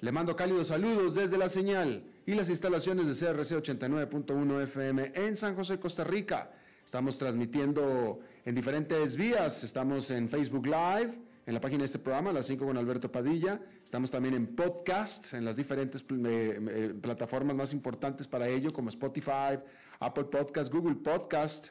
Le 0.00 0.12
mando 0.12 0.34
cálidos 0.34 0.68
saludos 0.68 1.14
desde 1.14 1.36
la 1.36 1.50
señal 1.50 2.04
y 2.24 2.32
las 2.32 2.48
instalaciones 2.48 3.06
de 3.06 3.12
CRC 3.12 3.54
89.1 3.62 4.62
FM 4.62 5.12
en 5.14 5.36
San 5.36 5.54
José, 5.54 5.78
Costa 5.78 6.04
Rica. 6.04 6.52
Estamos 6.86 7.18
transmitiendo 7.18 8.20
en 8.46 8.54
diferentes 8.54 9.14
vías. 9.14 9.62
Estamos 9.62 10.10
en 10.10 10.30
Facebook 10.30 10.64
Live, 10.64 11.18
en 11.44 11.52
la 11.52 11.60
página 11.60 11.80
de 11.80 11.84
este 11.84 11.98
programa, 11.98 12.32
las 12.32 12.46
5 12.46 12.64
con 12.64 12.78
Alberto 12.78 13.12
Padilla. 13.12 13.60
Estamos 13.84 14.10
también 14.10 14.34
en 14.34 14.56
podcast, 14.56 15.34
en 15.34 15.44
las 15.44 15.54
diferentes 15.54 16.00
eh, 16.00 16.06
eh, 16.16 16.94
plataformas 16.98 17.54
más 17.54 17.74
importantes 17.74 18.26
para 18.26 18.48
ello, 18.48 18.72
como 18.72 18.88
Spotify, 18.88 19.58
Apple 19.98 20.24
Podcast, 20.24 20.72
Google 20.72 20.94
Podcast. 20.94 21.68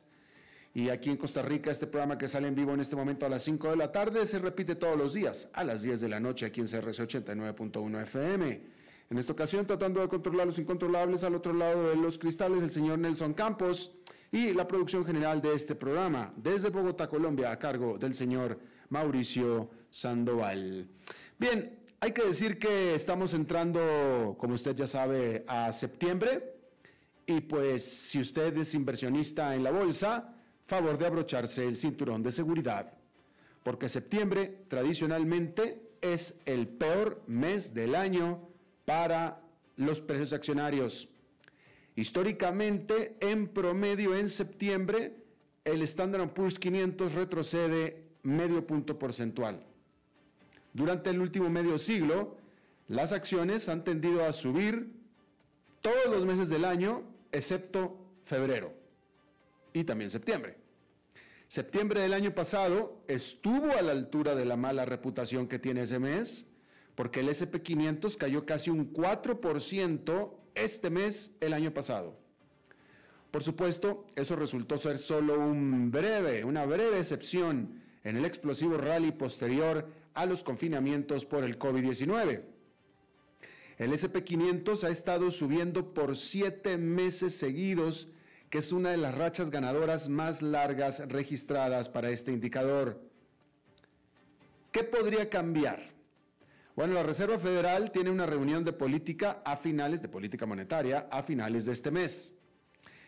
Y 0.79 0.89
aquí 0.89 1.09
en 1.09 1.17
Costa 1.17 1.41
Rica, 1.41 1.71
este 1.71 1.87
programa 1.87 2.17
que 2.17 2.29
sale 2.29 2.47
en 2.47 2.55
vivo 2.55 2.73
en 2.73 2.79
este 2.79 2.95
momento 2.95 3.25
a 3.25 3.29
las 3.29 3.43
5 3.43 3.71
de 3.71 3.75
la 3.75 3.91
tarde 3.91 4.25
se 4.25 4.39
repite 4.39 4.75
todos 4.75 4.97
los 4.97 5.13
días 5.13 5.49
a 5.51 5.65
las 5.65 5.81
10 5.81 5.99
de 5.99 6.07
la 6.07 6.21
noche 6.21 6.45
aquí 6.45 6.61
en 6.61 6.67
CRC 6.67 7.05
89.1 7.05 8.03
FM. 8.03 8.61
En 9.09 9.17
esta 9.17 9.33
ocasión, 9.33 9.67
tratando 9.67 9.99
de 9.99 10.07
controlar 10.07 10.47
los 10.47 10.57
incontrolables 10.57 11.25
al 11.25 11.35
otro 11.35 11.51
lado 11.51 11.89
de 11.89 11.97
los 11.97 12.17
cristales, 12.17 12.63
el 12.63 12.71
señor 12.71 12.97
Nelson 12.97 13.33
Campos 13.33 13.91
y 14.31 14.53
la 14.53 14.69
producción 14.69 15.03
general 15.03 15.41
de 15.41 15.53
este 15.53 15.75
programa 15.75 16.31
desde 16.37 16.69
Bogotá, 16.69 17.09
Colombia, 17.09 17.51
a 17.51 17.59
cargo 17.59 17.97
del 17.97 18.13
señor 18.13 18.57
Mauricio 18.87 19.69
Sandoval. 19.89 20.87
Bien, 21.37 21.77
hay 21.99 22.13
que 22.13 22.23
decir 22.23 22.57
que 22.57 22.95
estamos 22.95 23.33
entrando, 23.33 24.37
como 24.39 24.53
usted 24.53 24.77
ya 24.77 24.87
sabe, 24.87 25.43
a 25.45 25.73
septiembre. 25.73 26.53
Y 27.25 27.41
pues 27.41 27.83
si 27.83 28.21
usted 28.21 28.55
es 28.57 28.73
inversionista 28.73 29.53
en 29.53 29.65
la 29.65 29.71
bolsa, 29.71 30.35
favor 30.69 30.99
de 30.99 31.07
abrocharse 31.07 31.67
el 31.67 31.77
cinturón 31.77 32.21
de 32.21 32.31
seguridad, 32.31 32.93
porque 33.63 33.89
septiembre 33.89 34.59
tradicionalmente 34.67 35.81
es 35.99 36.35
el 36.45 36.67
peor 36.67 37.23
mes 37.25 37.73
del 37.73 37.95
año 37.95 38.47
para 38.85 39.41
los 39.77 39.99
precios 39.99 40.31
accionarios. 40.31 41.09
Históricamente, 41.95 43.17
en 43.19 43.47
promedio 43.47 44.15
en 44.15 44.29
septiembre, 44.29 45.15
el 45.65 45.81
Standard 45.81 46.29
Poor's 46.29 46.59
500 46.59 47.13
retrocede 47.13 48.03
medio 48.21 48.65
punto 48.65 48.99
porcentual. 48.99 49.65
Durante 50.71 51.09
el 51.09 51.19
último 51.19 51.49
medio 51.49 51.79
siglo, 51.79 52.37
las 52.87 53.11
acciones 53.11 53.67
han 53.69 53.83
tendido 53.83 54.23
a 54.23 54.33
subir 54.33 54.91
todos 55.81 56.05
los 56.11 56.25
meses 56.27 56.47
del 56.47 56.63
año, 56.63 57.01
excepto 57.31 57.97
febrero 58.25 58.78
y 59.73 59.83
también 59.83 60.09
septiembre. 60.09 60.57
Septiembre 61.47 62.01
del 62.01 62.13
año 62.13 62.35
pasado 62.35 63.03
estuvo 63.07 63.71
a 63.71 63.81
la 63.81 63.91
altura 63.91 64.35
de 64.35 64.45
la 64.45 64.55
mala 64.55 64.85
reputación 64.85 65.47
que 65.47 65.57
tiene 65.57 65.81
ese 65.81 65.97
mes, 65.97 66.45
porque 66.95 67.21
el 67.21 67.29
SP500 67.29 68.17
cayó 68.17 68.45
casi 68.45 68.69
un 68.69 68.93
4% 68.93 70.31
este 70.53 70.89
mes 70.89 71.31
el 71.39 71.53
año 71.53 71.73
pasado. 71.73 72.19
Por 73.31 73.43
supuesto, 73.43 74.05
eso 74.15 74.35
resultó 74.35 74.77
ser 74.77 74.99
solo 74.99 75.39
un 75.39 75.91
breve, 75.91 76.43
una 76.43 76.65
breve 76.65 76.99
excepción 76.99 77.81
en 78.03 78.17
el 78.17 78.25
explosivo 78.25 78.77
rally 78.77 79.11
posterior 79.11 79.87
a 80.13 80.25
los 80.25 80.43
confinamientos 80.43 81.25
por 81.25 81.43
el 81.43 81.57
COVID-19. 81.59 82.43
El 83.77 83.93
SP500 83.93 84.83
ha 84.83 84.89
estado 84.89 85.31
subiendo 85.31 85.93
por 85.93 86.17
siete 86.17 86.77
meses 86.77 87.35
seguidos 87.35 88.09
que 88.49 88.59
es 88.59 88.71
una 88.71 88.91
de 88.91 88.97
las 88.97 89.15
rachas 89.15 89.51
ganadoras 89.51 90.09
más 90.09 90.41
largas 90.41 91.07
registradas 91.07 91.89
para 91.89 92.09
este 92.09 92.31
indicador. 92.31 93.01
¿Qué 94.71 94.83
podría 94.83 95.29
cambiar? 95.29 95.89
Bueno, 96.75 96.93
la 96.93 97.03
Reserva 97.03 97.37
Federal 97.37 97.91
tiene 97.91 98.09
una 98.09 98.25
reunión 98.25 98.63
de 98.63 98.73
política 98.73 99.41
a 99.43 99.57
finales 99.57 100.01
de 100.01 100.09
política 100.09 100.45
monetaria 100.45 101.07
a 101.11 101.23
finales 101.23 101.65
de 101.65 101.73
este 101.73 101.91
mes. 101.91 102.31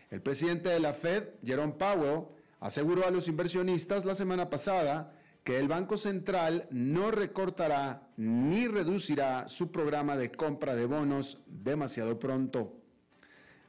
El 0.10 0.22
presidente 0.22 0.70
de 0.70 0.80
la 0.80 0.94
Fed, 0.94 1.30
Jerome 1.44 1.74
Powell, 1.74 2.26
aseguró 2.60 3.08
a 3.08 3.12
los 3.12 3.28
inversionistas 3.28 4.06
la 4.06 4.14
semana 4.14 4.50
pasada 4.50 5.14
que 5.44 5.58
el 5.58 5.68
Banco 5.68 5.98
Central 5.98 6.68
no 6.70 7.12
recortará 7.12 8.10
ni 8.18 8.68
reducirá 8.68 9.48
su 9.48 9.72
programa 9.72 10.16
de 10.18 10.32
compra 10.32 10.76
de 10.76 10.86
bonos 10.86 11.40
demasiado 11.48 12.20
pronto. 12.20 12.78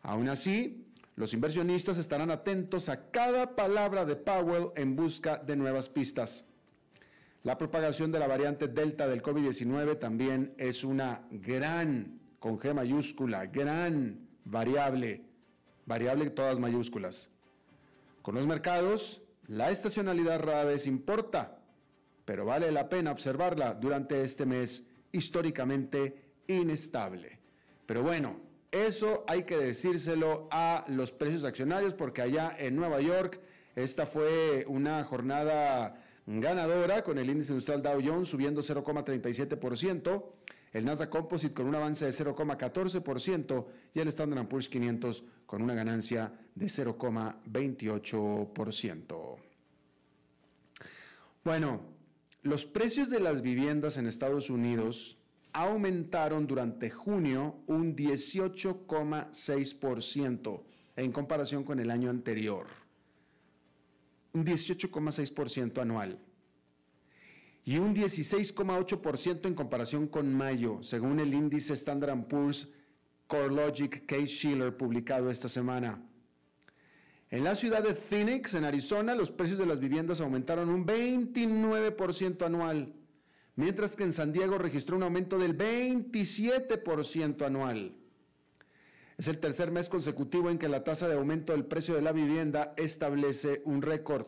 Aún 0.02 0.28
así, 0.28 0.81
los 1.14 1.34
inversionistas 1.34 1.98
estarán 1.98 2.30
atentos 2.30 2.88
a 2.88 3.10
cada 3.10 3.54
palabra 3.54 4.04
de 4.04 4.16
Powell 4.16 4.70
en 4.76 4.96
busca 4.96 5.36
de 5.36 5.56
nuevas 5.56 5.88
pistas. 5.88 6.44
La 7.42 7.58
propagación 7.58 8.12
de 8.12 8.18
la 8.18 8.26
variante 8.26 8.68
Delta 8.68 9.08
del 9.08 9.22
COVID-19 9.22 9.98
también 9.98 10.54
es 10.58 10.84
una 10.84 11.26
gran, 11.30 12.20
con 12.38 12.58
G 12.58 12.72
mayúscula, 12.72 13.46
gran 13.46 14.28
variable, 14.44 15.22
variable 15.84 16.30
todas 16.30 16.58
mayúsculas. 16.58 17.28
Con 18.22 18.36
los 18.36 18.46
mercados, 18.46 19.20
la 19.48 19.70
estacionalidad 19.70 20.40
rara 20.40 20.64
vez 20.64 20.86
importa, 20.86 21.58
pero 22.24 22.46
vale 22.46 22.70
la 22.70 22.88
pena 22.88 23.10
observarla 23.10 23.74
durante 23.74 24.22
este 24.22 24.46
mes 24.46 24.84
históricamente 25.10 26.30
inestable. 26.46 27.40
Pero 27.86 28.02
bueno, 28.02 28.51
eso 28.72 29.22
hay 29.28 29.44
que 29.44 29.56
decírselo 29.56 30.48
a 30.50 30.84
los 30.88 31.12
precios 31.12 31.44
accionarios 31.44 31.94
porque 31.94 32.22
allá 32.22 32.56
en 32.58 32.74
Nueva 32.74 33.00
York 33.00 33.38
esta 33.76 34.06
fue 34.06 34.64
una 34.66 35.04
jornada 35.04 36.02
ganadora 36.26 37.04
con 37.04 37.18
el 37.18 37.30
índice 37.30 37.52
industrial 37.52 37.82
Dow 37.82 38.00
Jones 38.04 38.28
subiendo 38.28 38.62
0,37%, 38.62 40.24
el 40.72 40.84
Nasdaq 40.84 41.10
Composite 41.10 41.54
con 41.54 41.66
un 41.66 41.74
avance 41.74 42.04
de 42.06 42.12
0,14% 42.12 43.66
y 43.94 44.00
el 44.00 44.08
Standard 44.08 44.48
Poor's 44.48 44.68
500 44.68 45.24
con 45.46 45.62
una 45.62 45.74
ganancia 45.74 46.32
de 46.54 46.66
0,28%. 46.66 49.36
Bueno, 51.44 51.80
los 52.42 52.64
precios 52.64 53.10
de 53.10 53.18
las 53.20 53.42
viviendas 53.42 53.96
en 53.96 54.06
Estados 54.06 54.48
Unidos 54.48 55.18
aumentaron 55.52 56.46
durante 56.46 56.88
junio 56.90 57.58
un 57.66 57.94
18,6% 57.94 60.62
en 60.96 61.12
comparación 61.12 61.64
con 61.64 61.78
el 61.80 61.90
año 61.90 62.08
anterior. 62.10 62.66
Un 64.32 64.46
18,6% 64.46 65.80
anual. 65.80 66.18
Y 67.64 67.78
un 67.78 67.94
16,8% 67.94 69.46
en 69.46 69.54
comparación 69.54 70.08
con 70.08 70.34
mayo, 70.34 70.82
según 70.82 71.20
el 71.20 71.32
índice 71.32 71.74
Standard 71.74 72.26
Poor's 72.26 72.68
CoreLogic 73.28 74.04
Case 74.06 74.26
Shiller 74.26 74.76
publicado 74.76 75.30
esta 75.30 75.48
semana. 75.48 76.02
En 77.30 77.44
la 77.44 77.54
ciudad 77.54 77.82
de 77.82 77.94
Phoenix, 77.94 78.54
en 78.54 78.64
Arizona, 78.64 79.14
los 79.14 79.30
precios 79.30 79.58
de 79.58 79.66
las 79.66 79.80
viviendas 79.80 80.20
aumentaron 80.20 80.68
un 80.68 80.84
29% 80.84 82.44
anual 82.44 82.92
mientras 83.56 83.96
que 83.96 84.04
en 84.04 84.12
San 84.12 84.32
Diego 84.32 84.58
registró 84.58 84.96
un 84.96 85.02
aumento 85.02 85.38
del 85.38 85.56
27% 85.56 87.44
anual. 87.44 87.96
Es 89.18 89.28
el 89.28 89.38
tercer 89.38 89.70
mes 89.70 89.88
consecutivo 89.88 90.50
en 90.50 90.58
que 90.58 90.68
la 90.68 90.84
tasa 90.84 91.06
de 91.06 91.14
aumento 91.14 91.52
del 91.52 91.66
precio 91.66 91.94
de 91.94 92.02
la 92.02 92.12
vivienda 92.12 92.74
establece 92.76 93.62
un 93.64 93.82
récord. 93.82 94.26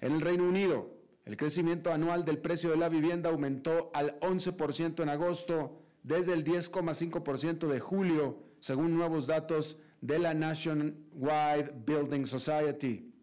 En 0.00 0.12
el 0.12 0.20
Reino 0.20 0.44
Unido, 0.44 0.94
el 1.24 1.36
crecimiento 1.36 1.90
anual 1.90 2.24
del 2.24 2.38
precio 2.38 2.70
de 2.70 2.76
la 2.76 2.88
vivienda 2.88 3.30
aumentó 3.30 3.90
al 3.94 4.20
11% 4.20 5.02
en 5.02 5.08
agosto, 5.08 5.80
desde 6.02 6.34
el 6.34 6.44
10,5% 6.44 7.66
de 7.66 7.80
julio, 7.80 8.42
según 8.60 8.94
nuevos 8.94 9.26
datos 9.26 9.78
de 10.02 10.18
la 10.18 10.34
Nationwide 10.34 11.72
Building 11.86 12.26
Society. 12.26 13.13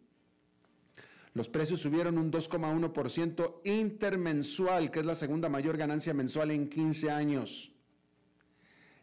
Los 1.33 1.47
precios 1.47 1.79
subieron 1.79 2.17
un 2.17 2.31
2,1% 2.31 3.61
intermensual, 3.63 4.91
que 4.91 4.99
es 4.99 5.05
la 5.05 5.15
segunda 5.15 5.47
mayor 5.47 5.77
ganancia 5.77 6.13
mensual 6.13 6.51
en 6.51 6.69
15 6.69 7.09
años. 7.09 7.71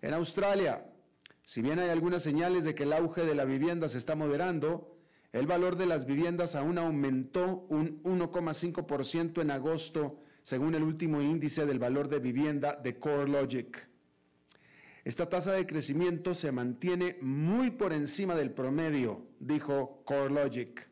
En 0.03 0.13
Australia, 0.13 0.85
si 1.45 1.63
bien 1.63 1.79
hay 1.79 1.89
algunas 1.89 2.23
señales 2.23 2.65
de 2.65 2.75
que 2.75 2.83
el 2.83 2.93
auge 2.93 3.25
de 3.25 3.35
la 3.35 3.47
vivienda 3.47 3.89
se 3.89 3.97
está 3.97 4.15
moderando, 4.15 4.99
el 5.33 5.47
valor 5.47 5.77
de 5.77 5.87
las 5.87 6.07
viviendas 6.07 6.55
aún 6.55 6.79
aumentó 6.79 7.67
un 7.69 8.03
1,5% 8.03 9.41
en 9.41 9.51
agosto, 9.51 10.23
según 10.43 10.75
el 10.75 10.83
último 10.83 11.23
índice 11.23 11.65
del 11.67 11.79
valor 11.79 12.09
de 12.09 12.19
vivienda 12.19 12.77
de 12.77 12.99
CoreLogic. 12.99 13.89
Esta 15.05 15.29
tasa 15.29 15.53
de 15.53 15.67
crecimiento 15.67 16.35
se 16.35 16.53
mantiene 16.53 17.17
muy 17.23 17.71
por 17.71 17.95
encima 17.95 18.35
del 18.35 18.51
promedio, 18.51 19.27
dijo 19.41 20.03
CoreLogic. 20.05 20.88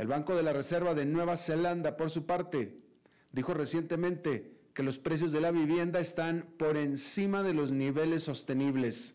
El 0.00 0.06
Banco 0.06 0.34
de 0.34 0.42
la 0.42 0.54
Reserva 0.54 0.94
de 0.94 1.04
Nueva 1.04 1.36
Zelanda, 1.36 1.98
por 1.98 2.08
su 2.08 2.24
parte, 2.24 2.74
dijo 3.32 3.52
recientemente 3.52 4.56
que 4.72 4.82
los 4.82 4.96
precios 4.96 5.30
de 5.30 5.42
la 5.42 5.50
vivienda 5.50 6.00
están 6.00 6.54
por 6.58 6.78
encima 6.78 7.42
de 7.42 7.52
los 7.52 7.70
niveles 7.70 8.22
sostenibles. 8.22 9.14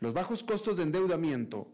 Los 0.00 0.12
bajos 0.12 0.42
costos 0.42 0.76
de 0.76 0.82
endeudamiento 0.82 1.68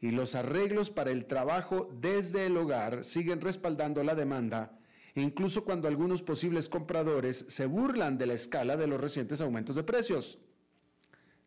y 0.00 0.12
los 0.12 0.36
arreglos 0.36 0.90
para 0.90 1.10
el 1.10 1.26
trabajo 1.26 1.90
desde 2.00 2.46
el 2.46 2.56
hogar 2.56 3.02
siguen 3.02 3.40
respaldando 3.40 4.04
la 4.04 4.14
demanda, 4.14 4.78
incluso 5.16 5.64
cuando 5.64 5.88
algunos 5.88 6.22
posibles 6.22 6.68
compradores 6.68 7.44
se 7.48 7.66
burlan 7.66 8.18
de 8.18 8.26
la 8.26 8.34
escala 8.34 8.76
de 8.76 8.86
los 8.86 9.00
recientes 9.00 9.40
aumentos 9.40 9.74
de 9.74 9.82
precios. 9.82 10.38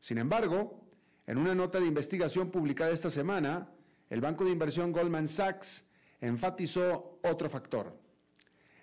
Sin 0.01 0.17
embargo, 0.17 0.83
en 1.25 1.37
una 1.37 1.55
nota 1.55 1.79
de 1.79 1.87
investigación 1.87 2.51
publicada 2.51 2.91
esta 2.91 3.09
semana, 3.09 3.69
el 4.09 4.21
banco 4.21 4.45
de 4.45 4.51
inversión 4.51 4.91
Goldman 4.91 5.27
Sachs 5.27 5.85
enfatizó 6.21 7.19
otro 7.23 7.49
factor. 7.49 7.97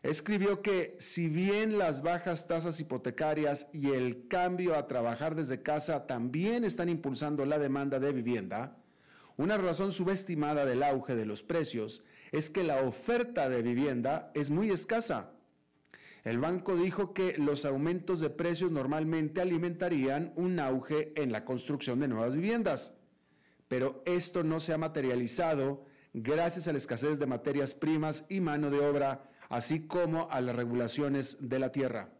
Escribió 0.03 0.61
que 0.61 0.97
si 0.99 1.29
bien 1.29 1.79
las 1.79 2.03
bajas 2.03 2.47
tasas 2.47 2.79
hipotecarias 2.79 3.67
y 3.73 3.93
el 3.93 4.29
cambio 4.29 4.77
a 4.77 4.87
trabajar 4.87 5.35
desde 5.35 5.63
casa 5.63 6.07
también 6.07 6.65
están 6.65 6.91
impulsando 6.91 7.47
la 7.47 7.59
demanda 7.59 7.99
de 7.99 8.13
vivienda, 8.13 8.77
una 9.39 9.57
razón 9.57 9.93
subestimada 9.93 10.67
del 10.67 10.83
auge 10.83 11.15
de 11.15 11.25
los 11.25 11.43
precios 11.43 12.03
es 12.33 12.51
que 12.51 12.63
la 12.63 12.83
oferta 12.83 13.49
de 13.49 13.63
vivienda 13.63 14.31
es 14.35 14.51
muy 14.51 14.71
escasa. 14.71 15.31
El 16.23 16.39
banco 16.39 16.77
dijo 16.77 17.15
que 17.15 17.37
los 17.39 17.65
aumentos 17.65 18.21
de 18.21 18.31
precios 18.31 18.71
normalmente 18.71 19.41
alimentarían 19.41 20.33
un 20.37 20.59
auge 20.61 21.13
en 21.17 21.33
la 21.33 21.45
construcción 21.45 21.99
de 22.01 22.09
nuevas 22.09 22.35
viviendas 22.35 22.93
pero 23.69 24.03
esto 24.07 24.43
no 24.43 24.61
se 24.61 24.73
ha 24.73 24.79
materializado 24.79 25.85
gracias 26.13 26.69
a 26.69 26.73
la 26.73 26.79
escasez 26.79 27.19
de 27.19 27.27
materias 27.27 27.75
primas 27.75 28.25
y 28.29 28.41
mano 28.41 28.71
de 28.71 28.79
obra, 28.79 29.31
así 29.49 29.87
como 29.87 30.31
a 30.31 30.41
las 30.41 30.55
regulaciones 30.55 31.37
de 31.41 31.59
la 31.59 31.73
tierra. 31.73 32.11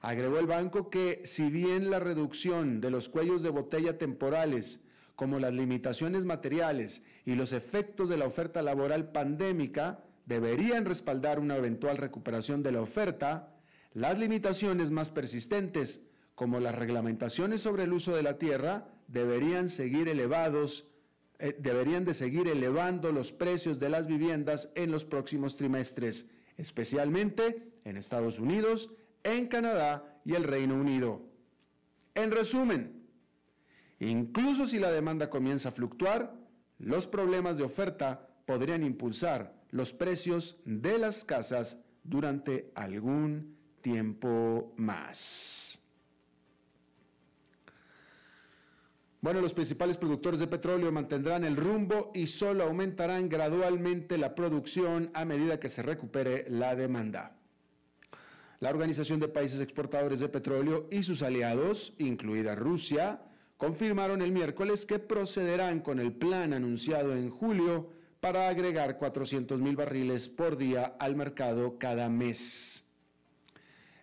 Agregó 0.00 0.38
el 0.38 0.46
banco 0.46 0.90
que 0.90 1.22
si 1.24 1.50
bien 1.50 1.90
la 1.90 1.98
reducción 1.98 2.80
de 2.80 2.90
los 2.90 3.08
cuellos 3.08 3.42
de 3.42 3.50
botella 3.50 3.98
temporales, 3.98 4.80
como 5.16 5.40
las 5.40 5.52
limitaciones 5.52 6.24
materiales 6.24 7.02
y 7.26 7.34
los 7.34 7.52
efectos 7.52 8.08
de 8.08 8.16
la 8.16 8.26
oferta 8.26 8.62
laboral 8.62 9.10
pandémica, 9.10 10.04
deberían 10.26 10.84
respaldar 10.84 11.40
una 11.40 11.56
eventual 11.56 11.96
recuperación 11.96 12.62
de 12.62 12.70
la 12.70 12.80
oferta, 12.80 13.54
las 13.92 14.16
limitaciones 14.16 14.90
más 14.90 15.10
persistentes, 15.10 16.00
como 16.36 16.60
las 16.60 16.76
reglamentaciones 16.76 17.62
sobre 17.62 17.82
el 17.82 17.92
uso 17.92 18.14
de 18.14 18.22
la 18.22 18.38
tierra, 18.38 18.86
deberían 19.08 19.68
seguir 19.68 20.08
elevados, 20.08 20.86
eh, 21.38 21.56
deberían 21.58 22.04
de 22.04 22.14
seguir 22.14 22.46
elevando 22.46 23.10
los 23.10 23.32
precios 23.32 23.80
de 23.80 23.88
las 23.88 24.06
viviendas 24.06 24.70
en 24.74 24.92
los 24.92 25.04
próximos 25.04 25.56
trimestres, 25.56 26.26
especialmente 26.56 27.72
en 27.84 27.96
Estados 27.96 28.38
Unidos, 28.38 28.90
en 29.24 29.48
Canadá 29.48 30.20
y 30.24 30.34
el 30.34 30.44
Reino 30.44 30.76
Unido. 30.76 31.22
En 32.14 32.30
resumen, 32.30 33.06
incluso 33.98 34.66
si 34.66 34.78
la 34.78 34.90
demanda 34.90 35.30
comienza 35.30 35.70
a 35.70 35.72
fluctuar, 35.72 36.34
los 36.78 37.06
problemas 37.06 37.56
de 37.56 37.64
oferta 37.64 38.28
podrían 38.46 38.82
impulsar 38.82 39.54
los 39.70 39.92
precios 39.92 40.56
de 40.64 40.98
las 40.98 41.24
casas 41.24 41.76
durante 42.04 42.70
algún 42.74 43.56
tiempo 43.80 44.72
más. 44.76 45.77
Bueno, 49.20 49.40
los 49.40 49.52
principales 49.52 49.96
productores 49.96 50.38
de 50.38 50.46
petróleo 50.46 50.92
mantendrán 50.92 51.44
el 51.44 51.56
rumbo 51.56 52.12
y 52.14 52.28
solo 52.28 52.62
aumentarán 52.62 53.28
gradualmente 53.28 54.16
la 54.16 54.36
producción 54.36 55.10
a 55.12 55.24
medida 55.24 55.58
que 55.58 55.68
se 55.68 55.82
recupere 55.82 56.46
la 56.48 56.76
demanda. 56.76 57.36
La 58.60 58.70
Organización 58.70 59.18
de 59.18 59.28
Países 59.28 59.58
Exportadores 59.58 60.20
de 60.20 60.28
Petróleo 60.28 60.86
y 60.90 61.02
sus 61.02 61.22
aliados, 61.22 61.94
incluida 61.98 62.54
Rusia, 62.54 63.20
confirmaron 63.56 64.22
el 64.22 64.30
miércoles 64.30 64.86
que 64.86 65.00
procederán 65.00 65.80
con 65.80 65.98
el 65.98 66.12
plan 66.12 66.52
anunciado 66.52 67.12
en 67.16 67.28
julio 67.28 67.90
para 68.20 68.48
agregar 68.48 68.98
400 68.98 69.60
mil 69.60 69.74
barriles 69.74 70.28
por 70.28 70.56
día 70.56 70.94
al 70.98 71.16
mercado 71.16 71.76
cada 71.76 72.08
mes. 72.08 72.84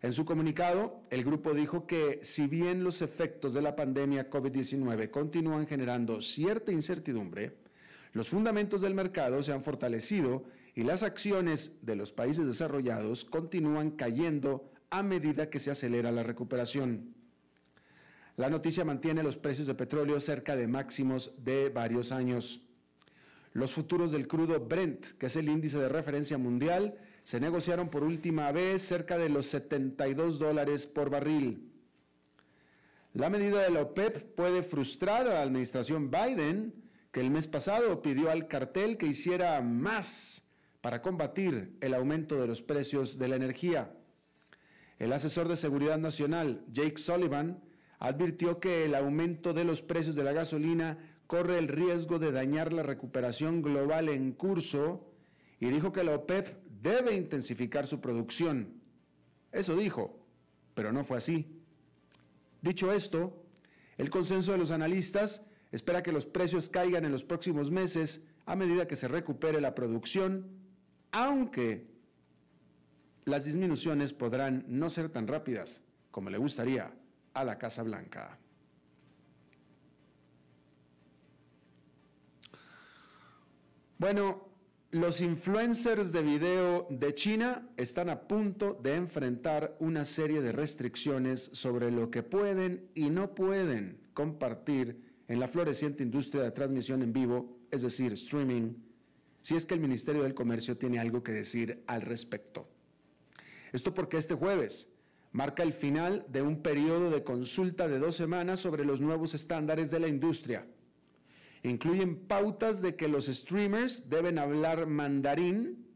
En 0.05 0.13
su 0.13 0.23
comunicado, 0.23 1.01
el 1.09 1.23
grupo 1.23 1.55
dijo 1.55 1.87
que 1.87 2.19
si 2.21 2.45
bien 2.45 2.83
los 2.83 3.01
efectos 3.01 3.55
de 3.55 3.63
la 3.63 3.75
pandemia 3.75 4.29
COVID-19 4.29 5.09
continúan 5.09 5.65
generando 5.65 6.21
cierta 6.21 6.71
incertidumbre, 6.71 7.57
los 8.13 8.29
fundamentos 8.29 8.81
del 8.81 8.93
mercado 8.93 9.41
se 9.41 9.51
han 9.51 9.63
fortalecido 9.63 10.43
y 10.75 10.83
las 10.83 11.01
acciones 11.01 11.71
de 11.81 11.95
los 11.95 12.11
países 12.11 12.45
desarrollados 12.45 13.25
continúan 13.25 13.89
cayendo 13.89 14.71
a 14.91 15.01
medida 15.01 15.49
que 15.49 15.59
se 15.59 15.71
acelera 15.71 16.11
la 16.11 16.21
recuperación. 16.21 17.15
La 18.37 18.51
noticia 18.51 18.85
mantiene 18.85 19.23
los 19.23 19.37
precios 19.37 19.65
de 19.65 19.73
petróleo 19.73 20.19
cerca 20.19 20.55
de 20.55 20.67
máximos 20.67 21.31
de 21.43 21.69
varios 21.69 22.11
años. 22.11 22.61
Los 23.53 23.73
futuros 23.73 24.11
del 24.11 24.27
crudo 24.27 24.59
Brent, 24.59 25.03
que 25.17 25.25
es 25.25 25.35
el 25.35 25.49
índice 25.49 25.79
de 25.79 25.89
referencia 25.89 26.37
mundial, 26.37 26.95
se 27.25 27.39
negociaron 27.39 27.89
por 27.89 28.03
última 28.03 28.51
vez 28.51 28.83
cerca 28.83 29.17
de 29.17 29.29
los 29.29 29.47
72 29.47 30.37
dólares 30.37 30.85
por 30.85 31.09
barril. 31.09 31.71
La 33.13 33.31
medida 33.31 33.63
de 33.63 33.71
la 33.71 33.81
OPEP 33.81 34.35
puede 34.35 34.61
frustrar 34.61 35.27
a 35.27 35.33
la 35.33 35.41
administración 35.41 36.11
Biden, 36.11 36.73
que 37.11 37.21
el 37.21 37.31
mes 37.31 37.47
pasado 37.47 38.01
pidió 38.01 38.29
al 38.29 38.47
cartel 38.47 38.97
que 38.97 39.07
hiciera 39.07 39.59
más 39.61 40.43
para 40.81 41.01
combatir 41.01 41.75
el 41.81 41.95
aumento 41.95 42.39
de 42.39 42.45
los 42.45 42.61
precios 42.61 43.17
de 43.17 43.27
la 43.27 43.37
energía. 43.37 43.91
El 44.99 45.11
asesor 45.11 45.47
de 45.47 45.57
Seguridad 45.57 45.97
Nacional, 45.97 46.63
Jake 46.71 46.99
Sullivan, 46.99 47.59
advirtió 47.97 48.59
que 48.59 48.85
el 48.85 48.93
aumento 48.93 49.53
de 49.53 49.63
los 49.63 49.81
precios 49.81 50.15
de 50.15 50.23
la 50.23 50.31
gasolina 50.31 50.99
corre 51.25 51.57
el 51.57 51.69
riesgo 51.69 52.19
de 52.19 52.31
dañar 52.31 52.71
la 52.71 52.83
recuperación 52.83 53.63
global 53.63 54.09
en 54.09 54.31
curso 54.33 55.11
y 55.59 55.69
dijo 55.69 55.91
que 55.91 56.03
la 56.03 56.13
OPEP 56.13 56.64
debe 56.85 57.15
intensificar 57.15 57.87
su 57.87 57.99
producción. 57.99 58.79
Eso 59.51 59.75
dijo, 59.75 60.19
pero 60.75 60.91
no 60.91 61.03
fue 61.03 61.17
así. 61.17 61.63
Dicho 62.61 62.91
esto, 62.91 63.43
el 63.97 64.09
consenso 64.11 64.51
de 64.51 64.59
los 64.59 64.69
analistas 64.69 65.41
espera 65.71 66.03
que 66.03 66.11
los 66.11 66.25
precios 66.25 66.69
caigan 66.69 67.03
en 67.03 67.11
los 67.11 67.23
próximos 67.23 67.71
meses 67.71 68.21
a 68.45 68.55
medida 68.55 68.87
que 68.87 68.95
se 68.95 69.07
recupere 69.07 69.59
la 69.61 69.73
producción, 69.73 70.47
aunque 71.11 71.87
las 73.25 73.45
disminuciones 73.45 74.13
podrán 74.13 74.63
no 74.67 74.91
ser 74.91 75.09
tan 75.09 75.27
rápidas 75.27 75.81
como 76.11 76.29
le 76.29 76.37
gustaría 76.37 76.93
a 77.33 77.43
la 77.43 77.57
Casa 77.57 77.81
Blanca. 77.81 78.37
Bueno, 83.97 84.54
los 84.95 85.19
influencers 85.19 86.13
de 86.13 86.21
video 86.21 86.87
de 86.89 87.13
China 87.13 87.67
están 87.75 88.09
a 88.09 88.29
punto 88.29 88.79
de 88.81 88.95
enfrentar 88.95 89.75
una 89.79 90.05
serie 90.05 90.41
de 90.41 90.53
restricciones 90.53 91.49
sobre 91.51 91.91
lo 91.91 92.09
que 92.09 92.23
pueden 92.23 92.87
y 92.93 93.09
no 93.09 93.35
pueden 93.35 93.99
compartir 94.13 95.03
en 95.27 95.41
la 95.41 95.49
floreciente 95.49 96.01
industria 96.01 96.43
de 96.43 96.51
transmisión 96.51 97.01
en 97.01 97.11
vivo, 97.11 97.57
es 97.71 97.81
decir, 97.81 98.13
streaming, 98.13 98.75
si 99.41 99.57
es 99.57 99.65
que 99.65 99.73
el 99.73 99.81
Ministerio 99.81 100.23
del 100.23 100.33
Comercio 100.33 100.77
tiene 100.77 100.97
algo 100.97 101.23
que 101.23 101.33
decir 101.33 101.83
al 101.87 102.01
respecto. 102.01 102.65
Esto 103.73 103.93
porque 103.93 104.15
este 104.15 104.35
jueves 104.35 104.87
marca 105.33 105.63
el 105.63 105.73
final 105.73 106.25
de 106.29 106.41
un 106.41 106.61
periodo 106.61 107.11
de 107.11 107.25
consulta 107.25 107.89
de 107.89 107.99
dos 107.99 108.15
semanas 108.15 108.61
sobre 108.61 108.85
los 108.85 109.01
nuevos 109.01 109.33
estándares 109.33 109.91
de 109.91 109.99
la 109.99 110.07
industria 110.07 110.65
incluyen 111.69 112.15
pautas 112.27 112.81
de 112.81 112.95
que 112.95 113.07
los 113.07 113.25
streamers 113.25 114.07
deben 114.09 114.37
hablar 114.37 114.85
mandarín 114.85 115.87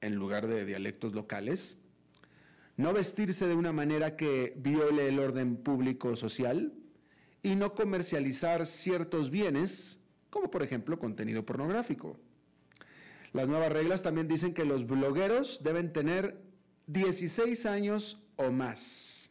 en 0.00 0.14
lugar 0.14 0.46
de 0.46 0.64
dialectos 0.64 1.14
locales, 1.14 1.76
no 2.76 2.94
vestirse 2.94 3.46
de 3.46 3.54
una 3.54 3.72
manera 3.72 4.16
que 4.16 4.54
viole 4.56 5.08
el 5.08 5.18
orden 5.18 5.56
público 5.56 6.16
social 6.16 6.72
y 7.42 7.54
no 7.54 7.74
comercializar 7.74 8.66
ciertos 8.66 9.30
bienes, 9.30 10.00
como 10.30 10.50
por 10.50 10.62
ejemplo 10.62 10.98
contenido 10.98 11.44
pornográfico. 11.44 12.16
Las 13.34 13.46
nuevas 13.46 13.70
reglas 13.70 14.02
también 14.02 14.26
dicen 14.26 14.54
que 14.54 14.64
los 14.64 14.86
blogueros 14.86 15.60
deben 15.62 15.92
tener 15.92 16.40
16 16.86 17.66
años 17.66 18.18
o 18.36 18.50
más. 18.50 19.30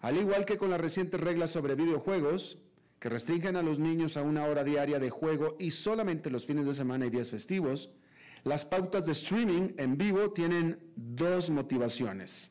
Al 0.00 0.16
igual 0.16 0.44
que 0.44 0.56
con 0.56 0.70
las 0.70 0.80
recientes 0.80 1.20
reglas 1.20 1.50
sobre 1.50 1.74
videojuegos, 1.74 2.58
que 3.06 3.10
restringen 3.10 3.54
a 3.54 3.62
los 3.62 3.78
niños 3.78 4.16
a 4.16 4.22
una 4.22 4.46
hora 4.46 4.64
diaria 4.64 4.98
de 4.98 5.10
juego 5.10 5.54
y 5.60 5.70
solamente 5.70 6.28
los 6.28 6.44
fines 6.44 6.66
de 6.66 6.74
semana 6.74 7.06
y 7.06 7.10
días 7.10 7.30
festivos, 7.30 7.88
las 8.42 8.64
pautas 8.64 9.06
de 9.06 9.12
streaming 9.12 9.74
en 9.76 9.96
vivo 9.96 10.32
tienen 10.32 10.80
dos 10.96 11.48
motivaciones. 11.48 12.50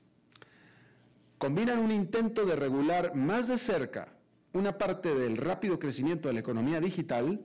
Combinan 1.38 1.79
un 1.79 1.91
intento 1.91 2.45
de 2.45 2.55
regular 2.55 3.15
más 3.15 3.50
de 3.50 3.57
cerca 3.57 4.13
una 4.53 4.77
parte 4.77 5.13
del 5.13 5.35
rápido 5.35 5.77
crecimiento 5.77 6.29
de 6.29 6.35
la 6.35 6.39
economía 6.39 6.79
digital 6.79 7.43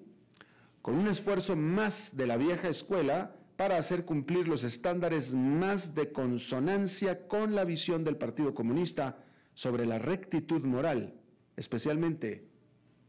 con 0.81 0.95
un 0.95 1.09
esfuerzo 1.09 1.57
más 1.57 2.17
de 2.17 2.29
la 2.29 2.37
vieja 2.37 2.69
escuela 2.69 3.35
para 3.57 3.77
hacer 3.77 4.05
cumplir 4.05 4.47
los 4.47 4.63
estándares 4.63 5.35
más 5.35 5.97
de 5.97 6.13
consonancia 6.13 7.27
con 7.27 7.57
la 7.57 7.65
visión 7.65 8.05
del 8.05 8.19
Partido 8.19 8.55
Comunista 8.55 9.19
sobre 9.55 9.85
la 9.85 9.99
rectitud 9.99 10.63
moral, 10.63 11.15
especialmente 11.57 12.50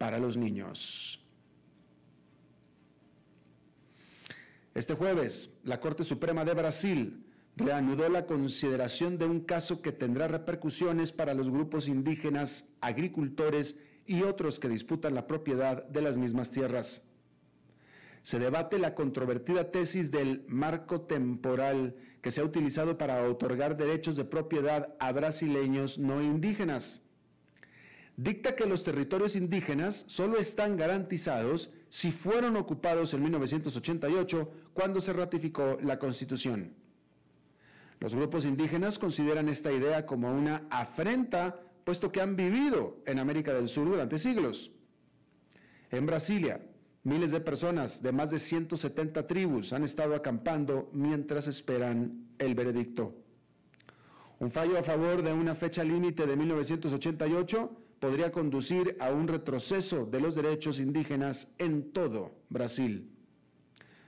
para 0.01 0.17
los 0.17 0.35
niños. 0.35 1.21
Este 4.73 4.95
jueves, 4.95 5.51
la 5.63 5.79
Corte 5.79 6.03
Suprema 6.03 6.43
de 6.43 6.55
Brasil 6.55 7.23
reanudó 7.55 8.09
la 8.09 8.25
consideración 8.25 9.19
de 9.19 9.25
un 9.27 9.41
caso 9.41 9.83
que 9.83 9.91
tendrá 9.91 10.27
repercusiones 10.27 11.11
para 11.11 11.35
los 11.35 11.51
grupos 11.51 11.87
indígenas, 11.87 12.65
agricultores 12.81 13.75
y 14.07 14.23
otros 14.23 14.59
que 14.59 14.69
disputan 14.69 15.13
la 15.13 15.27
propiedad 15.27 15.83
de 15.83 16.01
las 16.01 16.17
mismas 16.17 16.49
tierras 16.49 17.03
se 18.23 18.37
debate 18.37 18.77
la 18.77 18.93
controvertida 18.93 19.71
tesis 19.71 20.11
del 20.11 20.45
marco 20.47 21.01
temporal 21.01 21.95
que 22.21 22.31
se 22.31 22.41
ha 22.41 22.43
utilizado 22.43 22.97
para 22.97 23.27
otorgar 23.27 23.77
derechos 23.77 24.15
de 24.15 24.25
propiedad 24.25 24.93
a 24.99 25.11
brasileños 25.11 25.97
no 25.97 26.21
indígenas. 26.21 27.01
Dicta 28.21 28.55
que 28.55 28.67
los 28.67 28.83
territorios 28.83 29.35
indígenas 29.35 30.03
solo 30.05 30.37
están 30.37 30.77
garantizados 30.77 31.71
si 31.89 32.11
fueron 32.11 32.55
ocupados 32.55 33.15
en 33.15 33.23
1988, 33.23 34.51
cuando 34.75 35.01
se 35.01 35.11
ratificó 35.11 35.79
la 35.81 35.97
Constitución. 35.97 36.75
Los 37.99 38.13
grupos 38.13 38.45
indígenas 38.45 38.99
consideran 38.99 39.49
esta 39.49 39.71
idea 39.71 40.05
como 40.05 40.31
una 40.31 40.67
afrenta, 40.69 41.61
puesto 41.83 42.11
que 42.11 42.21
han 42.21 42.35
vivido 42.35 42.97
en 43.07 43.17
América 43.17 43.55
del 43.55 43.67
Sur 43.67 43.89
durante 43.89 44.19
siglos. 44.19 44.69
En 45.89 46.05
Brasilia, 46.05 46.61
Miles 47.03 47.31
de 47.31 47.41
personas 47.41 48.03
de 48.03 48.11
más 48.11 48.29
de 48.29 48.37
170 48.37 49.25
tribus 49.25 49.73
han 49.73 49.83
estado 49.83 50.13
acampando 50.13 50.91
mientras 50.93 51.47
esperan 51.47 52.27
el 52.37 52.53
veredicto. 52.53 53.15
Un 54.37 54.51
fallo 54.51 54.77
a 54.77 54.83
favor 54.83 55.23
de 55.23 55.33
una 55.33 55.55
fecha 55.55 55.83
límite 55.83 56.27
de 56.27 56.35
1988 56.35 57.81
podría 58.01 58.31
conducir 58.31 58.97
a 58.99 59.11
un 59.11 59.27
retroceso 59.27 60.07
de 60.07 60.19
los 60.19 60.33
derechos 60.33 60.79
indígenas 60.79 61.47
en 61.59 61.93
todo 61.93 62.31
Brasil. 62.49 63.11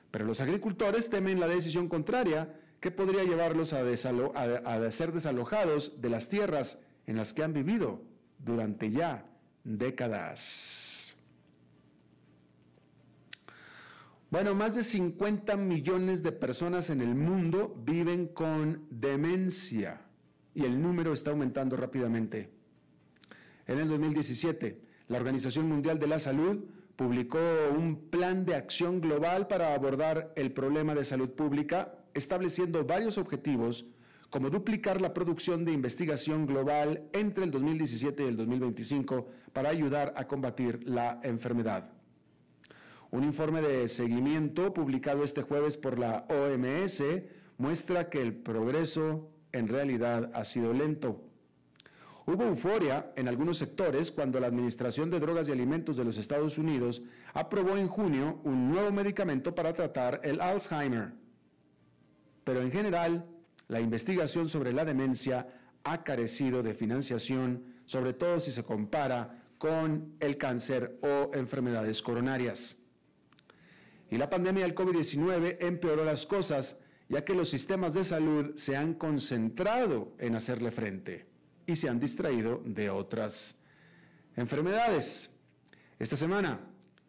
Pero 0.09 0.25
los 0.25 0.41
agricultores 0.41 1.11
temen 1.11 1.39
la 1.39 1.47
decisión 1.47 1.87
contraria 1.87 2.59
que 2.79 2.89
podría 2.89 3.23
llevarlos 3.23 3.71
a, 3.71 3.83
ser 4.91 5.13
desalojados 5.13 6.01
de 6.01 6.09
las 6.09 6.27
tierras 6.27 6.79
en 7.05 7.17
las 7.17 7.33
que 7.33 7.43
han 7.43 7.53
vivido 7.53 8.01
durante 8.39 8.89
ya 8.89 9.27
décadas. 9.63 11.15
Bueno, 14.31 14.55
más 14.55 14.73
de 14.73 14.83
50 14.83 15.55
millones 15.55 16.23
de 16.23 16.31
personas 16.31 16.89
en 16.89 16.99
el 16.99 17.13
mundo 17.13 17.79
viven 17.85 18.25
con 18.25 18.87
demencia 18.89 20.01
y 20.55 20.65
el 20.65 20.81
número 20.81 21.13
está 21.13 21.29
aumentando 21.29 21.77
rápidamente. 21.77 22.52
En 23.67 23.79
el 23.79 23.87
2017, 23.87 24.79
la 25.07 25.17
Organización 25.17 25.69
Mundial 25.69 25.99
de 25.99 26.07
la 26.07 26.19
Salud 26.19 26.65
publicó 26.95 27.39
un 27.75 28.09
plan 28.09 28.45
de 28.45 28.55
acción 28.55 29.01
global 29.01 29.47
para 29.47 29.73
abordar 29.73 30.33
el 30.35 30.51
problema 30.51 30.93
de 30.93 31.05
salud 31.05 31.29
pública, 31.29 31.95
estableciendo 32.13 32.85
varios 32.85 33.17
objetivos 33.17 33.85
como 34.29 34.49
duplicar 34.49 34.99
la 34.99 35.13
producción 35.13 35.63
de 35.63 35.71
investigación 35.71 36.47
global 36.47 37.03
entre 37.13 37.43
el 37.43 37.51
2017 37.51 38.23
y 38.23 38.27
el 38.27 38.35
2025 38.35 39.27
para 39.53 39.69
ayudar 39.69 40.13
a 40.17 40.27
combatir 40.27 40.81
la 40.87 41.19
enfermedad. 41.23 41.91
Un 43.11 43.23
informe 43.23 43.61
de 43.61 43.87
seguimiento 43.87 44.73
publicado 44.73 45.23
este 45.23 45.43
jueves 45.43 45.77
por 45.77 45.99
la 45.99 46.25
OMS 46.29 47.03
muestra 47.59 48.09
que 48.09 48.21
el 48.23 48.33
progreso 48.33 49.29
en 49.51 49.67
realidad 49.67 50.31
ha 50.33 50.45
sido 50.45 50.73
lento. 50.73 51.21
Hubo 52.25 52.43
euforia 52.43 53.11
en 53.17 53.27
algunos 53.27 53.57
sectores 53.57 54.09
cuando 54.09 54.39
la 54.39 54.47
Administración 54.47 55.09
de 55.09 55.19
Drogas 55.19 55.49
y 55.49 55.51
Alimentos 55.51 55.97
de 55.97 56.05
los 56.05 56.17
Estados 56.17 56.57
Unidos 56.57 57.01
aprobó 57.33 57.75
en 57.75 57.89
junio 57.89 58.39
un 58.45 58.69
nuevo 58.71 58.91
medicamento 58.91 59.53
para 59.53 59.73
tratar 59.73 60.21
el 60.23 60.39
Alzheimer. 60.39 61.11
Pero 62.45 62.61
en 62.61 62.71
general, 62.71 63.25
la 63.67 63.81
investigación 63.81 64.47
sobre 64.47 64.71
la 64.71 64.85
demencia 64.85 65.47
ha 65.83 66.03
carecido 66.05 66.63
de 66.63 66.73
financiación, 66.73 67.65
sobre 67.85 68.13
todo 68.13 68.39
si 68.39 68.51
se 68.51 68.63
compara 68.63 69.43
con 69.57 70.15
el 70.21 70.37
cáncer 70.37 70.97
o 71.01 71.31
enfermedades 71.33 72.01
coronarias. 72.01 72.77
Y 74.09 74.17
la 74.17 74.29
pandemia 74.29 74.63
del 74.63 74.75
COVID-19 74.75 75.57
empeoró 75.59 76.05
las 76.05 76.25
cosas, 76.25 76.77
ya 77.09 77.25
que 77.25 77.35
los 77.35 77.49
sistemas 77.49 77.93
de 77.93 78.05
salud 78.05 78.55
se 78.55 78.77
han 78.77 78.93
concentrado 78.93 80.13
en 80.19 80.35
hacerle 80.35 80.71
frente 80.71 81.32
y 81.65 81.75
se 81.75 81.89
han 81.89 81.99
distraído 81.99 82.61
de 82.65 82.89
otras 82.89 83.55
enfermedades. 84.35 85.29
Esta 85.99 86.17
semana, 86.17 86.59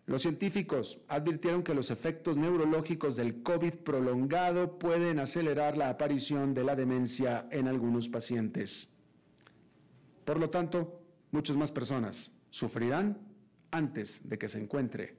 los 0.06 0.22
científicos 0.22 0.98
advirtieron 1.08 1.62
que 1.62 1.74
los 1.74 1.90
efectos 1.90 2.36
neurológicos 2.36 3.16
del 3.16 3.42
COVID 3.42 3.74
prolongado 3.84 4.78
pueden 4.78 5.18
acelerar 5.18 5.76
la 5.76 5.88
aparición 5.88 6.52
de 6.52 6.64
la 6.64 6.76
demencia 6.76 7.46
en 7.50 7.68
algunos 7.68 8.08
pacientes. 8.08 8.90
Por 10.24 10.38
lo 10.38 10.50
tanto, 10.50 11.00
muchas 11.30 11.56
más 11.56 11.72
personas 11.72 12.30
sufrirán 12.50 13.18
antes 13.70 14.20
de 14.22 14.38
que 14.38 14.48
se 14.48 14.58
encuentre 14.60 15.16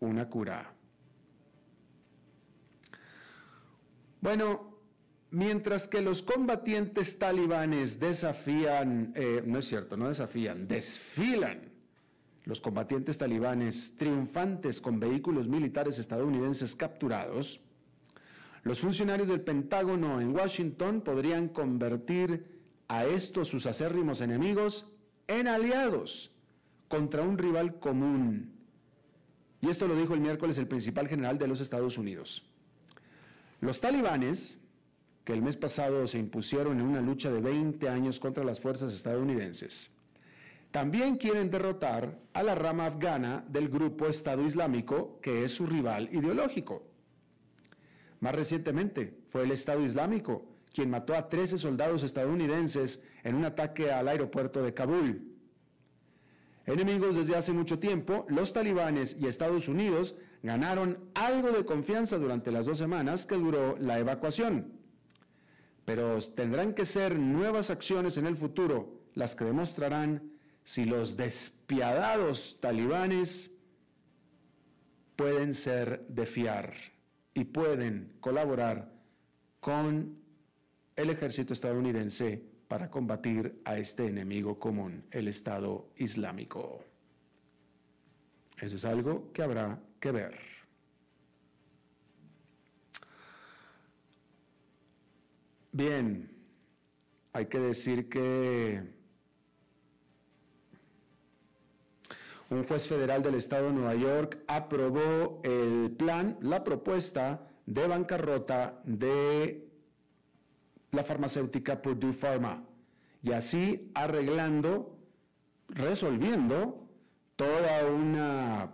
una 0.00 0.28
cura. 0.28 0.72
Bueno, 4.20 4.65
mientras 5.36 5.86
que 5.86 6.00
los 6.00 6.22
combatientes 6.22 7.18
talibanes 7.18 8.00
desafían, 8.00 9.12
eh, 9.14 9.42
no 9.44 9.58
es 9.58 9.66
cierto, 9.66 9.94
no 9.94 10.08
desafían, 10.08 10.66
desfilan 10.66 11.60
los 12.44 12.58
combatientes 12.62 13.18
talibanes 13.18 13.92
triunfantes 13.98 14.80
con 14.80 14.98
vehículos 14.98 15.46
militares 15.46 15.98
estadounidenses 15.98 16.74
capturados, 16.74 17.60
los 18.62 18.80
funcionarios 18.80 19.28
del 19.28 19.42
Pentágono 19.42 20.22
en 20.22 20.34
Washington 20.34 21.02
podrían 21.02 21.48
convertir 21.48 22.62
a 22.88 23.04
estos 23.04 23.48
sus 23.48 23.66
acérrimos 23.66 24.22
enemigos 24.22 24.86
en 25.28 25.48
aliados 25.48 26.32
contra 26.88 27.22
un 27.22 27.36
rival 27.36 27.78
común. 27.78 28.54
Y 29.60 29.68
esto 29.68 29.86
lo 29.86 29.96
dijo 29.96 30.14
el 30.14 30.20
miércoles 30.20 30.56
el 30.56 30.66
principal 30.66 31.08
general 31.08 31.36
de 31.36 31.46
los 31.46 31.60
Estados 31.60 31.98
Unidos. 31.98 32.42
Los 33.60 33.80
talibanes, 33.80 34.58
que 35.26 35.32
el 35.32 35.42
mes 35.42 35.56
pasado 35.56 36.06
se 36.06 36.18
impusieron 36.18 36.78
en 36.80 36.86
una 36.86 37.02
lucha 37.02 37.32
de 37.32 37.40
20 37.40 37.88
años 37.88 38.20
contra 38.20 38.44
las 38.44 38.60
fuerzas 38.60 38.92
estadounidenses, 38.92 39.90
también 40.70 41.16
quieren 41.16 41.50
derrotar 41.50 42.16
a 42.32 42.44
la 42.44 42.54
rama 42.54 42.86
afgana 42.86 43.44
del 43.48 43.68
grupo 43.68 44.06
Estado 44.06 44.44
Islámico, 44.44 45.18
que 45.20 45.44
es 45.44 45.52
su 45.52 45.66
rival 45.66 46.08
ideológico. 46.12 46.84
Más 48.20 48.36
recientemente 48.36 49.18
fue 49.28 49.42
el 49.42 49.50
Estado 49.50 49.82
Islámico 49.82 50.46
quien 50.72 50.90
mató 50.90 51.14
a 51.14 51.28
13 51.28 51.58
soldados 51.58 52.02
estadounidenses 52.02 53.00
en 53.24 53.34
un 53.34 53.46
ataque 53.46 53.90
al 53.90 54.08
aeropuerto 54.08 54.62
de 54.62 54.74
Kabul. 54.74 55.32
Enemigos 56.66 57.16
desde 57.16 57.34
hace 57.34 57.52
mucho 57.52 57.78
tiempo, 57.78 58.26
los 58.28 58.52
talibanes 58.52 59.16
y 59.18 59.26
Estados 59.26 59.68
Unidos 59.68 60.14
ganaron 60.42 60.98
algo 61.14 61.50
de 61.50 61.64
confianza 61.64 62.18
durante 62.18 62.52
las 62.52 62.66
dos 62.66 62.76
semanas 62.76 63.24
que 63.24 63.36
duró 63.36 63.76
la 63.78 63.98
evacuación. 63.98 64.75
Pero 65.86 66.20
tendrán 66.20 66.74
que 66.74 66.84
ser 66.84 67.18
nuevas 67.18 67.70
acciones 67.70 68.18
en 68.18 68.26
el 68.26 68.36
futuro 68.36 69.00
las 69.14 69.34
que 69.34 69.46
demostrarán 69.46 70.30
si 70.64 70.84
los 70.84 71.16
despiadados 71.16 72.58
talibanes 72.60 73.50
pueden 75.14 75.54
ser 75.54 76.06
de 76.08 76.26
fiar 76.26 76.74
y 77.32 77.44
pueden 77.44 78.12
colaborar 78.20 78.92
con 79.60 80.18
el 80.96 81.10
ejército 81.10 81.54
estadounidense 81.54 82.42
para 82.68 82.90
combatir 82.90 83.60
a 83.64 83.78
este 83.78 84.06
enemigo 84.06 84.58
común, 84.58 85.04
el 85.12 85.28
Estado 85.28 85.88
Islámico. 85.96 86.84
Eso 88.60 88.76
es 88.76 88.84
algo 88.84 89.32
que 89.32 89.42
habrá 89.42 89.78
que 90.00 90.10
ver. 90.10 90.55
Bien, 95.76 96.30
hay 97.34 97.46
que 97.48 97.58
decir 97.58 98.08
que 98.08 98.82
un 102.48 102.64
juez 102.66 102.88
federal 102.88 103.22
del 103.22 103.34
estado 103.34 103.66
de 103.66 103.74
Nueva 103.74 103.94
York 103.94 104.38
aprobó 104.48 105.42
el 105.44 105.94
plan, 105.98 106.38
la 106.40 106.64
propuesta 106.64 107.46
de 107.66 107.86
bancarrota 107.86 108.80
de 108.84 109.68
la 110.92 111.04
farmacéutica 111.04 111.82
Purdue 111.82 112.14
Pharma. 112.14 112.64
Y 113.22 113.32
así 113.32 113.90
arreglando, 113.94 114.96
resolviendo 115.68 116.88
toda 117.36 117.84
una 117.84 118.72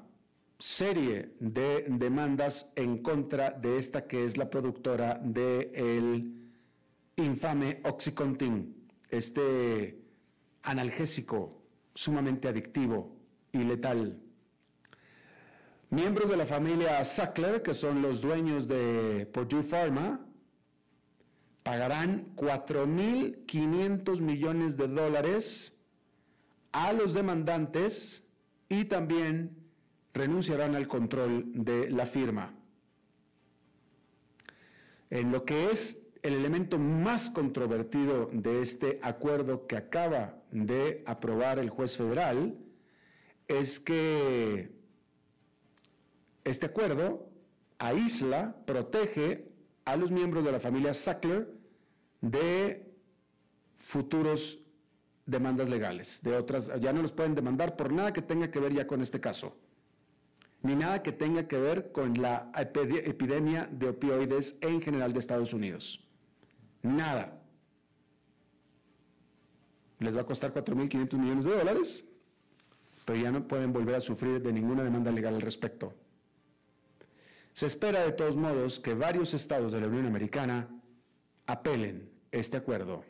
serie 0.61 1.35
de 1.40 1.85
demandas 1.88 2.71
en 2.76 3.02
contra 3.02 3.50
de 3.50 3.78
esta 3.78 4.06
que 4.06 4.25
es 4.25 4.37
la 4.37 4.49
productora 4.49 5.18
del 5.21 5.73
el 5.75 6.41
infame 7.16 7.81
Oxycontin, 7.85 8.75
este 9.11 9.99
analgésico 10.62 11.62
sumamente 11.95 12.49
adictivo 12.49 13.16
y 13.52 13.59
letal. 13.59 14.19
Miembros 15.90 16.31
de 16.31 16.37
la 16.38 16.47
familia 16.47 17.04
Sackler, 17.04 17.62
que 17.62 17.75
son 17.75 18.00
los 18.00 18.23
dueños 18.23 18.66
de 18.66 19.28
Purdue 19.33 19.62
Pharma, 19.62 20.25
pagarán 21.62 22.35
4.500 22.37 24.21
millones 24.21 24.76
de 24.76 24.88
dólares 24.88 25.75
a 26.73 26.92
los 26.92 27.12
demandantes 27.12 28.23
y 28.69 28.87
también 28.87 29.54
renunciarán 30.14 30.75
al 30.75 30.88
control 30.88 31.45
de 31.52 31.90
la 31.90 32.07
firma. 32.07 32.54
En 35.11 35.31
lo 35.31 35.45
que 35.45 35.71
es 35.71 36.01
el 36.22 36.34
elemento 36.34 36.78
más 36.78 37.30
controvertido 37.30 38.30
de 38.32 38.62
este 38.62 39.00
acuerdo 39.02 39.66
que 39.66 39.76
acaba 39.76 40.36
de 40.52 41.02
aprobar 41.04 41.58
el 41.58 41.68
juez 41.68 41.96
federal 41.96 42.56
es 43.48 43.80
que 43.80 44.70
este 46.44 46.66
acuerdo 46.66 47.28
aísla, 47.78 48.54
protege 48.64 49.48
a 49.84 49.96
los 49.96 50.12
miembros 50.12 50.44
de 50.44 50.52
la 50.52 50.60
familia 50.60 50.94
Sackler 50.94 51.52
de 52.20 52.94
futuros 53.78 54.60
demandas 55.26 55.68
legales, 55.68 56.20
de 56.22 56.36
otras, 56.36 56.70
ya 56.80 56.92
no 56.92 57.02
los 57.02 57.10
pueden 57.10 57.34
demandar 57.34 57.76
por 57.76 57.92
nada 57.92 58.12
que 58.12 58.22
tenga 58.22 58.50
que 58.50 58.60
ver 58.60 58.72
ya 58.72 58.86
con 58.86 59.02
este 59.02 59.20
caso, 59.20 59.56
ni 60.62 60.76
nada 60.76 61.02
que 61.02 61.10
tenga 61.10 61.48
que 61.48 61.58
ver 61.58 61.90
con 61.90 62.14
la 62.14 62.52
epidemia 62.56 63.68
de 63.72 63.88
opioides 63.88 64.56
en 64.60 64.80
general 64.80 65.12
de 65.12 65.18
Estados 65.18 65.52
Unidos. 65.52 66.01
Nada. 66.82 67.40
Les 70.00 70.16
va 70.16 70.22
a 70.22 70.26
costar 70.26 70.52
4.500 70.52 71.16
millones 71.16 71.44
de 71.44 71.56
dólares, 71.56 72.04
pero 73.04 73.18
ya 73.18 73.30
no 73.30 73.46
pueden 73.46 73.72
volver 73.72 73.94
a 73.94 74.00
sufrir 74.00 74.42
de 74.42 74.52
ninguna 74.52 74.82
demanda 74.82 75.12
legal 75.12 75.34
al 75.34 75.42
respecto. 75.42 75.94
Se 77.54 77.66
espera 77.66 78.04
de 78.04 78.12
todos 78.12 78.34
modos 78.34 78.80
que 78.80 78.94
varios 78.94 79.34
estados 79.34 79.72
de 79.72 79.80
la 79.80 79.86
Unión 79.86 80.06
Americana 80.06 80.68
apelen 81.46 82.10
este 82.32 82.56
acuerdo. 82.56 83.04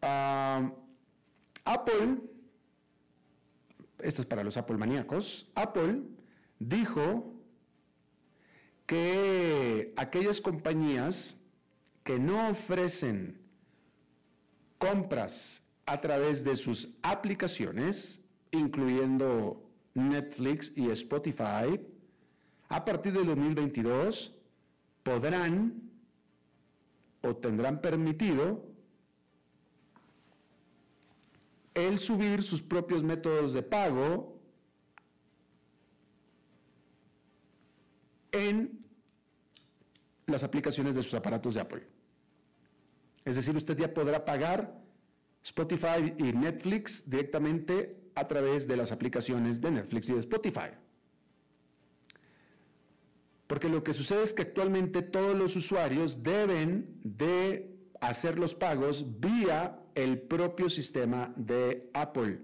Ah, 0.00 0.72
Apple, 1.64 2.18
esto 3.98 4.22
es 4.22 4.26
para 4.26 4.44
los 4.44 4.56
Apple 4.56 4.78
maníacos, 4.78 5.50
Apple 5.54 6.02
dijo 6.60 7.37
que 8.88 9.92
aquellas 9.96 10.40
compañías 10.40 11.36
que 12.04 12.18
no 12.18 12.48
ofrecen 12.48 13.38
compras 14.78 15.62
a 15.84 16.00
través 16.00 16.42
de 16.42 16.56
sus 16.56 16.88
aplicaciones, 17.02 18.18
incluyendo 18.50 19.62
Netflix 19.92 20.72
y 20.74 20.88
Spotify, 20.90 21.78
a 22.70 22.84
partir 22.86 23.12
del 23.12 23.26
2022 23.26 24.32
podrán 25.02 25.82
o 27.20 27.36
tendrán 27.36 27.82
permitido 27.82 28.64
el 31.74 31.98
subir 31.98 32.42
sus 32.42 32.62
propios 32.62 33.02
métodos 33.02 33.52
de 33.52 33.62
pago 33.62 34.37
en 38.38 38.84
las 40.26 40.44
aplicaciones 40.44 40.94
de 40.94 41.02
sus 41.02 41.14
aparatos 41.14 41.54
de 41.54 41.60
Apple. 41.60 41.86
Es 43.24 43.36
decir, 43.36 43.56
usted 43.56 43.76
ya 43.76 43.92
podrá 43.92 44.24
pagar 44.24 44.80
Spotify 45.42 46.14
y 46.16 46.32
Netflix 46.32 47.02
directamente 47.08 48.10
a 48.14 48.26
través 48.26 48.66
de 48.66 48.76
las 48.76 48.92
aplicaciones 48.92 49.60
de 49.60 49.70
Netflix 49.70 50.08
y 50.08 50.14
de 50.14 50.20
Spotify. 50.20 50.70
Porque 53.46 53.68
lo 53.68 53.82
que 53.82 53.94
sucede 53.94 54.22
es 54.24 54.34
que 54.34 54.42
actualmente 54.42 55.02
todos 55.02 55.34
los 55.34 55.56
usuarios 55.56 56.22
deben 56.22 57.00
de 57.02 57.78
hacer 58.00 58.38
los 58.38 58.54
pagos 58.54 59.20
vía 59.20 59.80
el 59.94 60.20
propio 60.20 60.68
sistema 60.68 61.32
de 61.36 61.90
Apple. 61.94 62.40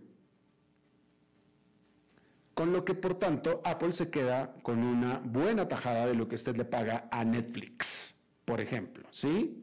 Con 2.55 2.73
lo 2.73 2.85
que, 2.85 2.95
por 2.95 3.19
tanto, 3.19 3.61
Apple 3.65 3.93
se 3.93 4.11
queda 4.11 4.55
con 4.63 4.79
una 4.79 5.19
buena 5.19 5.67
tajada 5.67 6.07
de 6.07 6.15
lo 6.15 6.29
que 6.29 6.37
usted 6.37 6.57
le 6.57 6.65
paga 6.65 7.09
a 7.11 7.25
Netflix, 7.25 8.15
por 8.45 8.61
ejemplo, 8.61 9.09
¿sí? 9.11 9.61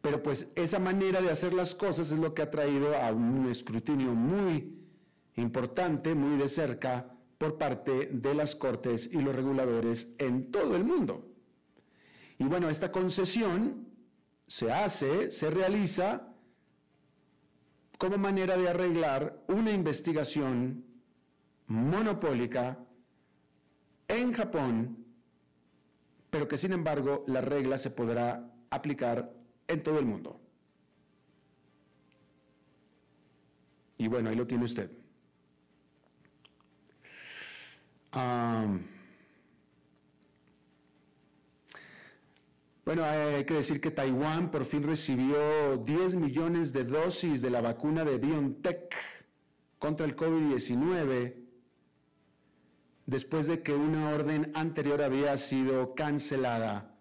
Pero 0.00 0.22
pues 0.22 0.48
esa 0.54 0.78
manera 0.78 1.20
de 1.20 1.30
hacer 1.30 1.52
las 1.52 1.74
cosas 1.74 2.10
es 2.10 2.18
lo 2.18 2.32
que 2.32 2.42
ha 2.42 2.50
traído 2.50 2.96
a 2.96 3.12
un 3.12 3.50
escrutinio 3.50 4.14
muy 4.14 4.78
importante, 5.34 6.14
muy 6.14 6.38
de 6.38 6.48
cerca, 6.48 7.12
por 7.38 7.58
parte 7.58 8.08
de 8.12 8.34
las 8.34 8.54
cortes 8.54 9.10
y 9.12 9.20
los 9.20 9.34
reguladores 9.34 10.08
en 10.18 10.50
todo 10.50 10.74
el 10.74 10.84
mundo. 10.84 11.28
Y 12.38 12.44
bueno, 12.44 12.70
esta 12.70 12.90
concesión 12.92 13.88
se 14.46 14.72
hace, 14.72 15.32
se 15.32 15.50
realiza 15.50 16.32
como 17.98 18.16
manera 18.16 18.56
de 18.56 18.68
arreglar 18.68 19.42
una 19.48 19.70
investigación 19.70 20.85
monopólica 21.66 22.78
en 24.08 24.32
Japón, 24.32 25.04
pero 26.30 26.46
que 26.48 26.58
sin 26.58 26.72
embargo 26.72 27.24
la 27.26 27.40
regla 27.40 27.78
se 27.78 27.90
podrá 27.90 28.48
aplicar 28.70 29.32
en 29.68 29.82
todo 29.82 29.98
el 29.98 30.06
mundo. 30.06 30.40
Y 33.98 34.08
bueno, 34.08 34.30
ahí 34.30 34.36
lo 34.36 34.46
tiene 34.46 34.64
usted. 34.64 34.90
bueno, 42.86 43.04
hay 43.04 43.44
que 43.44 43.54
decir 43.54 43.78
que 43.78 43.90
Taiwán 43.90 44.50
por 44.50 44.64
fin 44.64 44.82
recibió 44.84 45.76
10 45.76 46.14
millones 46.14 46.72
de 46.72 46.84
dosis 46.84 47.42
de 47.42 47.50
la 47.50 47.60
vacuna 47.60 48.06
de 48.06 48.16
BioNTech 48.16 48.94
contra 49.78 50.06
el 50.06 50.16
COVID-19 50.16 51.45
después 53.06 53.46
de 53.46 53.62
que 53.62 53.72
una 53.72 54.10
orden 54.10 54.50
anterior 54.54 55.00
había 55.02 55.38
sido 55.38 55.94
cancelada 55.94 56.96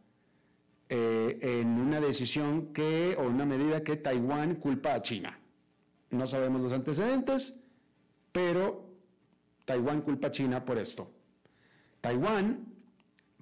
eh, 0.87 1.39
en 1.41 1.79
una 1.79 1.99
decisión 1.99 2.71
que, 2.71 3.15
o 3.17 3.23
una 3.23 3.45
medida 3.45 3.83
que 3.83 3.97
Taiwán 3.97 4.55
culpa 4.55 4.93
a 4.93 5.01
China. 5.01 5.39
No 6.11 6.27
sabemos 6.27 6.61
los 6.61 6.71
antecedentes, 6.71 7.55
pero 8.31 8.87
Taiwán 9.65 10.01
culpa 10.01 10.27
a 10.27 10.31
China 10.31 10.63
por 10.63 10.77
esto. 10.77 11.11
Taiwán 12.01 12.67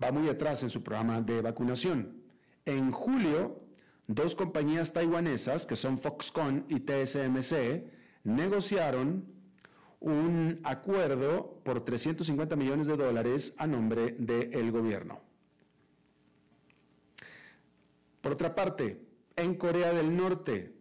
va 0.02 0.12
muy 0.12 0.30
atrás 0.30 0.63
en 0.63 0.69
su 0.69 0.82
programa 0.82 1.21
de 1.21 1.41
vacunación. 1.41 2.23
En 2.65 2.91
julio, 2.91 3.60
dos 4.08 4.36
compañías 4.36 4.93
taiwanesas, 4.93 5.65
que 5.65 5.76
son 5.76 5.99
Foxconn 5.99 6.65
y 6.69 6.80
TSMC, 6.80 7.84
negociaron 8.23 9.26
un 10.03 10.59
acuerdo 10.63 11.61
por 11.63 11.85
350 11.85 12.57
millones 12.57 12.87
de 12.87 12.97
dólares 12.97 13.53
a 13.57 13.65
nombre 13.65 14.15
del 14.19 14.69
gobierno. 14.69 15.21
Por 18.21 18.33
otra 18.33 18.53
parte, 18.53 19.01
en 19.35 19.55
Corea 19.55 19.93
del 19.93 20.15
Norte, 20.15 20.75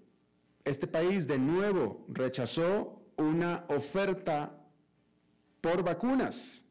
este 0.65 0.89
país 0.89 1.29
de 1.29 1.39
nuevo 1.39 2.05
rechazó 2.09 3.01
una 3.17 3.65
oferta 3.69 4.59
por 5.61 5.85
vacunas. 5.85 6.65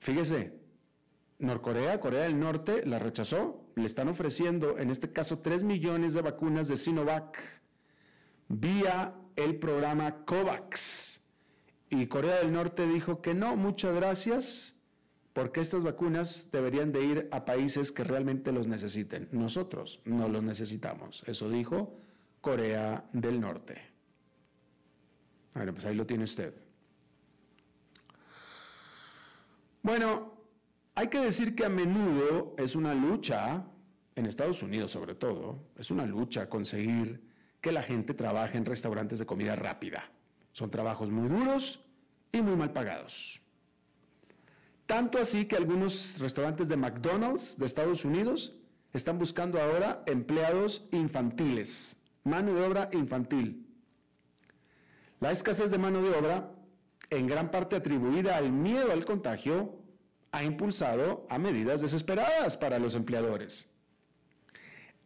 Fíjese, 0.00 0.60
Norcorea, 1.38 1.98
Corea 1.98 2.24
del 2.24 2.38
Norte 2.38 2.84
la 2.84 2.98
rechazó. 2.98 3.64
Le 3.76 3.86
están 3.86 4.08
ofreciendo, 4.08 4.76
en 4.76 4.90
este 4.90 5.12
caso, 5.12 5.38
3 5.38 5.62
millones 5.64 6.12
de 6.12 6.20
vacunas 6.20 6.68
de 6.68 6.76
Sinovac 6.76 7.59
vía 8.50 9.14
el 9.36 9.56
programa 9.58 10.24
COVAX. 10.24 11.20
y 11.88 12.06
Corea 12.06 12.36
del 12.40 12.52
Norte 12.52 12.86
dijo 12.86 13.22
que 13.22 13.34
no, 13.34 13.56
muchas 13.56 13.94
gracias, 13.94 14.74
porque 15.32 15.60
estas 15.60 15.82
vacunas 15.82 16.48
deberían 16.52 16.92
de 16.92 17.04
ir 17.04 17.28
a 17.32 17.44
países 17.44 17.90
que 17.92 18.04
realmente 18.04 18.52
los 18.52 18.66
necesiten. 18.66 19.28
Nosotros 19.32 20.00
no 20.04 20.28
los 20.28 20.42
necesitamos. 20.42 21.22
Eso 21.26 21.48
dijo 21.48 21.96
Corea 22.40 23.08
del 23.12 23.40
Norte. 23.40 23.80
Bueno, 25.54 25.72
pues 25.72 25.84
ahí 25.84 25.94
lo 25.94 26.06
tiene 26.06 26.24
usted. 26.24 26.54
Bueno, 29.82 30.34
hay 30.94 31.08
que 31.08 31.20
decir 31.20 31.54
que 31.54 31.64
a 31.64 31.68
menudo 31.68 32.54
es 32.58 32.74
una 32.74 32.94
lucha, 32.94 33.64
en 34.14 34.26
Estados 34.26 34.62
Unidos 34.62 34.90
sobre 34.90 35.14
todo, 35.14 35.70
es 35.76 35.90
una 35.90 36.04
lucha 36.04 36.48
conseguir 36.48 37.29
que 37.60 37.72
la 37.72 37.82
gente 37.82 38.14
trabaje 38.14 38.56
en 38.56 38.64
restaurantes 38.64 39.18
de 39.18 39.26
comida 39.26 39.56
rápida. 39.56 40.10
Son 40.52 40.70
trabajos 40.70 41.10
muy 41.10 41.28
duros 41.28 41.80
y 42.32 42.42
muy 42.42 42.56
mal 42.56 42.72
pagados. 42.72 43.40
Tanto 44.86 45.18
así 45.18 45.44
que 45.44 45.56
algunos 45.56 46.18
restaurantes 46.18 46.68
de 46.68 46.76
McDonald's 46.76 47.56
de 47.56 47.66
Estados 47.66 48.04
Unidos 48.04 48.54
están 48.92 49.18
buscando 49.18 49.60
ahora 49.60 50.02
empleados 50.06 50.84
infantiles, 50.90 51.96
mano 52.24 52.54
de 52.54 52.64
obra 52.64 52.88
infantil. 52.92 53.66
La 55.20 55.30
escasez 55.30 55.70
de 55.70 55.78
mano 55.78 56.02
de 56.02 56.10
obra, 56.10 56.50
en 57.10 57.26
gran 57.26 57.50
parte 57.50 57.76
atribuida 57.76 58.36
al 58.36 58.50
miedo 58.50 58.90
al 58.90 59.04
contagio, 59.04 59.78
ha 60.32 60.42
impulsado 60.42 61.26
a 61.28 61.38
medidas 61.38 61.80
desesperadas 61.80 62.56
para 62.56 62.78
los 62.78 62.94
empleadores. 62.94 63.69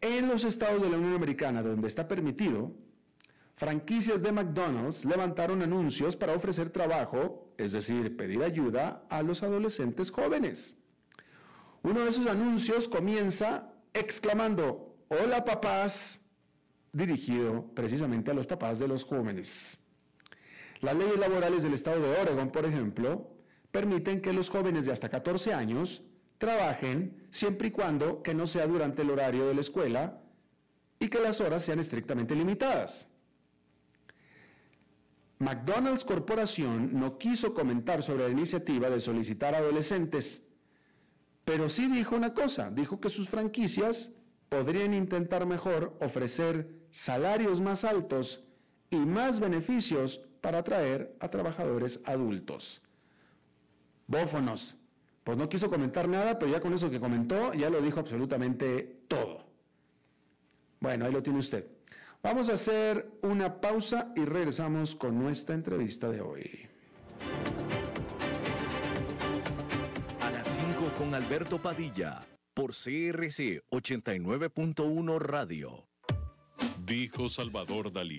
En 0.04 0.28
los 0.28 0.44
estados 0.44 0.82
de 0.82 0.90
la 0.90 0.98
Unión 0.98 1.14
Americana, 1.14 1.62
donde 1.62 1.88
está 1.88 2.06
permitido, 2.06 2.72
franquicias 3.56 4.20
de 4.20 4.32
McDonald's 4.32 5.02
levantaron 5.06 5.62
anuncios 5.62 6.14
para 6.14 6.34
ofrecer 6.34 6.68
trabajo, 6.68 7.54
es 7.56 7.72
decir, 7.72 8.14
pedir 8.14 8.42
ayuda 8.42 9.06
a 9.08 9.22
los 9.22 9.42
adolescentes 9.42 10.10
jóvenes. 10.10 10.76
Uno 11.82 12.00
de 12.00 12.10
esos 12.10 12.26
anuncios 12.26 12.86
comienza 12.86 13.72
exclamando, 13.94 14.94
hola 15.08 15.42
papás, 15.46 16.20
dirigido 16.92 17.64
precisamente 17.74 18.30
a 18.30 18.34
los 18.34 18.46
papás 18.46 18.78
de 18.78 18.88
los 18.88 19.04
jóvenes. 19.04 19.78
Las 20.82 20.96
leyes 20.96 21.16
laborales 21.16 21.62
del 21.62 21.72
estado 21.72 22.02
de 22.02 22.20
Oregon, 22.20 22.50
por 22.50 22.66
ejemplo, 22.66 23.30
permiten 23.72 24.20
que 24.20 24.34
los 24.34 24.50
jóvenes 24.50 24.84
de 24.84 24.92
hasta 24.92 25.08
14 25.08 25.54
años 25.54 26.02
trabajen 26.44 27.26
siempre 27.30 27.68
y 27.68 27.70
cuando 27.70 28.22
que 28.22 28.34
no 28.34 28.46
sea 28.46 28.66
durante 28.66 29.00
el 29.00 29.08
horario 29.08 29.48
de 29.48 29.54
la 29.54 29.62
escuela 29.62 30.20
y 30.98 31.08
que 31.08 31.18
las 31.18 31.40
horas 31.40 31.64
sean 31.64 31.78
estrictamente 31.78 32.34
limitadas. 32.34 33.08
McDonald's 35.38 36.04
Corporación 36.04 37.00
no 37.00 37.16
quiso 37.16 37.54
comentar 37.54 38.02
sobre 38.02 38.24
la 38.24 38.28
iniciativa 38.28 38.90
de 38.90 39.00
solicitar 39.00 39.54
adolescentes, 39.54 40.42
pero 41.46 41.70
sí 41.70 41.86
dijo 41.90 42.14
una 42.14 42.34
cosa, 42.34 42.70
dijo 42.70 43.00
que 43.00 43.08
sus 43.08 43.30
franquicias 43.30 44.10
podrían 44.50 44.92
intentar 44.92 45.46
mejor 45.46 45.96
ofrecer 46.02 46.68
salarios 46.90 47.62
más 47.62 47.84
altos 47.84 48.44
y 48.90 48.96
más 48.96 49.40
beneficios 49.40 50.20
para 50.42 50.58
atraer 50.58 51.16
a 51.20 51.30
trabajadores 51.30 52.00
adultos. 52.04 52.82
Bófonos, 54.06 54.76
pues 55.24 55.38
no 55.38 55.48
quiso 55.48 55.70
comentar 55.70 56.06
nada, 56.06 56.38
pero 56.38 56.52
ya 56.52 56.60
con 56.60 56.74
eso 56.74 56.90
que 56.90 57.00
comentó, 57.00 57.54
ya 57.54 57.70
lo 57.70 57.80
dijo 57.80 57.98
absolutamente 57.98 59.00
todo. 59.08 59.46
Bueno, 60.80 61.06
ahí 61.06 61.12
lo 61.12 61.22
tiene 61.22 61.38
usted. 61.38 61.66
Vamos 62.22 62.50
a 62.50 62.54
hacer 62.54 63.10
una 63.22 63.60
pausa 63.60 64.12
y 64.14 64.24
regresamos 64.24 64.94
con 64.94 65.18
nuestra 65.18 65.54
entrevista 65.54 66.10
de 66.10 66.20
hoy. 66.20 66.68
A 70.20 70.30
las 70.30 70.46
5 70.46 70.92
con 70.98 71.14
Alberto 71.14 71.60
Padilla, 71.60 72.26
por 72.52 72.72
CRC 72.72 73.62
89.1 73.70 75.18
Radio. 75.18 75.86
Dijo 76.84 77.30
Salvador 77.30 77.90
Dalí. 77.92 78.18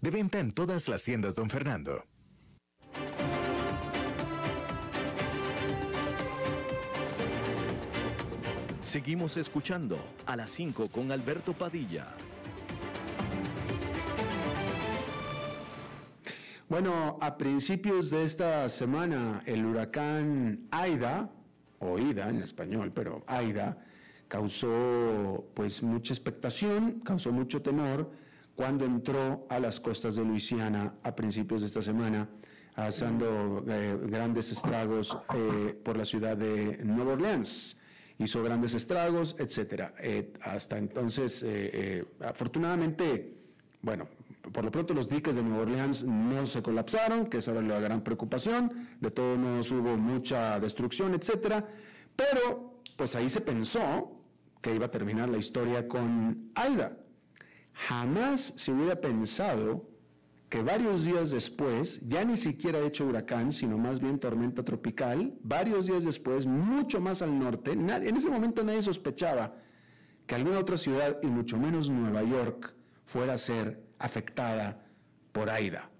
De 0.00 0.10
venta 0.10 0.38
en 0.38 0.52
todas 0.52 0.88
las 0.88 1.02
tiendas, 1.02 1.34
don 1.34 1.50
Fernando. 1.50 2.04
Seguimos 8.80 9.36
escuchando 9.36 9.98
a 10.26 10.36
las 10.36 10.50
5 10.50 10.88
con 10.88 11.10
Alberto 11.10 11.52
Padilla. 11.52 12.14
Bueno, 16.68 17.18
a 17.20 17.36
principios 17.36 18.10
de 18.10 18.24
esta 18.24 18.68
semana, 18.68 19.42
el 19.46 19.64
huracán 19.64 20.66
Aida, 20.70 21.30
o 21.78 21.98
Ida 21.98 22.28
en 22.30 22.42
español, 22.42 22.92
pero 22.94 23.24
Aida, 23.26 23.78
causó 24.28 25.44
pues 25.54 25.82
mucha 25.82 26.12
expectación, 26.12 27.00
causó 27.00 27.32
mucho 27.32 27.62
temor 27.62 28.10
cuando 28.56 28.84
entró 28.84 29.46
a 29.48 29.58
las 29.58 29.80
costas 29.80 30.16
de 30.16 30.24
Luisiana 30.24 30.94
a 31.02 31.14
principios 31.14 31.60
de 31.60 31.66
esta 31.66 31.82
semana, 31.82 32.28
haciendo 32.76 33.64
eh, 33.68 33.98
grandes 34.06 34.50
estragos 34.52 35.16
eh, 35.34 35.78
por 35.82 35.96
la 35.96 36.04
ciudad 36.04 36.36
de 36.36 36.78
Nueva 36.84 37.14
Orleans. 37.14 37.76
Hizo 38.18 38.42
grandes 38.42 38.74
estragos, 38.74 39.34
etcétera. 39.38 39.94
Eh, 39.98 40.32
hasta 40.40 40.78
entonces, 40.78 41.44
afortunadamente, 42.20 43.34
bueno, 43.82 44.06
por 44.52 44.64
lo 44.64 44.70
pronto 44.70 44.94
los 44.94 45.08
diques 45.08 45.34
de 45.34 45.42
Nueva 45.42 45.62
Orleans 45.62 46.04
no 46.04 46.46
se 46.46 46.62
colapsaron, 46.62 47.26
que 47.26 47.38
esa 47.38 47.50
era 47.52 47.62
la 47.62 47.80
gran 47.80 48.02
preocupación. 48.02 48.88
De 49.00 49.10
todos 49.10 49.36
modos 49.36 49.70
hubo 49.72 49.96
mucha 49.96 50.60
destrucción, 50.60 51.14
etcétera. 51.14 51.66
Pero, 52.14 52.78
pues 52.96 53.16
ahí 53.16 53.28
se 53.28 53.40
pensó 53.40 54.12
que 54.62 54.74
iba 54.74 54.86
a 54.86 54.90
terminar 54.90 55.28
la 55.28 55.38
historia 55.38 55.88
con 55.88 56.52
Aida. 56.54 56.96
Jamás 57.74 58.54
se 58.56 58.72
hubiera 58.72 59.00
pensado 59.00 59.88
que 60.48 60.62
varios 60.62 61.04
días 61.04 61.30
después, 61.30 62.00
ya 62.06 62.24
ni 62.24 62.36
siquiera 62.36 62.78
hecho 62.78 63.04
huracán, 63.06 63.52
sino 63.52 63.76
más 63.76 64.00
bien 64.00 64.20
tormenta 64.20 64.62
tropical, 64.62 65.34
varios 65.42 65.86
días 65.86 66.04
después, 66.04 66.46
mucho 66.46 67.00
más 67.00 67.22
al 67.22 67.36
norte, 67.38 67.72
en 67.72 68.16
ese 68.16 68.30
momento 68.30 68.62
nadie 68.62 68.80
sospechaba 68.80 69.56
que 70.26 70.36
alguna 70.36 70.60
otra 70.60 70.76
ciudad, 70.76 71.18
y 71.22 71.26
mucho 71.26 71.58
menos 71.58 71.90
Nueva 71.90 72.22
York, 72.22 72.72
fuera 73.04 73.34
a 73.34 73.38
ser 73.38 73.82
afectada 73.98 74.86
por 75.32 75.50
Aida. 75.50 75.90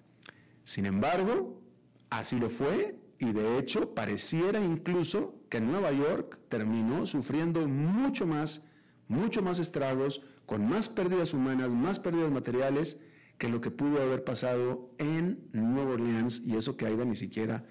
Sin 0.64 0.86
embargo, 0.86 1.60
así 2.08 2.38
lo 2.38 2.48
fue, 2.48 2.96
y 3.18 3.32
de 3.32 3.58
hecho 3.58 3.94
pareciera 3.94 4.60
incluso 4.60 5.34
que 5.48 5.60
Nueva 5.60 5.92
York 5.92 6.38
terminó 6.48 7.06
sufriendo 7.06 7.66
mucho 7.66 8.26
más, 8.26 8.62
mucho 9.08 9.42
más 9.42 9.58
estragos, 9.58 10.22
con 10.46 10.68
más 10.68 10.88
pérdidas 10.88 11.32
humanas, 11.34 11.70
más 11.70 11.98
pérdidas 11.98 12.30
materiales 12.30 12.98
que 13.38 13.48
lo 13.48 13.60
que 13.60 13.70
pudo 13.70 14.00
haber 14.02 14.24
pasado 14.24 14.90
en 14.98 15.48
Nueva 15.52 15.92
Orleans 15.92 16.42
y 16.44 16.56
eso 16.56 16.76
que 16.76 16.86
Aida 16.86 17.04
ni 17.04 17.16
siquiera 17.16 17.64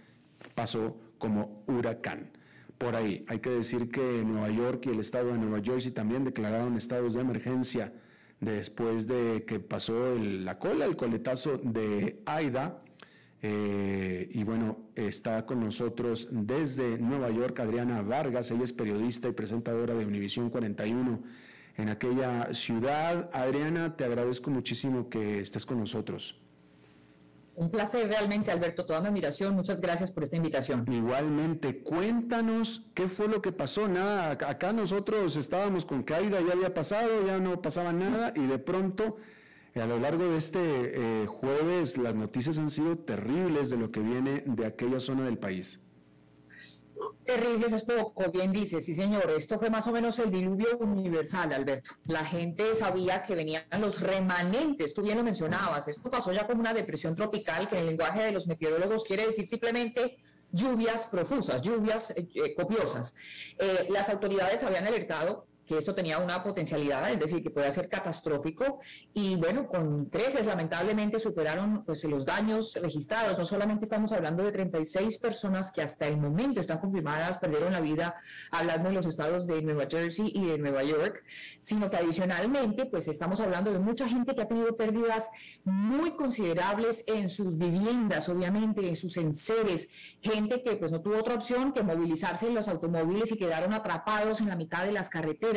pasó 0.55 0.97
como 1.17 1.63
huracán. 1.67 2.31
Por 2.77 2.95
ahí, 2.95 3.23
hay 3.27 3.39
que 3.39 3.49
decir 3.49 3.89
que 3.89 4.23
Nueva 4.25 4.49
York 4.49 4.85
y 4.85 4.89
el 4.89 4.99
estado 4.99 5.31
de 5.31 5.37
Nueva 5.37 5.61
Jersey 5.63 5.91
también 5.91 6.25
declararon 6.25 6.75
estados 6.75 7.13
de 7.13 7.21
emergencia 7.21 7.93
después 8.41 9.07
de 9.07 9.45
que 9.47 9.59
pasó 9.59 10.15
la 10.17 10.59
cola, 10.59 10.85
el 10.85 10.97
coletazo 10.97 11.59
de 11.63 12.19
Aida. 12.25 12.81
Eh, 13.41 14.29
y 14.31 14.43
bueno, 14.43 14.79
está 14.95 15.45
con 15.45 15.59
nosotros 15.59 16.27
desde 16.31 16.97
Nueva 16.97 17.29
York 17.29 17.59
Adriana 17.59 18.01
Vargas, 18.01 18.51
ella 18.51 18.63
es 18.63 18.71
periodista 18.71 19.27
y 19.27 19.33
presentadora 19.33 19.93
de 19.93 20.05
Univisión 20.05 20.49
41 20.49 21.21
en 21.77 21.89
aquella 21.89 22.53
ciudad. 22.53 23.29
Adriana, 23.33 23.95
te 23.95 24.05
agradezco 24.05 24.49
muchísimo 24.49 25.09
que 25.09 25.39
estés 25.39 25.65
con 25.65 25.79
nosotros. 25.79 26.39
Un 27.55 27.69
placer 27.69 28.07
realmente, 28.07 28.49
Alberto, 28.49 28.85
toda 28.85 28.99
mi 29.01 29.07
admiración. 29.09 29.53
Muchas 29.53 29.79
gracias 29.79 30.11
por 30.11 30.23
esta 30.23 30.35
invitación. 30.35 30.85
Igualmente, 30.91 31.83
cuéntanos 31.83 32.81
qué 32.95 33.07
fue 33.07 33.27
lo 33.27 33.43
que 33.43 33.51
pasó. 33.51 33.87
Nada, 33.87 34.31
acá 34.31 34.73
nosotros 34.73 35.35
estábamos 35.35 35.85
con 35.85 36.01
caída, 36.01 36.41
ya 36.41 36.53
había 36.53 36.73
pasado, 36.73 37.25
ya 37.27 37.37
no 37.37 37.61
pasaba 37.61 37.93
nada 37.93 38.33
y 38.35 38.47
de 38.47 38.57
pronto 38.57 39.17
a 39.75 39.85
lo 39.85 39.99
largo 39.99 40.29
de 40.29 40.37
este 40.37 40.59
eh, 40.61 41.25
jueves 41.27 41.97
las 41.97 42.15
noticias 42.15 42.57
han 42.57 42.69
sido 42.71 42.97
terribles 42.97 43.69
de 43.69 43.77
lo 43.77 43.91
que 43.91 43.99
viene 43.99 44.43
de 44.45 44.65
aquella 44.65 44.99
zona 44.99 45.23
del 45.25 45.37
país. 45.37 45.79
Terribles 47.25 47.71
es 47.71 47.83
poco, 47.83 48.29
bien 48.31 48.51
dice, 48.51 48.81
sí 48.81 48.93
señor, 48.93 49.31
esto 49.31 49.57
fue 49.57 49.69
más 49.69 49.87
o 49.87 49.91
menos 49.91 50.19
el 50.19 50.29
diluvio 50.29 50.77
universal, 50.77 51.53
Alberto. 51.53 51.91
La 52.05 52.25
gente 52.25 52.75
sabía 52.75 53.23
que 53.23 53.35
venían 53.35 53.63
los 53.79 54.01
remanentes, 54.01 54.93
tú 54.93 55.01
bien 55.01 55.17
lo 55.17 55.23
mencionabas, 55.23 55.87
esto 55.87 56.11
pasó 56.11 56.33
ya 56.33 56.45
como 56.45 56.59
una 56.59 56.73
depresión 56.73 57.15
tropical, 57.15 57.69
que 57.69 57.75
en 57.75 57.81
el 57.81 57.87
lenguaje 57.87 58.23
de 58.23 58.31
los 58.33 58.45
meteorólogos 58.45 59.05
quiere 59.05 59.27
decir 59.27 59.47
simplemente 59.47 60.17
lluvias 60.51 61.05
profusas, 61.05 61.61
lluvias 61.61 62.11
eh, 62.11 62.27
eh, 62.35 62.53
copiosas. 62.53 63.15
las 63.89 64.09
autoridades 64.09 64.61
habían 64.63 64.85
alertado 64.85 65.47
que 65.65 65.77
esto 65.77 65.95
tenía 65.95 66.17
una 66.17 66.43
potencialidad, 66.43 67.09
es 67.11 67.19
decir, 67.19 67.41
que 67.41 67.49
podía 67.49 67.71
ser 67.71 67.89
catastrófico. 67.89 68.79
Y 69.13 69.35
bueno, 69.35 69.67
con 69.67 70.05
creces 70.05 70.45
lamentablemente 70.45 71.19
superaron 71.19 71.83
pues 71.85 72.03
los 72.03 72.25
daños 72.25 72.75
registrados, 72.81 73.37
no 73.37 73.45
solamente 73.45 73.85
estamos 73.85 74.11
hablando 74.11 74.43
de 74.43 74.51
36 74.51 75.17
personas 75.17 75.71
que 75.71 75.81
hasta 75.81 76.07
el 76.07 76.17
momento 76.17 76.59
están 76.59 76.79
confirmadas 76.79 77.37
perdieron 77.37 77.73
la 77.73 77.81
vida 77.81 78.15
hablando 78.51 78.89
de 78.89 78.95
los 78.95 79.05
estados 79.05 79.47
de 79.47 79.61
Nueva 79.61 79.87
Jersey 79.89 80.31
y 80.33 80.45
de 80.47 80.57
Nueva 80.57 80.83
York, 80.83 81.23
sino 81.59 81.89
que 81.89 81.97
adicionalmente 81.97 82.85
pues 82.85 83.07
estamos 83.07 83.39
hablando 83.39 83.71
de 83.71 83.79
mucha 83.79 84.07
gente 84.07 84.35
que 84.35 84.41
ha 84.41 84.47
tenido 84.47 84.75
pérdidas 84.75 85.29
muy 85.63 86.15
considerables 86.15 87.03
en 87.07 87.29
sus 87.29 87.57
viviendas, 87.57 88.27
obviamente 88.29 88.87
en 88.87 88.95
sus 88.95 89.17
enseres, 89.17 89.87
gente 90.21 90.61
que 90.63 90.75
pues 90.75 90.91
no 90.91 91.01
tuvo 91.01 91.17
otra 91.17 91.35
opción 91.35 91.73
que 91.73 91.83
movilizarse 91.83 92.47
en 92.47 92.55
los 92.55 92.67
automóviles 92.67 93.31
y 93.31 93.37
quedaron 93.37 93.73
atrapados 93.73 94.41
en 94.41 94.49
la 94.49 94.55
mitad 94.55 94.85
de 94.85 94.91
las 94.91 95.09
carreteras 95.09 95.52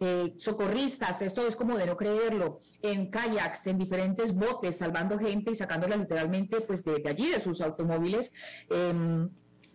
eh, 0.00 0.34
socorristas, 0.38 1.20
esto 1.22 1.46
es 1.46 1.56
como 1.56 1.76
de 1.76 1.86
no 1.86 1.96
creerlo, 1.96 2.58
en 2.82 3.10
kayaks, 3.10 3.66
en 3.66 3.78
diferentes 3.78 4.34
botes, 4.34 4.76
salvando 4.76 5.18
gente 5.18 5.50
y 5.50 5.56
sacándola 5.56 5.96
literalmente 5.96 6.60
pues 6.60 6.84
de, 6.84 7.02
allí, 7.08 7.30
de 7.30 7.40
sus 7.40 7.60
automóviles. 7.60 8.32
Em, 8.70 9.28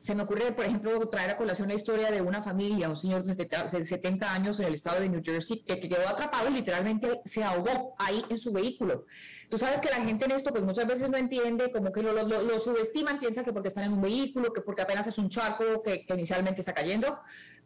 se 0.04 0.16
me 0.16 0.24
ocurre, 0.24 0.52
por 0.52 0.66
ejemplo, 0.66 1.08
traer 1.10 1.32
a 1.32 1.38
colación 1.38 1.68
la 1.68 1.76
historia 1.76 2.10
de 2.10 2.22
una 2.22 2.42
familia, 2.42 2.90
un 2.90 2.98
señor 2.98 3.24
de 3.24 3.86
70 3.86 4.34
años 4.34 4.60
en 4.60 4.66
el 4.66 4.74
estado 4.74 5.00
de 5.00 5.10
New 5.10 5.22
Jersey, 5.24 5.62
que 5.62 5.80
quedó 5.80 6.08
atrapado 6.08 6.50
y 6.50 6.54
literalmente 6.54 7.22
se 7.26 7.44
ahogó 7.44 7.94
ahí 8.00 8.26
en 8.30 8.40
su 8.40 8.52
vehículo. 8.52 9.06
Tú 9.52 9.58
sabes 9.58 9.82
que 9.82 9.90
la 9.90 9.98
gente 9.98 10.26
en 10.26 10.32
esto 10.32 10.52
pues 10.52 10.64
muchas 10.64 10.88
veces 10.88 11.10
no 11.10 11.18
entiende, 11.18 11.72
como 11.72 11.92
que 11.92 12.02
lo, 12.02 12.14
lo, 12.14 12.60
subestiman, 12.60 13.20
piensa 13.20 13.44
que 13.44 13.52
porque 13.52 13.68
están 13.68 13.84
en 13.84 13.94
un 13.94 14.02
vehículo, 14.02 14.54
que 14.54 14.62
porque 14.62 14.82
apenas 14.82 15.06
es 15.08 15.18
un 15.18 15.30
charco 15.30 15.84
que, 15.84 16.06
inicialmente 16.08 16.62
está 16.62 16.74
cayendo, 16.74 17.20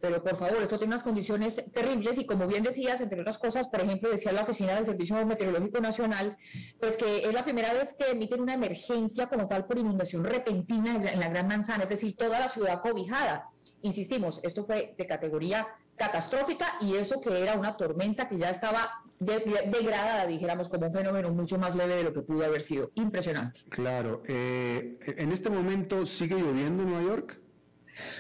pero 0.06 0.24
por 0.24 0.36
favor, 0.38 0.62
esto 0.62 0.78
tiene 0.78 0.94
unas 0.94 1.04
condiciones 1.04 1.56
terribles 1.74 2.20
y 2.20 2.28
como 2.28 2.46
bien 2.46 2.62
decías, 2.62 3.02
entre 3.02 3.22
otras 3.22 3.40
cosas, 3.40 3.68
por 3.70 3.82
ejemplo, 3.82 4.12
decía 4.12 4.32
la 4.32 4.44
Oficina 4.44 4.76
del 4.76 4.86
Servicio 4.86 5.26
Meteorológico 5.26 5.80
Nacional, 5.80 6.38
pues 6.80 6.96
que 6.96 7.24
es 7.24 7.34
la 7.34 7.44
primera 7.44 7.74
vez 7.74 7.96
que 7.98 8.12
emiten 8.12 8.42
una 8.42 8.54
emergencia 8.54 9.28
como 9.28 9.48
tal 9.48 9.66
por 9.66 9.80
inundación 9.80 10.24
repentina 10.24 10.96
en 10.96 11.20
la 11.20 11.30
Gran 11.30 11.48
Manzana, 11.48 11.84
es 11.84 11.90
decir, 11.90 12.16
toda 12.16 12.40
la 12.40 12.50
ciudad 12.50 12.82
cobijada. 12.82 13.50
Insistimos, 13.82 14.40
esto 14.44 14.64
fue 14.66 14.94
de 14.96 15.08
categoría 15.08 15.68
catastrófica 15.96 16.76
y 16.82 16.96
eso 16.96 17.20
que 17.20 17.42
era 17.42 17.56
una 17.56 17.76
tormenta 17.76 18.30
que 18.30 18.38
ya 18.38 18.52
estaba 18.52 19.02
degradada, 19.20 20.28
dijéramos, 20.28 20.70
como 20.70 20.86
un 20.88 20.94
fenómeno 20.94 21.32
mucho 21.32 21.58
más 21.58 21.74
leve 21.74 21.96
de 21.96 22.04
lo 22.04 22.14
que 22.14 22.22
pudo 22.22 22.46
haber 22.46 22.62
sido. 22.62 22.92
Impresionante. 22.94 23.62
Claro. 23.70 24.22
Eh, 24.28 25.00
¿En 25.18 25.32
este 25.32 25.50
momento 25.50 26.06
sigue 26.06 26.36
lloviendo 26.36 26.84
en 26.84 26.90
Nueva 26.92 27.08
York? 27.08 27.40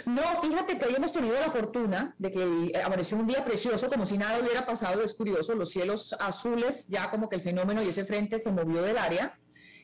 No, 0.05 0.21
fíjate 0.41 0.77
que 0.77 0.85
hoy 0.85 0.95
hemos 0.95 1.11
tenido 1.11 1.39
la 1.39 1.51
fortuna 1.51 2.15
de 2.17 2.31
que 2.31 2.81
apareció 2.83 3.17
un 3.17 3.27
día 3.27 3.43
precioso, 3.43 3.89
como 3.89 4.05
si 4.05 4.17
nada 4.17 4.39
hubiera 4.39 4.65
pasado, 4.65 5.03
es 5.03 5.13
curioso, 5.13 5.55
los 5.55 5.69
cielos 5.69 6.15
azules, 6.19 6.87
ya 6.87 7.09
como 7.09 7.29
que 7.29 7.35
el 7.35 7.41
fenómeno 7.41 7.83
y 7.83 7.89
ese 7.89 8.05
frente 8.05 8.39
se 8.39 8.51
movió 8.51 8.81
del 8.81 8.97
área. 8.97 9.37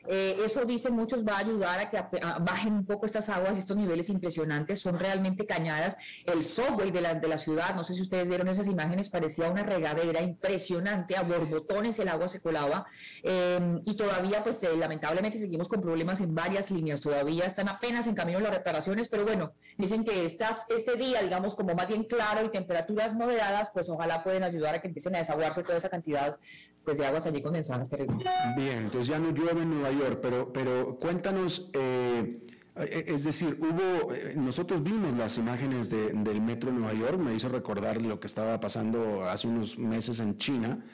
Eh, 0.08 0.36
eso 0.44 0.64
dicen 0.64 0.94
muchos 0.94 1.24
va 1.24 1.36
a 1.36 1.38
ayudar 1.38 1.78
a 1.78 1.90
que 1.90 2.02
bajen 2.40 2.74
un 2.74 2.86
poco 2.86 3.06
estas 3.06 3.28
aguas, 3.28 3.56
estos 3.56 3.76
niveles 3.76 4.08
impresionantes, 4.08 4.80
son 4.80 4.98
realmente 4.98 5.46
cañadas. 5.46 5.96
El 6.24 6.44
subway 6.44 6.90
de 6.90 7.00
la, 7.00 7.14
de 7.14 7.28
la 7.28 7.38
ciudad, 7.38 7.74
no 7.74 7.84
sé 7.84 7.94
si 7.94 8.02
ustedes 8.02 8.28
vieron 8.28 8.48
esas 8.48 8.66
imágenes, 8.66 9.08
parecía 9.08 9.50
una 9.50 9.62
regadera 9.62 10.22
impresionante, 10.22 11.16
a 11.16 11.22
borbotones 11.22 11.98
el 11.98 12.08
agua 12.08 12.28
se 12.28 12.40
colaba 12.40 12.86
em, 13.22 13.80
y 13.84 13.96
todavía 13.96 14.42
pues 14.42 14.62
eh, 14.62 14.76
lamentablemente 14.76 15.38
seguimos 15.38 15.68
con 15.68 15.80
problemas 15.80 16.20
en 16.20 16.34
varias 16.34 16.70
líneas, 16.70 17.00
todavía 17.00 17.44
están 17.44 17.68
apenas 17.68 18.06
en 18.06 18.14
camino 18.14 18.40
las 18.40 18.54
reparaciones, 18.54 19.08
pero 19.08 19.24
bueno, 19.24 19.52
dicen 19.78 20.04
que 20.04 20.24
estas, 20.24 20.66
este 20.68 20.96
día, 20.96 21.22
digamos 21.22 21.54
como 21.54 21.74
más 21.74 21.88
bien 21.88 22.04
claro 22.04 22.44
y 22.44 22.50
temperaturas 22.50 23.14
moderadas, 23.14 23.70
pues 23.72 23.88
ojalá 23.88 24.22
pueden 24.22 24.42
ayudar 24.42 24.74
a 24.74 24.80
que 24.80 24.88
empiecen 24.88 25.14
a 25.14 25.18
desaguarse 25.18 25.62
toda 25.62 25.78
esa 25.78 25.88
cantidad 25.88 26.38
pues 26.84 26.98
de 26.98 27.06
aguas 27.06 27.26
allí 27.26 27.40
condensadas 27.42 27.88
terrible. 27.88 28.24
Bien, 28.56 28.78
entonces 28.84 29.06
ya 29.06 29.18
no 29.18 29.30
llueve 29.30 29.62
en 29.62 29.70
Nueva 29.70 29.92
York, 29.92 30.18
pero, 30.20 30.52
pero 30.52 30.96
cuéntanos, 30.96 31.68
eh, 31.72 32.40
eh, 32.76 33.04
es 33.06 33.24
decir, 33.24 33.58
hubo, 33.60 34.12
eh, 34.12 34.34
nosotros 34.36 34.82
vimos 34.82 35.16
las 35.16 35.38
imágenes 35.38 35.88
del 35.88 36.40
metro 36.40 36.70
de 36.70 36.78
Nueva 36.78 36.94
York, 36.94 37.18
me 37.18 37.34
hizo 37.34 37.48
recordar 37.48 38.00
lo 38.00 38.18
que 38.18 38.26
estaba 38.26 38.58
pasando 38.58 39.24
hace 39.24 39.46
unos 39.46 39.78
meses 39.78 40.18
en 40.20 40.38
China. 40.38 40.84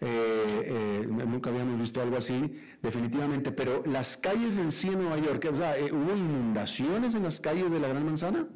nunca 0.00 1.50
habíamos 1.50 1.78
visto 1.78 2.02
algo 2.02 2.16
así, 2.16 2.60
definitivamente, 2.82 3.52
pero 3.52 3.84
las 3.86 4.16
calles 4.16 4.56
en 4.56 4.72
sí 4.72 4.88
en 4.88 4.98
Nueva 4.98 5.18
York, 5.18 5.48
o 5.52 5.56
sea, 5.56 5.76
¿hubo 5.92 6.16
inundaciones 6.16 7.14
en 7.14 7.22
las 7.22 7.40
calles 7.40 7.70
de 7.70 7.80
la 7.80 7.88
Gran 7.88 8.04
Manzana? 8.04 8.48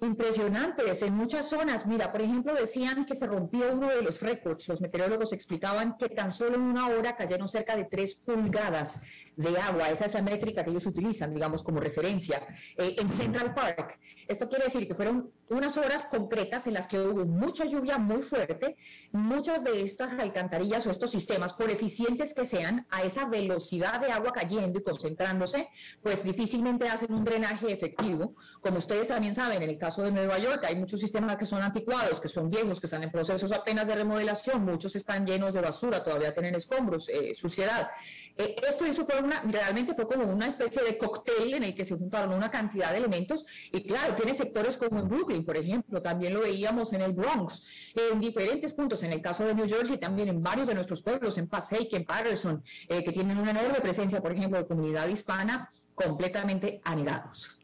Impresionantes 0.00 1.02
en 1.02 1.14
muchas 1.14 1.48
zonas. 1.48 1.86
Mira, 1.86 2.12
por 2.12 2.20
ejemplo, 2.20 2.54
decían 2.54 3.06
que 3.06 3.14
se 3.14 3.26
rompió 3.26 3.72
uno 3.72 3.88
de 3.88 4.02
los 4.02 4.20
récords. 4.20 4.68
Los 4.68 4.80
meteorólogos 4.80 5.32
explicaban 5.32 5.96
que 5.96 6.08
tan 6.08 6.32
solo 6.32 6.56
en 6.56 6.62
una 6.62 6.88
hora 6.88 7.16
cayeron 7.16 7.48
cerca 7.48 7.76
de 7.76 7.84
tres 7.84 8.14
pulgadas 8.14 9.00
de 9.36 9.58
agua. 9.58 9.90
Esa 9.90 10.06
es 10.06 10.14
la 10.14 10.22
métrica 10.22 10.64
que 10.64 10.70
ellos 10.70 10.86
utilizan, 10.86 11.32
digamos, 11.32 11.62
como 11.62 11.78
referencia. 11.78 12.42
Eh, 12.76 12.96
en 12.98 13.10
Central 13.10 13.54
Park, 13.54 13.98
esto 14.26 14.48
quiere 14.48 14.64
decir 14.64 14.88
que 14.88 14.94
fueron 14.94 15.30
unas 15.48 15.76
horas 15.76 16.06
concretas 16.06 16.66
en 16.66 16.74
las 16.74 16.86
que 16.86 16.98
hubo 16.98 17.24
mucha 17.24 17.64
lluvia 17.64 17.98
muy 17.98 18.22
fuerte. 18.22 18.76
Muchas 19.12 19.62
de 19.62 19.82
estas 19.82 20.18
alcantarillas 20.18 20.86
o 20.86 20.90
estos 20.90 21.10
sistemas, 21.10 21.52
por 21.52 21.70
eficientes 21.70 22.34
que 22.34 22.44
sean, 22.44 22.86
a 22.90 23.02
esa 23.02 23.26
velocidad 23.26 24.00
de 24.00 24.10
agua 24.10 24.32
cayendo 24.32 24.78
y 24.78 24.82
concentrándose, 24.82 25.68
pues 26.02 26.24
difícilmente 26.24 26.88
hacen 26.88 27.12
un 27.12 27.24
drenaje 27.24 27.72
efectivo. 27.72 28.34
Como 28.60 28.78
ustedes 28.78 29.08
también 29.08 29.34
saben, 29.34 29.62
en 29.62 29.70
el 29.70 29.78
caso 29.78 30.02
de 30.02 30.10
Nueva 30.10 30.38
York 30.38 30.64
hay 30.66 30.76
muchos 30.76 31.00
sistemas 31.00 31.36
que 31.36 31.46
son 31.46 31.62
anticuados, 31.62 32.20
que 32.20 32.28
son 32.28 32.50
viejos, 32.50 32.80
que 32.80 32.86
están 32.86 33.02
en 33.02 33.10
procesos 33.10 33.52
apenas 33.52 33.86
de 33.86 33.94
remodelación. 33.94 34.64
Muchos 34.64 34.96
están 34.96 35.26
llenos 35.26 35.52
de 35.52 35.60
basura, 35.60 36.02
todavía 36.02 36.32
tienen 36.32 36.54
escombros, 36.54 37.08
eh, 37.08 37.34
suciedad. 37.36 37.88
Eh, 38.36 38.56
esto 38.68 38.86
hizo 38.86 39.06
fue 39.06 39.25
una, 39.26 39.42
realmente 39.42 39.94
fue 39.94 40.06
como 40.06 40.24
una 40.24 40.46
especie 40.46 40.82
de 40.82 40.96
cóctel 40.96 41.54
en 41.54 41.62
el 41.62 41.74
que 41.74 41.84
se 41.84 41.96
juntaron 41.96 42.32
una 42.32 42.50
cantidad 42.50 42.92
de 42.92 42.98
elementos 42.98 43.44
y 43.72 43.82
claro, 43.82 44.14
tiene 44.14 44.34
sectores 44.34 44.76
como 44.76 45.00
en 45.00 45.08
Brooklyn, 45.08 45.44
por 45.44 45.56
ejemplo, 45.56 46.00
también 46.00 46.34
lo 46.34 46.40
veíamos 46.40 46.92
en 46.92 47.02
el 47.02 47.12
Bronx, 47.12 47.62
en 47.94 48.20
diferentes 48.20 48.72
puntos, 48.72 49.02
en 49.02 49.12
el 49.12 49.20
caso 49.20 49.44
de 49.44 49.54
New 49.54 49.68
Jersey, 49.68 49.98
también 49.98 50.28
en 50.28 50.42
varios 50.42 50.66
de 50.66 50.74
nuestros 50.74 51.02
pueblos, 51.02 51.36
en 51.38 51.48
Passaic, 51.48 51.92
en 51.92 52.04
Patterson, 52.04 52.62
eh, 52.88 53.04
que 53.04 53.12
tienen 53.12 53.38
una 53.38 53.50
enorme 53.50 53.80
presencia, 53.80 54.20
por 54.20 54.32
ejemplo, 54.32 54.58
de 54.58 54.66
comunidad 54.66 55.08
hispana, 55.08 55.68
completamente 55.94 56.80
anegados. 56.84 57.58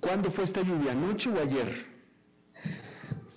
¿Cuándo 0.00 0.30
fue 0.30 0.44
esta 0.44 0.62
lluvia, 0.62 0.92
anoche 0.92 1.30
o 1.30 1.40
ayer? 1.40 1.86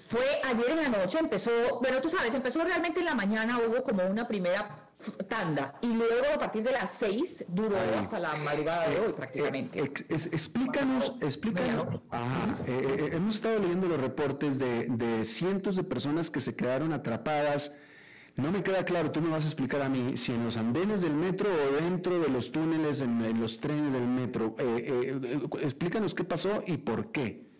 Fue 0.07 0.41
ayer 0.43 0.69
en 0.69 0.77
la 0.77 0.89
noche, 0.89 1.17
empezó, 1.19 1.79
bueno, 1.81 1.99
tú 1.99 2.09
sabes, 2.09 2.33
empezó 2.33 2.63
realmente 2.63 2.99
en 2.99 3.05
la 3.05 3.15
mañana, 3.15 3.59
hubo 3.59 3.83
como 3.83 4.05
una 4.05 4.27
primera 4.27 4.82
tanda 5.27 5.75
y 5.81 5.87
luego 5.87 6.25
a 6.35 6.39
partir 6.39 6.63
de 6.63 6.71
las 6.71 6.91
seis 6.91 7.43
duró 7.47 7.77
hasta 7.97 8.19
la 8.19 8.35
madrugada 8.35 8.89
de 8.89 8.99
hoy 8.99 9.13
prácticamente. 9.13 9.79
Eh, 9.79 9.91
explícanos, 10.09 11.13
explícanos. 11.21 11.95
Eh, 11.95 11.99
eh, 12.67 13.09
hemos 13.13 13.35
estado 13.35 13.59
leyendo 13.59 13.87
los 13.87 13.99
reportes 13.99 14.57
de, 14.59 15.25
cientos 15.25 15.75
de 15.75 15.83
personas 15.83 16.29
que 16.29 16.41
se 16.41 16.55
quedaron 16.55 16.93
atrapadas. 16.93 17.71
No 18.35 18.51
me 18.51 18.63
queda 18.63 18.83
claro, 18.83 19.11
tú 19.11 19.21
me 19.21 19.29
vas 19.29 19.43
a 19.43 19.47
explicar 19.47 19.81
a 19.81 19.89
mí, 19.89 20.17
si 20.17 20.31
en 20.31 20.43
los 20.43 20.57
andenes 20.57 21.01
del 21.01 21.13
metro 21.13 21.49
o 21.49 21.83
dentro 21.83 22.19
de 22.19 22.29
los 22.29 22.51
túneles, 22.51 22.99
en, 22.99 23.39
los 23.39 23.59
trenes 23.59 23.93
del 23.93 24.07
metro. 24.07 24.55
explícanos 25.61 26.15
qué 26.15 26.23
pasó 26.23 26.63
y 26.65 26.77
por 26.77 27.11
qué. 27.11 27.52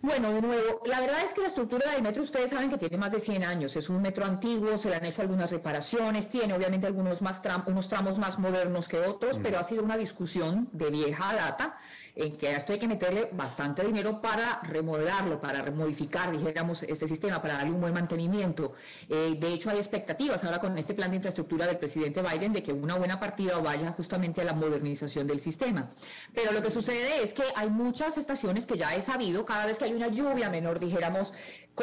Bueno, 0.00 0.32
de 0.32 0.40
nuevo, 0.40 0.80
la 0.86 1.00
verdad 1.00 1.24
es 1.24 1.34
que 1.34 1.40
la 1.40 1.48
estructura 1.48 1.90
del 1.90 2.02
metro, 2.02 2.22
ustedes 2.22 2.50
saben 2.50 2.70
que 2.70 2.78
tiene 2.78 2.96
más 2.96 3.10
de 3.10 3.18
100 3.18 3.42
años, 3.42 3.74
es 3.74 3.88
un 3.88 4.00
metro 4.00 4.24
antiguo, 4.24 4.78
se 4.78 4.90
le 4.90 4.94
han 4.94 5.04
hecho 5.04 5.22
algunas 5.22 5.50
reparaciones, 5.50 6.30
tiene 6.30 6.54
obviamente 6.54 6.86
algunos 6.86 7.20
más 7.20 7.42
unos 7.66 7.88
tramos 7.88 8.16
más 8.16 8.38
modernos 8.38 8.86
que 8.86 9.00
otros, 9.00 9.40
pero 9.42 9.58
ha 9.58 9.64
sido 9.64 9.82
una 9.82 9.96
discusión 9.96 10.68
de 10.72 10.90
vieja 10.90 11.34
data 11.34 11.78
en 12.18 12.36
que 12.36 12.50
esto 12.50 12.72
hay 12.72 12.80
que 12.80 12.88
meterle 12.88 13.28
bastante 13.32 13.84
dinero 13.84 14.20
para 14.20 14.60
remodelarlo, 14.64 15.40
para 15.40 15.62
remodificar, 15.62 16.32
dijéramos, 16.32 16.82
este 16.82 17.06
sistema, 17.06 17.40
para 17.40 17.54
darle 17.54 17.70
un 17.70 17.80
buen 17.80 17.94
mantenimiento. 17.94 18.72
Eh, 19.08 19.36
de 19.38 19.54
hecho, 19.54 19.70
hay 19.70 19.78
expectativas 19.78 20.42
ahora 20.42 20.58
con 20.58 20.76
este 20.76 20.94
plan 20.94 21.10
de 21.10 21.16
infraestructura 21.16 21.66
del 21.68 21.78
presidente 21.78 22.20
Biden 22.20 22.52
de 22.52 22.64
que 22.64 22.72
una 22.72 22.96
buena 22.96 23.20
partida 23.20 23.56
vaya 23.58 23.92
justamente 23.92 24.40
a 24.40 24.44
la 24.44 24.52
modernización 24.52 25.28
del 25.28 25.40
sistema. 25.40 25.90
Pero 26.34 26.50
lo 26.50 26.60
que 26.60 26.72
sucede 26.72 27.22
es 27.22 27.32
que 27.32 27.44
hay 27.54 27.70
muchas 27.70 28.18
estaciones 28.18 28.66
que 28.66 28.76
ya 28.76 28.96
he 28.96 29.02
sabido, 29.02 29.46
cada 29.46 29.66
vez 29.66 29.78
que 29.78 29.84
hay 29.84 29.92
una 29.92 30.08
lluvia 30.08 30.50
menor, 30.50 30.80
dijéramos, 30.80 31.32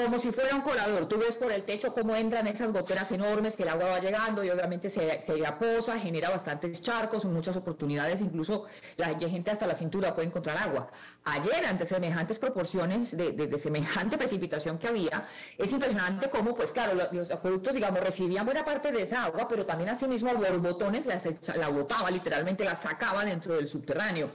como 0.03 0.19
si 0.19 0.31
fuera 0.31 0.53
un 0.53 0.61
colador. 0.61 1.07
Tú 1.07 1.17
ves 1.17 1.37
por 1.37 1.51
el 1.51 1.63
techo 1.63 1.93
cómo 1.93 2.15
entran 2.15 2.45
esas 2.47 2.71
goteras 2.73 3.09
enormes 3.11 3.55
que 3.55 3.63
el 3.63 3.69
agua 3.69 3.85
va 3.85 3.99
llegando 3.99 4.43
y 4.43 4.49
obviamente 4.49 4.89
se, 4.89 5.21
se 5.21 5.45
aposa, 5.45 5.97
genera 5.97 6.29
bastantes 6.29 6.81
charcos, 6.81 7.23
muchas 7.23 7.55
oportunidades, 7.55 8.19
incluso 8.19 8.65
la 8.97 9.17
gente 9.17 9.51
hasta 9.51 9.65
la 9.65 9.73
cintura 9.73 10.13
puede 10.13 10.27
encontrar 10.27 10.57
agua. 10.57 10.91
Ayer, 11.23 11.65
ante 11.65 11.85
semejantes 11.85 12.39
proporciones 12.39 13.15
de, 13.15 13.57
semejante 13.57 14.17
precipitación 14.17 14.77
que 14.77 14.89
había, 14.89 15.27
es 15.57 15.71
impresionante 15.71 16.29
cómo, 16.29 16.55
pues 16.55 16.73
claro, 16.73 16.93
los, 17.11 17.31
acueductos, 17.31 17.73
digamos, 17.73 18.01
recibían 18.01 18.45
buena 18.45 18.65
parte 18.65 18.91
de 18.91 19.03
esa 19.03 19.23
agua, 19.23 19.47
pero 19.47 19.65
también 19.65 19.89
asimismo 19.91 20.33
borbotones 20.33 21.05
la, 21.05 21.21
la 21.55 21.69
botaba, 21.69 22.11
literalmente 22.11 22.65
la 22.65 22.75
sacaba 22.75 23.23
dentro 23.23 23.55
del 23.55 23.69
subterráneo. 23.69 24.29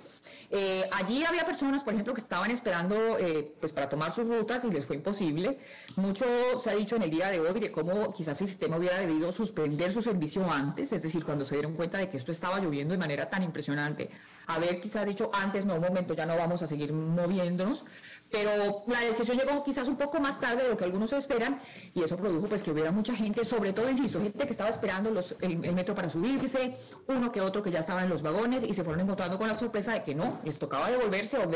Eh, 0.53 0.89
allí 0.91 1.25
había 1.25 1.47
personas, 1.47 1.85
por 1.85 1.93
ejemplo, 1.93 2.13
que 2.13 2.21
estaban 2.21 2.51
esperando 2.51 3.17
eh, 3.19 3.55
pues 3.61 3.73
para 3.73 3.89
tomar 3.89 4.13
sus 4.13 4.27
rutas 4.27 4.65
y 4.65 4.71
les 4.71 4.85
fue 4.85 4.97
imposible. 4.97 5.61
Mucho 5.95 6.25
se 6.63 6.71
ha 6.71 6.75
dicho 6.75 6.97
en 6.97 7.03
el 7.03 7.11
día 7.11 7.29
de 7.29 7.39
hoy 7.39 7.61
de 7.61 7.71
cómo 7.71 8.13
quizás 8.13 8.41
el 8.41 8.49
sistema 8.49 8.77
hubiera 8.77 8.99
debido 8.99 9.31
suspender 9.33 9.93
su 9.93 10.03
servicio 10.03 10.51
antes, 10.51 10.93
es 10.93 11.03
decir, 11.03 11.25
cuando 11.25 11.45
se 11.45 11.55
dieron 11.55 11.75
cuenta 11.75 11.99
de 11.99 12.11
que 12.11 12.17
esto 12.17 12.33
estaba 12.33 12.59
lloviendo 12.59 12.93
de 12.93 12.99
manera 12.99 13.31
tan 13.31 13.45
impresionante. 13.45 14.11
Haber 14.49 14.81
quizás 14.81 15.07
dicho 15.07 15.31
antes, 15.33 15.65
no, 15.65 15.77
un 15.77 15.83
momento, 15.83 16.15
ya 16.15 16.27
no 16.27 16.37
vamos 16.37 16.63
a 16.63 16.67
seguir 16.67 16.93
moviéndonos, 16.93 17.85
pero 18.31 18.85
la 18.87 19.01
decisión 19.01 19.38
llegó 19.38 19.62
quizás 19.64 19.88
un 19.88 19.97
poco 19.97 20.21
más 20.21 20.38
tarde 20.40 20.62
de 20.64 20.69
lo 20.71 20.77
que 20.77 20.85
algunos 20.85 21.12
esperan 21.12 21.61
y 21.95 22.03
eso 22.03 22.16
produjo 22.16 22.47
pues 22.47 22.62
que 22.62 22.71
hubiera 22.71 22.90
mucha 22.93 23.14
gente, 23.14 23.45
sobre 23.45 23.73
todo, 23.73 23.90
insisto, 23.90 24.21
gente 24.21 24.45
que 24.45 24.51
estaba 24.51 24.71
esperando 24.71 25.11
los, 25.11 25.35
el, 25.40 25.59
metro 25.59 25.95
para 25.95 26.09
subirse, 26.09 26.77
uno 27.09 27.33
que 27.33 27.40
otro 27.40 27.62
que 27.62 27.71
ya 27.71 27.81
estaba 27.81 28.03
en 28.03 28.09
los 28.09 28.23
vagones 28.23 28.62
y 28.62 28.73
se 28.75 28.85
fueron 28.85 29.01
encontrando 29.03 29.38
con 29.38 29.49
la 29.49 29.59
sorpresa 29.59 29.93
de 29.93 30.03
que 30.03 30.14
no, 30.14 30.40
les 30.45 30.59
tocaba 30.59 30.90
devolverse 30.90 31.38
o 31.38 31.51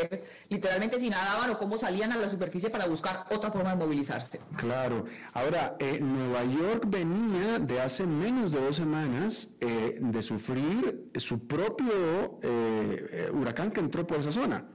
literalmente 0.48 0.98
si 0.98 1.10
nadaban 1.10 1.50
o 1.50 1.58
cómo 1.58 1.78
salían 1.78 2.12
a 2.12 2.16
la 2.16 2.30
superficie 2.30 2.70
para 2.70 2.86
buscar 2.86 3.26
otra 3.30 3.50
forma 3.50 3.70
de 3.70 3.76
movilizarse. 3.76 4.40
Claro. 4.56 5.04
Ahora, 5.32 5.76
eh, 5.78 5.98
Nueva 6.00 6.44
York 6.44 6.84
venía 6.86 7.58
de 7.58 7.80
hace 7.80 8.06
menos 8.06 8.50
de 8.50 8.60
dos 8.60 8.76
semanas 8.76 9.48
eh, 9.60 9.98
de 10.00 10.22
sufrir 10.22 11.10
su 11.16 11.46
propio 11.46 12.38
eh, 12.42 13.30
huracán 13.32 13.70
que 13.70 13.80
entró 13.80 14.06
por 14.06 14.18
esa 14.18 14.32
zona. 14.32 14.73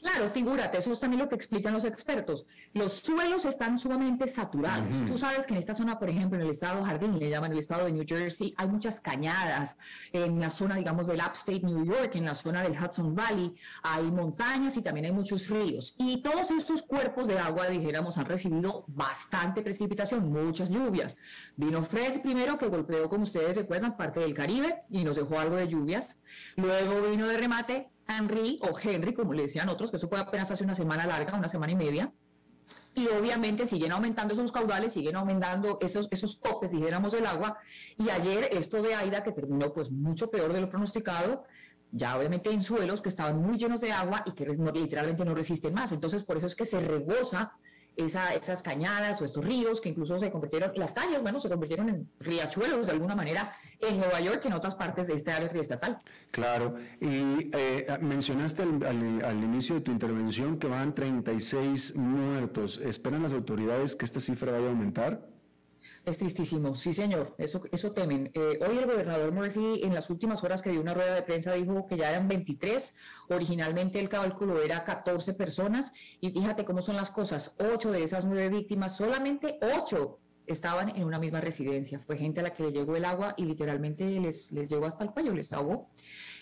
Claro, 0.00 0.30
figúrate, 0.30 0.78
eso 0.78 0.92
es 0.92 1.00
también 1.00 1.20
lo 1.20 1.28
que 1.28 1.34
explican 1.34 1.72
los 1.72 1.84
expertos. 1.84 2.46
Los 2.72 2.92
suelos 2.94 3.44
están 3.44 3.78
sumamente 3.78 4.28
saturados. 4.28 4.88
Tú 5.06 5.18
sabes 5.18 5.46
que 5.46 5.54
en 5.54 5.60
esta 5.60 5.74
zona, 5.74 5.98
por 5.98 6.08
ejemplo, 6.08 6.38
en 6.38 6.44
el 6.44 6.52
estado 6.52 6.84
Jardín, 6.84 7.18
le 7.18 7.28
llaman 7.28 7.52
el 7.52 7.58
estado 7.58 7.86
de 7.86 7.92
New 7.92 8.04
Jersey, 8.06 8.54
hay 8.56 8.68
muchas 8.68 9.00
cañadas. 9.00 9.76
En 10.12 10.40
la 10.40 10.50
zona, 10.50 10.76
digamos, 10.76 11.06
del 11.06 11.18
upstate 11.18 11.60
New 11.60 11.84
York, 11.84 12.14
en 12.14 12.26
la 12.26 12.34
zona 12.34 12.62
del 12.62 12.72
Hudson 12.72 13.14
Valley, 13.14 13.54
hay 13.82 14.04
montañas 14.04 14.76
y 14.76 14.82
también 14.82 15.06
hay 15.06 15.12
muchos 15.12 15.48
ríos. 15.48 15.94
Y 15.98 16.22
todos 16.22 16.50
estos 16.50 16.82
cuerpos 16.82 17.26
de 17.26 17.38
agua, 17.38 17.66
dijéramos, 17.68 18.18
han 18.18 18.26
recibido 18.26 18.84
bastante 18.86 19.62
precipitación, 19.62 20.30
muchas 20.30 20.68
lluvias. 20.68 21.16
Vino 21.56 21.82
Fred 21.82 22.22
primero, 22.22 22.56
que 22.56 22.68
golpeó, 22.68 23.08
como 23.08 23.24
ustedes 23.24 23.56
recuerdan, 23.56 23.96
parte 23.96 24.20
del 24.20 24.34
Caribe 24.34 24.82
y 24.90 25.04
nos 25.04 25.16
dejó 25.16 25.38
algo 25.38 25.56
de 25.56 25.68
lluvias. 25.68 26.16
Luego 26.56 27.02
vino 27.10 27.26
de 27.26 27.36
remate 27.36 27.90
Henry 28.08 28.58
o 28.62 28.76
Henry, 28.78 29.12
como 29.12 29.34
le 29.34 29.42
decían 29.42 29.68
otros, 29.68 29.90
que 29.90 29.98
eso 29.98 30.08
fue 30.08 30.18
apenas 30.18 30.50
hace 30.50 30.64
una 30.64 30.74
semana 30.74 31.06
larga, 31.06 31.36
una 31.36 31.48
semana 31.48 31.72
y 31.72 31.76
media. 31.76 32.12
Y 32.94 33.06
obviamente 33.08 33.66
siguen 33.66 33.92
aumentando 33.92 34.34
esos 34.34 34.50
caudales, 34.50 34.94
siguen 34.94 35.14
aumentando 35.16 35.78
esos, 35.80 36.08
esos 36.10 36.40
topes, 36.40 36.72
dijéramos, 36.72 37.12
del 37.12 37.26
agua. 37.26 37.58
Y 37.96 38.10
ayer 38.10 38.48
esto 38.50 38.82
de 38.82 38.94
Aida, 38.94 39.22
que 39.22 39.32
terminó 39.32 39.72
pues 39.72 39.90
mucho 39.90 40.30
peor 40.30 40.52
de 40.52 40.62
lo 40.62 40.68
pronosticado, 40.68 41.44
ya 41.92 42.18
obviamente 42.18 42.50
en 42.50 42.62
suelos 42.62 43.00
que 43.00 43.08
estaban 43.08 43.40
muy 43.40 43.56
llenos 43.56 43.80
de 43.80 43.92
agua 43.92 44.24
y 44.26 44.32
que 44.32 44.46
literalmente 44.46 45.24
no 45.24 45.34
resisten 45.34 45.74
más. 45.74 45.92
Entonces, 45.92 46.24
por 46.24 46.38
eso 46.38 46.46
es 46.46 46.54
que 46.56 46.66
se 46.66 46.80
rebosa 46.80 47.52
esas 47.98 48.62
cañadas 48.62 49.20
o 49.20 49.24
estos 49.24 49.44
ríos 49.44 49.80
que 49.80 49.88
incluso 49.88 50.18
se 50.18 50.30
convirtieron, 50.30 50.72
las 50.76 50.92
calles, 50.92 51.20
bueno, 51.20 51.40
se 51.40 51.48
convirtieron 51.48 51.88
en 51.88 52.08
riachuelos 52.20 52.86
de 52.86 52.92
alguna 52.92 53.16
manera 53.16 53.52
en 53.80 53.98
Nueva 53.98 54.20
York 54.20 54.40
y 54.44 54.46
en 54.48 54.52
otras 54.54 54.76
partes 54.76 55.08
de 55.08 55.14
este 55.14 55.32
área 55.32 55.48
estatal. 55.48 55.98
Claro, 56.30 56.76
y 57.00 57.50
eh, 57.52 57.98
mencionaste 58.00 58.62
al, 58.62 59.22
al, 59.24 59.44
inicio 59.44 59.74
de 59.74 59.80
tu 59.80 59.90
intervención 59.90 60.58
que 60.58 60.68
van 60.68 60.94
36 60.94 61.96
muertos. 61.96 62.80
¿Esperan 62.82 63.22
las 63.22 63.32
autoridades 63.32 63.96
que 63.96 64.04
esta 64.04 64.20
cifra 64.20 64.52
vaya 64.52 64.66
a 64.66 64.70
aumentar? 64.70 65.20
Es 66.08 66.16
tristísimo, 66.16 66.74
sí 66.74 66.94
señor, 66.94 67.34
eso, 67.36 67.60
eso 67.70 67.92
temen. 67.92 68.30
Eh, 68.32 68.58
hoy 68.66 68.78
el 68.78 68.86
gobernador 68.86 69.30
Murphy 69.30 69.82
en 69.82 69.92
las 69.92 70.08
últimas 70.08 70.42
horas 70.42 70.62
que 70.62 70.70
dio 70.70 70.80
una 70.80 70.94
rueda 70.94 71.14
de 71.14 71.20
prensa 71.20 71.52
dijo 71.52 71.86
que 71.86 71.98
ya 71.98 72.08
eran 72.08 72.28
23, 72.28 72.94
originalmente 73.28 74.00
el 74.00 74.08
cálculo 74.08 74.62
era 74.62 74.84
14 74.84 75.34
personas. 75.34 75.92
Y 76.22 76.30
fíjate 76.30 76.64
cómo 76.64 76.80
son 76.80 76.96
las 76.96 77.10
cosas, 77.10 77.54
8 77.58 77.90
de 77.92 78.04
esas 78.04 78.24
9 78.24 78.48
víctimas, 78.48 78.96
solamente 78.96 79.58
8 79.60 80.18
estaban 80.46 80.96
en 80.96 81.04
una 81.04 81.18
misma 81.18 81.42
residencia, 81.42 82.00
fue 82.00 82.16
gente 82.16 82.40
a 82.40 82.44
la 82.44 82.54
que 82.54 82.62
le 82.62 82.72
llegó 82.72 82.96
el 82.96 83.04
agua 83.04 83.34
y 83.36 83.44
literalmente 83.44 84.06
les, 84.06 84.50
les 84.50 84.66
llegó 84.70 84.86
hasta 84.86 85.04
el 85.04 85.10
cuello, 85.10 85.34
les 85.34 85.52
ahogó. 85.52 85.90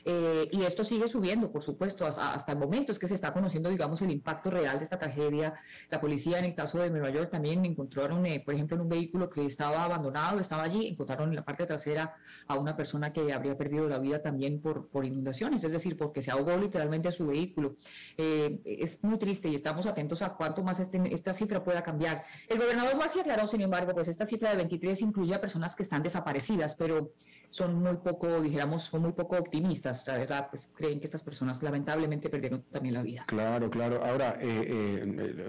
Eh, 0.09 0.49
y 0.53 0.63
esto 0.63 0.85
sigue 0.85 1.09
subiendo, 1.09 1.51
por 1.51 1.65
supuesto, 1.65 2.07
hasta, 2.07 2.53
el 2.53 2.59
momento 2.59 2.93
es 2.93 2.99
que 3.01 3.09
se 3.09 3.17
está 3.17 3.33
conociendo, 3.33 3.69
digamos, 3.71 4.01
el 4.03 4.13
impacto 4.13 4.51
real 4.51 4.79
de 4.79 4.85
esta 4.85 5.01
tragedia. 5.01 5.55
La 5.91 6.01
policía, 6.01 6.39
en 6.39 6.45
el 6.45 6.55
caso 6.55 6.79
de 6.79 6.91
Nueva 6.91 7.11
York, 7.11 7.29
también 7.29 7.65
encontraron, 7.65 8.25
eh, 8.25 8.41
por 8.45 8.55
ejemplo, 8.55 8.77
en 8.77 8.83
un 8.83 8.89
vehículo 8.89 9.29
que 9.29 9.45
estaba 9.45 9.83
abandonado, 9.83 10.39
estaba 10.39 10.63
allí, 10.63 10.87
encontraron 10.87 11.31
en 11.31 11.35
la 11.35 11.45
parte 11.45 11.67
trasera 11.67 12.15
a 12.47 12.57
una 12.57 12.77
persona 12.77 13.13
que 13.13 13.33
habría 13.33 13.59
perdido 13.59 13.89
la 13.89 13.99
vida 13.99 14.23
también 14.23 14.61
por, 14.61 14.87
por 14.91 15.05
inundaciones, 15.05 15.65
es 15.65 15.73
decir, 15.73 15.97
porque 15.97 16.23
se 16.23 16.31
ahogó 16.31 16.57
literalmente 16.57 17.09
a 17.09 17.13
su 17.13 17.27
vehículo. 17.27 17.75
Eh, 18.17 18.61
es 18.65 19.03
muy 19.03 19.19
triste 19.19 19.49
y 19.49 19.57
estamos 19.57 19.87
atentos 19.87 20.23
a 20.23 20.35
cuánto 20.35 20.63
más 20.63 20.79
este, 20.79 21.03
esta 21.13 21.35
cifra 21.35 21.65
pueda 21.65 21.83
cambiar. 21.83 22.23
El 22.49 22.59
gobernador 22.59 22.95
Murphy 22.95 23.21
aclaró, 23.21 23.49
sin 23.49 23.61
embargo, 23.61 23.93
pues 23.93 24.07
esta 24.07 24.25
cifra 24.25 24.51
de 24.51 24.57
23 24.59 25.01
incluye 25.03 25.35
a 25.35 25.41
personas 25.41 25.75
que 25.75 25.83
están 25.83 26.05
desaparecidas, 26.05 26.77
pero 26.77 27.11
son 27.51 27.83
muy 27.83 27.97
poco, 27.97 28.41
dijéramos, 28.41 28.85
son 28.85 29.03
muy 29.03 29.13
poco 29.13 29.37
optimistas, 29.37 30.07
la 30.07 30.19
verdad, 30.19 30.49
pues 30.51 30.69
creen 30.75 31.01
que 31.01 31.07
estas 31.07 31.23
personas 31.23 31.63
lamentablemente 31.63 32.29
perdieron 32.29 32.63
también 32.71 32.95
la 32.95 33.03
vida. 33.03 33.25
Claro, 33.27 33.71
claro. 33.71 34.05
Ahora, 34.05 34.39
eh, 34.41 35.05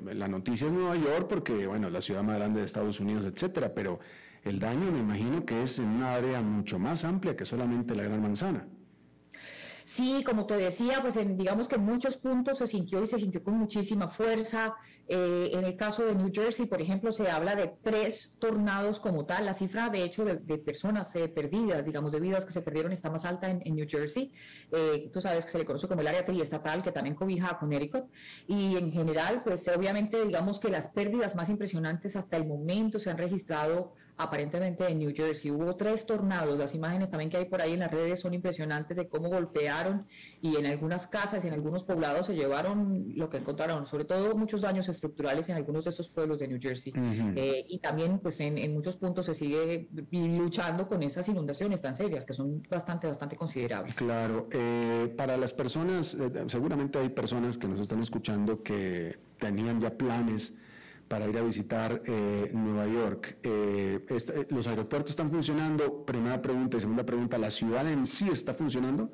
eh, 0.06 0.14
la 0.14 0.28
noticia 0.28 0.68
es 0.68 0.74
Nueva 0.74 0.96
York 0.96 1.28
porque, 1.28 1.68
bueno, 1.68 1.90
la 1.90 2.02
ciudad 2.02 2.24
más 2.24 2.38
grande 2.38 2.62
de 2.62 2.66
Estados 2.66 3.00
Unidos, 3.00 3.26
etcétera, 3.26 3.74
pero 3.74 4.00
el 4.44 4.60
daño 4.60 4.92
me 4.92 5.00
imagino 5.00 5.46
que 5.46 5.64
es 5.64 5.80
en 5.80 5.88
una 5.88 6.16
área 6.16 6.42
mucho 6.42 6.80
más 6.80 7.04
amplia 7.04 7.36
que 7.36 7.46
solamente 7.46 7.96
la 7.96 8.04
Gran 8.04 8.22
Manzana. 8.22 8.68
Sí, 9.88 10.22
como 10.26 10.46
te 10.46 10.58
decía, 10.58 11.00
pues 11.02 11.16
en, 11.16 11.38
digamos 11.38 11.70
que 11.70 11.76
en 11.76 11.86
muchos 11.86 12.18
puntos 12.18 12.58
se 12.58 12.68
sintió 12.68 13.02
y 13.02 13.08
se 13.08 13.18
sintió 13.20 13.42
con 13.42 13.54
muchísima 13.54 14.10
fuerza. 14.10 14.76
Eh, 15.08 15.52
en 15.54 15.64
el 15.64 15.78
caso 15.78 16.06
de 16.06 16.14
New 16.14 16.30
Jersey, 16.34 16.66
por 16.66 16.82
ejemplo, 16.82 17.14
se 17.14 17.32
habla 17.32 17.56
de 17.56 17.74
tres 17.82 18.36
tornados 18.38 19.00
como 19.00 19.26
tal. 19.26 19.46
La 19.46 19.54
cifra, 19.54 19.88
de 19.88 20.04
hecho, 20.04 20.26
de, 20.26 20.58
personas 20.58 21.16
eh, 21.16 21.30
perdidas, 21.30 21.86
digamos, 21.86 22.12
de 22.12 22.20
vidas 22.20 22.46
que 22.46 22.52
se 22.52 22.62
perdieron 22.62 22.92
está 22.92 23.10
más 23.10 23.24
alta 23.24 23.50
en, 23.50 23.76
New 23.76 23.88
Jersey. 23.90 24.34
Eh, 24.74 25.10
tú 25.14 25.22
sabes 25.22 25.46
que 25.46 25.54
se 25.54 25.58
le 25.58 25.64
conoce 25.64 25.88
como 25.88 26.02
el 26.02 26.08
área 26.08 26.26
triestatal, 26.26 26.84
que 26.84 26.92
también 26.92 27.16
cobija 27.16 27.52
a 27.52 27.58
Connecticut. 27.58 28.08
Y 28.46 28.76
en 28.76 28.92
general, 28.92 29.42
pues 29.42 29.70
obviamente, 29.70 30.22
digamos 30.26 30.60
que 30.60 30.68
las 30.68 30.90
pérdidas 30.90 31.34
más 31.34 31.48
impresionantes 31.48 32.18
hasta 32.18 32.36
el 32.36 32.46
momento 32.46 33.00
se 33.00 33.10
han 33.10 33.18
registrado 33.18 33.94
aparentemente 34.18 34.88
en 34.88 35.00
New 35.00 35.14
Jersey. 35.16 35.52
Hubo 35.52 35.76
tres 35.76 36.06
tornados, 36.06 36.58
las 36.58 36.74
imágenes 36.74 37.10
también 37.10 37.30
que 37.30 37.38
hay 37.38 37.46
por 37.46 37.62
ahí 37.62 37.74
en 37.74 37.80
las 37.80 37.92
redes 37.92 38.20
son 38.20 38.34
impresionantes 38.34 38.98
de 38.98 39.08
cómo 39.08 39.30
golpearon 39.30 40.08
y 40.42 40.56
en 40.56 40.66
algunas 40.66 41.08
casas 41.08 41.44
y 41.46 41.48
en 41.48 41.54
algunos 41.54 41.84
poblados 41.84 42.26
se 42.26 42.36
llevaron 42.36 43.14
lo 43.16 43.30
que 43.30 43.38
encontraron, 43.38 43.86
sobre 43.86 44.06
todo 44.06 44.36
muchos 44.36 44.62
daños 44.62 44.90
estructurales 44.90 45.48
en 45.50 45.56
algunos 45.56 45.86
de 45.86 45.92
estos 45.92 46.10
pueblos 46.10 46.40
de 46.40 46.48
New 46.48 46.60
Jersey. 46.60 46.94
Eh, 47.36 47.66
y 47.70 47.80
también 47.80 48.20
pues 48.20 48.40
en, 48.40 48.74
muchos 48.74 48.98
puntos 48.98 49.28
se 49.28 49.36
sigue 49.36 49.88
luchando 50.12 50.88
con 50.88 51.04
esas 51.04 51.28
inundaciones 51.30 51.82
tan 51.82 51.96
serias 51.96 52.26
que 52.26 52.34
son 52.34 52.64
bastante, 52.70 53.08
bastante 53.08 53.36
considerables. 53.36 53.96
Claro, 53.96 54.48
eh, 54.52 55.14
para 55.16 55.38
las 55.38 55.54
personas, 55.54 56.16
eh, 56.16 56.32
seguramente 56.48 56.98
hay 56.98 57.10
personas 57.10 57.58
que 57.58 57.68
nos 57.68 57.80
están 57.80 58.02
escuchando 58.02 58.64
que 58.64 59.20
tenían 59.38 59.80
ya 59.80 59.92
planes 59.92 60.56
para 61.08 61.28
ir 61.28 61.38
a 61.38 61.42
visitar 61.42 62.02
eh, 62.06 62.52
Nueva 62.54 62.88
York. 62.88 63.38
Eh, 63.44 64.06
eh, 64.10 64.48
¿Los 64.50 64.68
aeropuertos 64.68 65.12
están 65.12 65.30
funcionando? 65.30 66.06
Primera 66.06 66.42
pregunta. 66.42 66.78
Y 66.78 66.82
segunda 66.82 67.06
pregunta, 67.06 67.38
¿la 67.38 67.52
ciudad 67.52 67.90
en 67.90 68.06
sí 68.06 68.30
está 68.32 68.54
funcionando? 68.54 69.10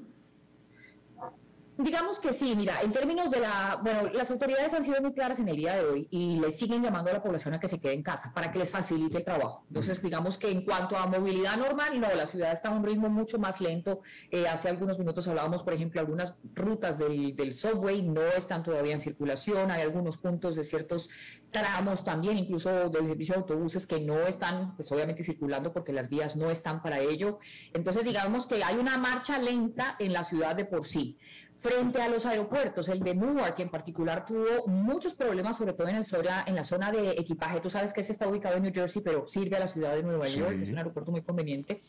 Digamos 1.77 2.19
que 2.19 2.33
sí, 2.33 2.55
mira, 2.55 2.81
en 2.83 2.91
términos 2.91 3.31
de 3.31 3.39
la, 3.39 3.79
bueno, 3.81 4.03
las 4.13 4.29
autoridades 4.29 4.71
han 4.75 4.83
sido 4.83 5.01
muy 5.01 5.11
claras 5.11 5.39
en 5.39 5.47
el 5.47 5.55
día 5.55 5.75
de 5.75 5.85
hoy 5.85 6.07
y 6.11 6.39
le 6.39 6.51
siguen 6.51 6.83
llamando 6.83 7.09
a 7.09 7.13
la 7.13 7.23
población 7.23 7.55
a 7.55 7.59
que 7.59 7.67
se 7.67 7.79
quede 7.79 7.93
en 7.93 8.03
casa 8.03 8.31
para 8.31 8.51
que 8.51 8.59
les 8.59 8.69
facilite 8.69 9.17
el 9.17 9.25
trabajo. 9.25 9.65
Entonces, 9.69 9.99
digamos 9.99 10.37
que 10.37 10.51
en 10.51 10.65
cuanto 10.65 10.95
a 10.95 11.07
movilidad 11.07 11.57
normal, 11.57 11.99
no, 11.99 12.13
la 12.13 12.27
ciudad 12.27 12.51
está 12.53 12.69
a 12.69 12.73
un 12.73 12.85
ritmo 12.85 13.09
mucho 13.09 13.39
más 13.39 13.59
lento. 13.59 14.01
Eh, 14.29 14.47
hace 14.47 14.69
algunos 14.69 14.99
minutos 14.99 15.27
hablábamos, 15.27 15.63
por 15.63 15.73
ejemplo, 15.73 15.99
algunas 15.99 16.35
rutas 16.53 16.99
del, 16.99 17.35
del 17.35 17.53
subway 17.55 18.03
no 18.03 18.21
están 18.21 18.61
todavía 18.61 18.93
en 18.93 19.01
circulación, 19.01 19.71
hay 19.71 19.81
algunos 19.81 20.17
puntos 20.17 20.55
de 20.55 20.63
ciertos 20.63 21.09
tramos 21.53 22.03
también, 22.03 22.37
incluso 22.37 22.89
del 22.89 23.07
servicio 23.07 23.35
de 23.35 23.41
autobuses 23.41 23.87
que 23.87 24.01
no 24.01 24.19
están, 24.27 24.75
pues 24.75 24.91
obviamente 24.91 25.23
circulando 25.23 25.71
porque 25.71 25.93
las 25.93 26.09
vías 26.09 26.35
no 26.35 26.51
están 26.51 26.81
para 26.81 26.99
ello. 26.99 27.39
Entonces, 27.71 28.03
digamos 28.03 28.47
que 28.47 28.61
hay 28.61 28.75
una 28.75 28.97
marcha 28.97 29.37
lenta 29.37 29.95
en 29.99 30.11
la 30.11 30.25
ciudad 30.25 30.55
de 30.55 30.65
por 30.65 30.85
sí 30.85 31.17
frente 31.63 32.01
a 32.01 32.09
los 32.09 32.25
aeropuertos. 32.25 32.89
El 32.89 32.99
de 32.99 33.15
Newark 33.15 33.57
en 33.59 33.69
particular 33.69 34.25
tuvo 34.25 34.67
muchos 34.67 35.15
problemas, 35.15 35.57
sobre 35.57 35.71
todo 35.71 35.87
en, 35.87 35.95
el 35.95 36.05
zona, 36.05 36.43
en 36.45 36.55
la 36.55 36.65
zona 36.65 36.91
de 36.91 37.11
equipaje. 37.11 37.61
Tú 37.61 37.69
sabes 37.69 37.93
que 37.93 38.01
ese 38.01 38.11
está 38.11 38.27
ubicado 38.27 38.57
en 38.57 38.63
New 38.63 38.73
Jersey, 38.73 39.01
pero 39.01 39.27
sirve 39.27 39.55
a 39.55 39.59
la 39.59 39.67
ciudad 39.67 39.95
de 39.95 40.03
Nueva 40.03 40.27
York, 40.27 40.57
es 40.61 40.67
un 40.67 40.77
aeropuerto 40.77 41.11
muy 41.11 41.21
conveniente. 41.21 41.79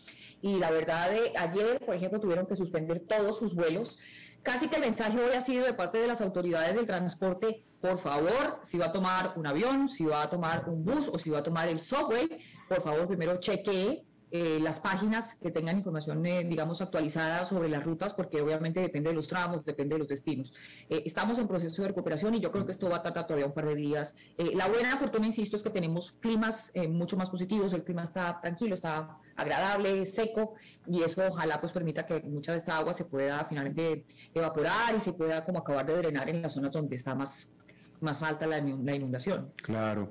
Y 0.41 0.59
la 0.59 0.71
verdad, 0.71 1.11
de, 1.11 1.33
ayer, 1.37 1.85
por 1.85 1.97
ejemplo, 1.97 2.21
tuvieron 2.21 2.47
que 2.47 2.55
suspender 2.55 3.01
todos 3.01 3.37
sus 3.37 3.55
vuelos. 3.55 3.99
Casi 4.45 4.69
que 4.69 4.77
el 4.77 4.83
mensaje 4.83 5.19
hoy 5.19 5.35
ha 5.35 5.41
sido 5.41 5.67
de 5.67 5.73
parte 5.73 5.99
de 5.99 6.07
las 6.07 6.21
autoridades 6.21 6.77
del 6.77 6.87
transporte, 6.87 7.65
por 7.85 7.99
favor, 7.99 8.61
si 8.63 8.79
va 8.79 8.87
a 8.87 8.93
tomar 8.93 9.35
un 9.37 9.47
avión, 9.47 9.91
si 9.91 10.07
va 10.07 10.23
a 10.23 10.31
tomar 10.31 10.71
un 10.71 10.87
bus 10.87 11.07
o 11.13 11.19
si 11.19 11.29
va 11.29 11.41
a 11.41 11.43
tomar 11.43 11.69
el 11.69 11.83
subway, 11.83 12.27
por 12.67 12.81
favor, 12.81 13.07
primero 13.07 13.37
chequee 13.41 14.07
eh, 14.31 14.59
las 14.59 14.81
páginas 14.81 15.35
que 15.35 15.51
tengan 15.51 15.77
información, 15.77 16.25
eh, 16.25 16.45
digamos, 16.45 16.81
actualizada 16.81 17.45
sobre 17.45 17.69
las 17.69 17.85
rutas, 17.85 18.15
porque 18.15 18.41
obviamente 18.41 18.81
depende 18.81 19.11
de 19.11 19.17
los 19.17 19.29
tramos, 19.29 19.67
depende 19.67 19.97
de 19.97 19.99
los 19.99 20.09
destinos. 20.09 20.51
Eh, 20.89 21.03
estamos 21.05 21.39
en 21.39 21.47
proceso 21.47 21.83
de 21.83 21.89
recuperación 21.89 22.35
y 22.35 22.41
yo 22.41 22.51
creo 22.51 22.65
que 22.65 22.73
esto 22.73 22.89
va 22.89 22.97
a 22.97 23.03
tardar 23.03 23.27
todavía 23.27 23.47
un 23.47 23.53
par 23.53 23.67
de 23.67 23.75
días. 23.75 24.15
la 24.39 24.67
buena 24.67 24.97
fortuna, 24.97 25.27
insisto, 25.27 25.59
es 25.59 25.63
que 25.63 25.69
tenemos 25.69 26.13
climas 26.21 26.73
mucho 26.89 27.19
más 27.19 27.29
positivos, 27.29 27.75
el 27.75 27.85
clima 27.85 28.05
está 28.05 28.41
tranquilo, 28.41 28.75
está 28.75 29.19
agradable, 29.37 30.07
seco, 30.07 30.55
y 30.87 31.03
eso 31.03 31.23
ojalá 31.29 31.61
pues 31.61 31.73
permita 31.73 32.07
que 32.07 32.21
mucha 32.23 32.53
de 32.53 32.59
esta 32.59 32.79
agua 32.79 32.95
se 32.95 33.05
pueda 33.05 33.45
finalmente 33.45 34.07
evaporar 34.33 34.95
y 34.97 35.01
se 35.01 35.13
pueda 35.13 35.45
como 35.45 35.59
acabar 35.59 35.87
de 35.87 35.97
drenar 35.97 36.29
en 36.29 36.43
las 36.43 36.55
zonas 36.55 36.73
donde 36.73 36.97
está 36.97 37.15
más, 37.15 37.49
más 38.05 38.23
alta 38.23 38.47
la, 38.47 38.59
inundación. 38.59 39.53
Claro. 39.57 40.11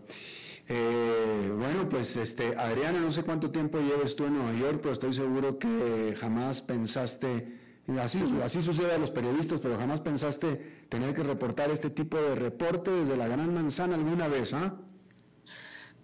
Eh, 0.67 1.51
bueno, 1.57 1.87
pues 1.89 2.15
este, 2.15 2.55
Adriana, 2.57 2.99
no 2.99 3.11
sé 3.11 3.23
cuánto 3.23 3.51
tiempo 3.51 3.79
lleves 3.79 4.15
tú 4.15 4.25
en 4.25 4.35
Nueva 4.35 4.53
York, 4.53 4.79
pero 4.81 4.93
estoy 4.93 5.13
seguro 5.13 5.59
que 5.59 6.15
jamás 6.19 6.61
pensaste, 6.61 7.59
así, 7.99 8.23
así 8.43 8.61
sucede 8.61 8.93
a 8.93 8.97
los 8.97 9.11
periodistas, 9.11 9.59
pero 9.59 9.77
jamás 9.77 10.01
pensaste 10.01 10.85
tener 10.89 11.13
que 11.13 11.23
reportar 11.23 11.69
este 11.69 11.89
tipo 11.89 12.17
de 12.17 12.35
reporte 12.35 12.91
desde 12.91 13.17
la 13.17 13.27
Gran 13.27 13.53
Manzana 13.53 13.95
alguna 13.95 14.27
vez, 14.27 14.53
¿ah? 14.53 14.75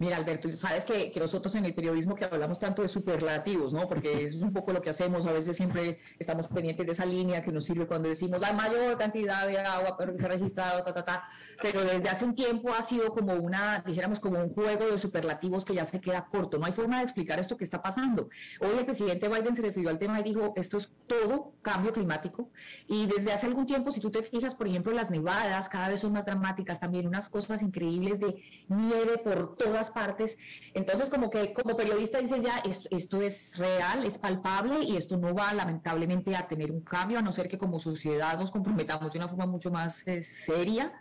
Mira, 0.00 0.16
Alberto, 0.16 0.48
sabes 0.56 0.86
que, 0.86 1.12
nosotros 1.20 1.54
en 1.56 1.66
el 1.66 1.74
periodismo 1.74 2.14
que 2.14 2.24
hablamos 2.24 2.58
tanto 2.58 2.80
de 2.80 2.88
superlativos, 2.88 3.74
¿no? 3.74 3.86
Porque 3.86 4.24
eso 4.24 4.38
es 4.38 4.42
un 4.42 4.50
poco 4.50 4.72
lo 4.72 4.80
que 4.80 4.88
hacemos, 4.88 5.26
a 5.26 5.32
veces 5.32 5.58
siempre 5.58 5.98
estamos 6.18 6.48
pendientes 6.48 6.86
de 6.86 6.92
esa 6.92 7.04
línea 7.04 7.42
que 7.42 7.52
nos 7.52 7.66
sirve 7.66 7.86
cuando 7.86 8.08
decimos 8.08 8.40
la 8.40 8.54
mayor 8.54 8.96
cantidad 8.96 9.46
de 9.46 9.58
agua 9.58 9.96
pero 9.98 10.12
que 10.12 10.18
se 10.18 10.24
ha 10.24 10.28
registrado, 10.30 10.82
ta, 10.84 10.94
ta, 10.94 11.04
ta. 11.04 11.28
Pero 11.60 11.84
desde 11.84 12.08
hace 12.08 12.24
un 12.24 12.34
tiempo 12.34 12.70
ha 12.72 12.80
sido 12.80 13.12
como 13.12 13.34
una, 13.34 13.80
dijéramos, 13.86 14.20
como 14.20 14.38
un 14.42 14.54
juego 14.54 14.86
de 14.86 14.98
superlativos 14.98 15.66
que 15.66 15.74
ya 15.74 15.84
se 15.84 16.00
queda 16.00 16.26
corto. 16.30 16.56
No 16.56 16.64
hay 16.64 16.72
forma 16.72 16.96
de 16.96 17.02
explicar 17.02 17.38
esto 17.38 17.58
que 17.58 17.64
está 17.64 17.82
pasando. 17.82 18.30
Hoy 18.60 18.70
el 18.78 18.86
presidente 18.86 19.28
Biden 19.28 19.54
se 19.54 19.60
refirió 19.60 19.90
al 19.90 19.98
tema 19.98 20.18
y 20.20 20.22
dijo, 20.22 20.54
esto 20.56 20.78
es 20.78 20.88
todo 21.08 21.52
cambio 21.60 21.92
climático. 21.92 22.48
Y 22.86 23.04
desde 23.04 23.34
hace 23.34 23.48
algún 23.48 23.66
tiempo, 23.66 23.92
si 23.92 24.00
tú 24.00 24.10
te 24.10 24.22
fijas, 24.22 24.54
por 24.54 24.66
ejemplo, 24.66 24.92
las 24.94 25.10
nevadas 25.10 25.68
cada 25.68 25.90
vez 25.90 26.00
son 26.00 26.14
más 26.14 26.24
dramáticas, 26.24 26.80
también 26.80 27.06
unas 27.06 27.28
cosas 27.28 27.60
increíbles 27.60 28.18
de 28.18 28.42
nieve 28.68 29.18
por 29.18 29.58
todas 29.58 29.89
partes. 29.92 30.36
Entonces, 30.74 31.08
como 31.08 31.30
que 31.30 31.52
como 31.52 31.76
periodista 31.76 32.18
dices 32.18 32.42
ya, 32.42 32.62
esto, 32.90 33.20
es 33.20 33.56
real, 33.56 34.04
es 34.04 34.18
palpable 34.18 34.82
y 34.82 34.96
esto 34.96 35.16
no 35.16 35.34
va 35.34 35.52
lamentablemente 35.52 36.36
a 36.36 36.48
tener 36.48 36.70
un 36.70 36.80
cambio, 36.80 37.18
a 37.18 37.22
no 37.22 37.32
ser 37.32 37.48
que 37.48 37.58
como 37.58 37.78
sociedad 37.78 38.38
nos 38.38 38.50
comprometamos 38.50 39.12
de 39.12 39.18
una 39.18 39.28
forma 39.28 39.46
mucho 39.46 39.70
más 39.70 40.02
eh, 40.06 40.22
seria, 40.22 40.92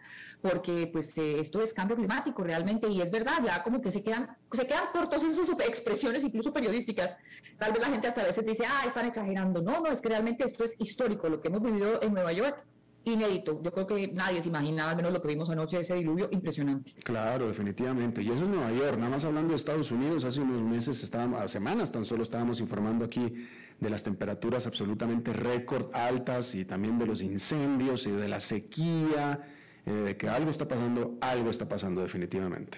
porque 0.42 0.88
pues 0.92 1.18
eh, 1.18 1.40
esto 1.40 1.62
es 1.62 1.74
cambio 1.74 1.98
climático 1.98 2.44
realmente 2.44 2.88
y 2.88 3.02
es 3.02 3.12
verdad, 3.12 3.40
ya 3.46 3.64
como 3.64 3.82
que 3.82 3.92
se 3.92 4.04
quedan, 4.04 4.38
se 4.52 4.66
quedan 4.66 4.86
cortos 4.92 5.24
en 5.24 5.34
sus 5.34 5.50
expresiones, 5.50 6.24
incluso 6.24 6.54
periodísticas. 6.54 7.16
Tal 7.58 7.72
vez 7.72 7.82
la 7.82 7.90
gente 7.90 8.08
hasta 8.08 8.22
a 8.22 8.26
veces 8.26 8.46
dice, 8.46 8.64
ah, 8.68 8.84
están 8.88 9.06
exagerando. 9.06 9.62
No, 9.62 9.82
no, 9.82 9.88
es 9.88 10.02
que 10.02 10.10
realmente 10.10 10.46
esto 10.46 10.64
es 10.64 10.76
histórico, 10.80 11.30
lo 11.30 11.42
que 11.42 11.48
hemos 11.50 11.62
vivido 11.62 12.02
en 12.02 12.14
Nueva 12.14 12.34
York 12.34 12.66
inédito. 13.10 13.62
Yo 13.62 13.72
creo 13.72 13.88
que 13.88 14.08
nadie 14.10 14.42
se 14.42 14.50
imaginaba, 14.50 14.92
al 14.92 14.98
menos 14.98 15.12
lo 15.12 15.22
que 15.22 15.28
vimos 15.28 15.50
anoche, 15.50 15.80
ese 15.80 15.96
diluvio 15.96 16.30
impresionante. 16.32 16.94
Claro, 17.04 17.48
definitivamente. 17.48 18.22
Y 18.22 18.28
eso 18.30 18.44
es 18.44 18.50
Nueva 18.50 18.72
York. 18.72 18.98
Nada 18.98 19.12
más 19.12 19.24
hablando 19.24 19.50
de 19.50 19.56
Estados 19.56 19.92
Unidos, 19.92 20.24
hace 20.24 20.40
unos 20.40 20.62
meses, 20.62 21.04
estábamos, 21.04 21.52
semanas 21.52 21.92
tan 21.92 22.06
solo 22.06 22.24
estábamos 22.24 22.60
informando 22.60 23.06
aquí 23.06 23.48
de 23.80 23.90
las 23.90 24.04
temperaturas 24.04 24.68
absolutamente 24.68 25.34
récord 25.34 25.94
altas 25.94 26.54
y 26.56 26.66
también 26.66 27.00
de 27.00 27.06
los 27.06 27.22
incendios 27.22 28.06
y 28.06 28.12
de 28.12 28.28
la 28.28 28.40
sequía, 28.40 29.42
eh, 29.86 29.92
de 29.92 30.18
que 30.18 30.28
algo 30.28 30.52
está 30.52 30.68
pasando, 30.68 31.18
algo 31.22 31.50
está 31.50 31.68
pasando 31.68 32.02
definitivamente. 32.02 32.78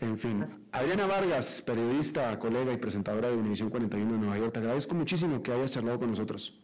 En 0.00 0.18
fin, 0.18 0.44
Adriana 0.72 1.06
Vargas, 1.06 1.62
periodista, 1.62 2.38
colega 2.38 2.72
y 2.72 2.76
presentadora 2.76 3.28
de 3.28 3.36
Univisión 3.36 3.70
41 3.70 4.12
de 4.12 4.18
Nueva 4.18 4.38
York, 4.38 4.52
te 4.52 4.58
agradezco 4.60 4.94
muchísimo 4.94 5.42
que 5.42 5.52
hayas 5.52 5.70
charlado 5.70 5.98
con 5.98 6.10
nosotros. 6.10 6.54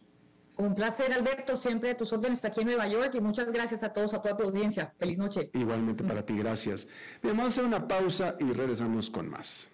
Un 0.57 0.75
placer, 0.75 1.11
Alberto, 1.11 1.57
siempre 1.57 1.91
a 1.91 1.97
tus 1.97 2.13
órdenes 2.13 2.43
aquí 2.45 2.61
en 2.61 2.67
Nueva 2.67 2.87
York 2.87 3.15
y 3.15 3.21
muchas 3.21 3.51
gracias 3.51 3.83
a 3.83 3.91
todos, 3.91 4.13
a 4.13 4.21
toda 4.21 4.37
tu 4.37 4.43
audiencia. 4.43 4.93
Feliz 4.99 5.17
noche. 5.17 5.49
Igualmente 5.53 6.03
para 6.03 6.25
ti, 6.25 6.37
gracias. 6.37 6.87
Bien, 7.21 7.35
vamos 7.35 7.45
a 7.45 7.61
hacer 7.61 7.65
una 7.65 7.87
pausa 7.87 8.35
y 8.39 8.45
regresamos 8.45 9.09
con 9.09 9.29
más. 9.29 9.67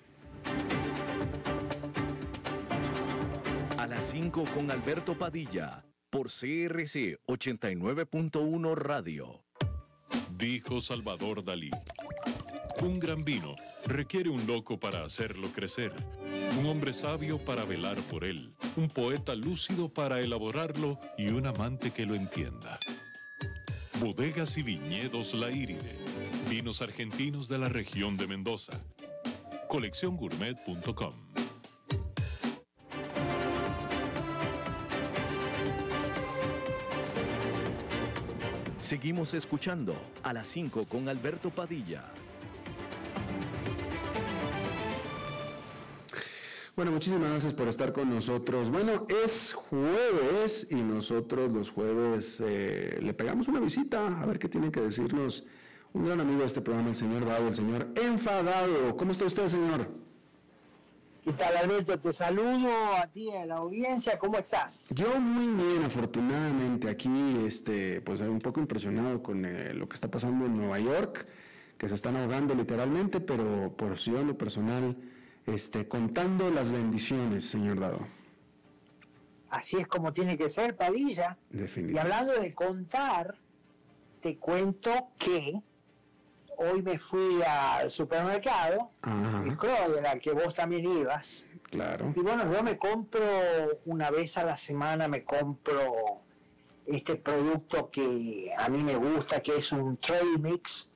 A 3.78 3.88
las 3.88 4.04
5 4.06 4.46
con 4.56 4.72
Alberto 4.72 5.18
Padilla, 5.18 5.84
por 6.10 6.28
CRC 6.28 7.20
89.1 7.28 8.76
Radio. 8.76 9.44
Dijo 10.38 10.80
Salvador 10.80 11.44
Dalí. 11.44 11.72
Un 12.82 12.98
gran 12.98 13.26
vino 13.26 13.56
requiere 13.86 14.30
un 14.30 14.48
loco 14.48 14.80
para 14.80 15.04
hacerlo 15.04 15.50
crecer, 15.52 15.92
un 16.58 16.66
hombre 16.66 16.94
sabio 16.94 17.38
para 17.38 17.66
velar 17.66 17.98
por 18.10 18.24
él 18.24 18.54
un 18.76 18.88
poeta 18.88 19.36
lúcido 19.36 19.90
para 19.90 20.20
elaborarlo 20.22 21.00
y 21.18 21.28
un 21.30 21.46
amante 21.46 21.92
que 21.92 22.06
lo 22.06 22.16
entienda. 22.16 22.80
Bodegas 24.00 24.58
y 24.58 24.64
viñedos 24.64 25.34
La 25.34 25.52
Iride, 25.52 25.98
vinos 26.50 26.82
argentinos 26.82 27.50
de 27.50 27.58
la 27.58 27.68
región 27.68 28.16
de 28.16 28.28
Mendoza. 28.28 28.80
Colecciongourmet.com 29.68 31.14
Seguimos 38.78 39.34
escuchando 39.34 39.94
a 40.24 40.34
las 40.34 40.48
5 40.48 40.86
con 40.86 41.10
Alberto 41.10 41.52
Padilla. 41.52 42.06
Bueno, 46.80 46.94
muchísimas 46.94 47.30
gracias 47.30 47.54
por 47.54 47.68
estar 47.68 47.92
con 47.92 48.10
nosotros. 48.10 48.70
Bueno, 48.70 49.06
es 49.26 49.52
jueves 49.52 50.66
y 50.70 50.76
nosotros 50.76 51.52
los 51.52 51.70
jueves 51.72 52.38
eh, 52.40 53.00
le 53.02 53.14
pegamos 53.14 53.50
una 53.50 53.60
visita 53.60 54.22
a 54.22 54.26
ver 54.26 54.40
qué 54.40 54.48
tiene 54.48 54.72
que 54.72 54.80
decirnos 54.80 55.46
un 55.92 56.06
gran 56.06 56.22
amigo 56.22 56.40
de 56.40 56.46
este 56.46 56.62
programa, 56.62 56.88
el 56.88 56.96
señor 56.96 57.26
Dado, 57.26 57.50
el 57.50 57.56
señor 57.56 57.90
Enfadado. 58.02 58.96
¿Cómo 58.96 59.12
está 59.12 59.26
usted, 59.26 59.50
señor? 59.50 59.90
¿Qué 61.22 61.34
tal, 61.34 61.58
Alberto? 61.58 62.00
Te 62.00 62.14
saludo 62.14 62.70
a 62.96 63.08
ti, 63.08 63.30
a 63.32 63.46
la 63.46 63.56
audiencia. 63.58 64.18
¿Cómo 64.18 64.38
estás? 64.38 64.74
Yo 64.92 65.20
muy 65.20 65.48
bien, 65.62 65.84
afortunadamente. 65.84 66.90
Aquí, 66.90 67.44
este, 67.46 68.00
pues 68.00 68.22
un 68.22 68.40
poco 68.40 68.62
impresionado 68.62 69.22
con 69.22 69.44
eh, 69.44 69.74
lo 69.74 69.90
que 69.90 69.96
está 69.96 70.10
pasando 70.10 70.46
en 70.46 70.56
Nueva 70.56 70.80
York, 70.80 71.28
que 71.78 71.90
se 71.90 71.96
están 71.96 72.16
ahogando 72.16 72.56
literalmente, 72.56 73.20
pero 73.20 73.74
por 73.76 73.96
yo 73.96 74.24
lo 74.24 74.38
personal 74.38 74.96
este, 75.54 75.88
contando 75.88 76.50
las 76.50 76.72
bendiciones, 76.72 77.50
señor 77.50 77.80
Dado. 77.80 78.08
Así 79.50 79.78
es 79.78 79.88
como 79.88 80.14
tiene 80.14 80.38
que 80.38 80.50
ser, 80.50 80.76
Padilla. 80.76 81.38
Y 81.52 81.98
hablando 81.98 82.34
de 82.34 82.54
contar, 82.54 83.36
te 84.22 84.38
cuento 84.38 85.10
que 85.18 85.60
hoy 86.58 86.82
me 86.84 87.00
fui 87.00 87.42
al 87.42 87.90
supermercado, 87.90 88.92
el 89.46 89.58
Kroger, 89.58 90.06
al 90.06 90.20
que 90.20 90.32
vos 90.34 90.54
también 90.54 90.86
ibas. 90.86 91.44
Claro. 91.64 92.14
Y 92.16 92.20
bueno, 92.20 92.52
yo 92.52 92.64
me 92.64 92.78
compro 92.78 93.24
una 93.86 94.12
vez 94.12 94.38
a 94.38 94.44
la 94.44 94.58
semana, 94.58 95.08
me 95.08 95.24
compro 95.24 96.22
este 96.86 97.16
producto 97.16 97.90
que 97.90 98.52
a 98.58 98.68
mí 98.70 98.84
me 98.84 98.96
gusta, 98.96 99.42
que 99.42 99.58
es 99.58 99.72
un 99.72 99.98
trail 99.98 100.40
mix 100.40 100.89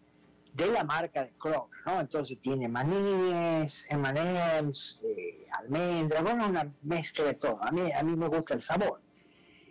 de 0.54 0.68
la 0.68 0.84
marca 0.84 1.24
de 1.24 1.34
Kroger, 1.40 1.80
¿no? 1.86 2.00
Entonces 2.00 2.40
tiene 2.40 2.68
manilles, 2.68 3.86
M&M's, 3.90 5.00
eh, 5.04 5.48
almendras, 5.52 6.24
bueno, 6.24 6.48
una 6.48 6.72
mezcla 6.84 7.26
de 7.26 7.34
todo. 7.34 7.60
A 7.62 7.72
mí, 7.72 7.92
a 7.92 8.04
mí 8.04 8.16
me 8.16 8.28
gusta 8.28 8.54
el 8.54 8.62
sabor. 8.62 9.02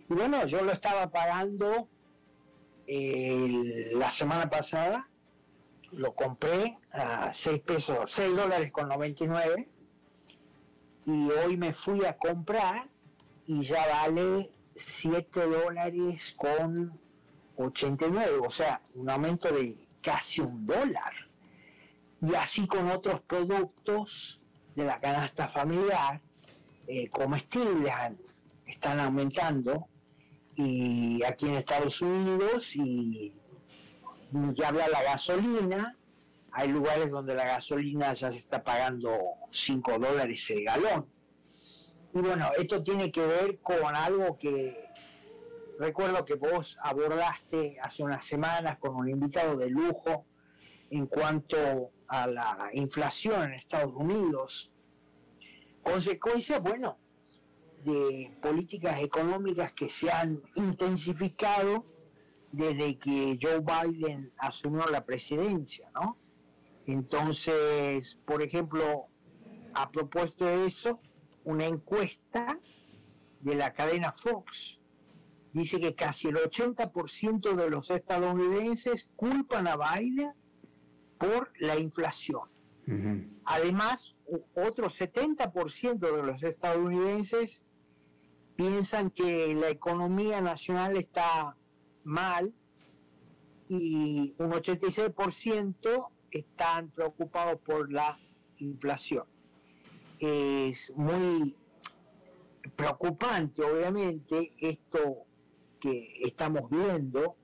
Y 0.09 0.13
bueno, 0.13 0.45
yo 0.45 0.61
lo 0.61 0.71
estaba 0.71 1.09
pagando 1.09 1.87
la 2.85 4.11
semana 4.11 4.49
pasada, 4.49 5.07
lo 5.91 6.13
compré 6.13 6.77
a 6.91 7.33
6 7.33 7.61
pesos, 7.61 8.11
6 8.11 8.35
dólares 8.35 8.71
con 8.71 8.89
99 8.89 9.69
y 11.05 11.29
hoy 11.29 11.57
me 11.57 11.73
fui 11.73 12.03
a 12.05 12.17
comprar 12.17 12.87
y 13.45 13.65
ya 13.65 13.85
vale 13.87 14.51
7 14.75 15.47
dólares 15.47 16.35
con 16.37 16.99
89, 17.55 18.39
o 18.45 18.49
sea, 18.49 18.81
un 18.95 19.09
aumento 19.09 19.49
de 19.53 19.82
casi 20.03 20.41
un 20.41 20.65
dólar. 20.67 21.13
Y 22.21 22.35
así 22.35 22.67
con 22.67 22.89
otros 22.89 23.21
productos 23.21 24.39
de 24.75 24.85
la 24.85 24.99
canasta 24.99 25.49
familiar, 25.49 26.21
eh, 26.87 27.09
comestibles, 27.09 27.93
están 28.67 28.99
aumentando. 28.99 29.87
Y 30.55 31.23
aquí 31.23 31.47
en 31.47 31.55
Estados 31.55 32.01
Unidos, 32.01 32.75
y 32.75 33.33
ya 34.55 34.67
habla 34.67 34.87
la 34.87 35.01
gasolina, 35.01 35.97
hay 36.51 36.69
lugares 36.69 37.09
donde 37.09 37.33
la 37.33 37.45
gasolina 37.45 38.13
ya 38.13 38.31
se 38.31 38.37
está 38.37 38.63
pagando 38.63 39.17
5 39.51 39.97
dólares 39.97 40.47
el 40.51 40.63
galón. 40.63 41.07
Y 42.13 42.19
bueno, 42.19 42.51
esto 42.57 42.83
tiene 42.83 43.11
que 43.11 43.25
ver 43.25 43.59
con 43.59 43.95
algo 43.95 44.37
que 44.37 44.82
recuerdo 45.79 46.25
que 46.25 46.35
vos 46.35 46.77
abordaste 46.81 47.77
hace 47.81 48.03
unas 48.03 48.25
semanas 48.27 48.77
con 48.79 48.95
un 48.95 49.09
invitado 49.09 49.57
de 49.57 49.69
lujo 49.69 50.25
en 50.89 51.07
cuanto 51.07 51.91
a 52.07 52.27
la 52.27 52.69
inflación 52.73 53.43
en 53.43 53.53
Estados 53.53 53.93
Unidos. 53.95 54.71
Consecuencia, 55.81 56.59
bueno, 56.59 56.97
de 57.83 58.37
políticas 58.41 59.01
económicas 59.01 59.73
que 59.73 59.89
se 59.89 60.11
han 60.11 60.41
intensificado 60.55 61.85
desde 62.51 62.97
que 62.97 63.37
Joe 63.41 63.59
Biden 63.59 64.31
asumió 64.37 64.85
la 64.87 65.03
presidencia, 65.03 65.89
¿no? 65.93 66.17
Entonces, 66.85 68.17
por 68.25 68.41
ejemplo, 68.41 69.07
a 69.73 69.89
propósito 69.89 70.45
de 70.45 70.67
eso, 70.67 70.99
una 71.43 71.65
encuesta 71.65 72.59
de 73.41 73.55
la 73.55 73.73
cadena 73.73 74.13
Fox 74.13 74.79
dice 75.53 75.79
que 75.79 75.95
casi 75.95 76.27
el 76.27 76.35
80% 76.35 77.55
de 77.55 77.69
los 77.69 77.89
estadounidenses 77.91 79.07
culpan 79.15 79.67
a 79.67 79.77
Biden 79.77 80.31
por 81.17 81.51
la 81.59 81.77
inflación. 81.77 82.49
Además, 83.45 84.13
otro 84.55 84.89
70% 84.89 85.99
de 85.99 86.23
los 86.23 86.43
estadounidenses 86.43 87.63
piensan 88.57 89.09
que 89.09 89.55
la 89.55 89.69
economía 89.69 90.41
nacional 90.41 90.97
está 90.97 91.55
mal 92.03 92.53
y 93.69 94.35
un 94.37 94.51
86% 94.51 96.07
están 96.29 96.89
preocupados 96.89 97.61
por 97.61 97.91
la 97.91 98.19
inflación. 98.57 99.23
Es 100.19 100.91
muy 100.95 101.55
preocupante, 102.75 103.63
obviamente, 103.63 104.51
esto 104.59 105.25
que 105.83 106.13
estamos 106.21 106.69
viendo, 106.69 107.35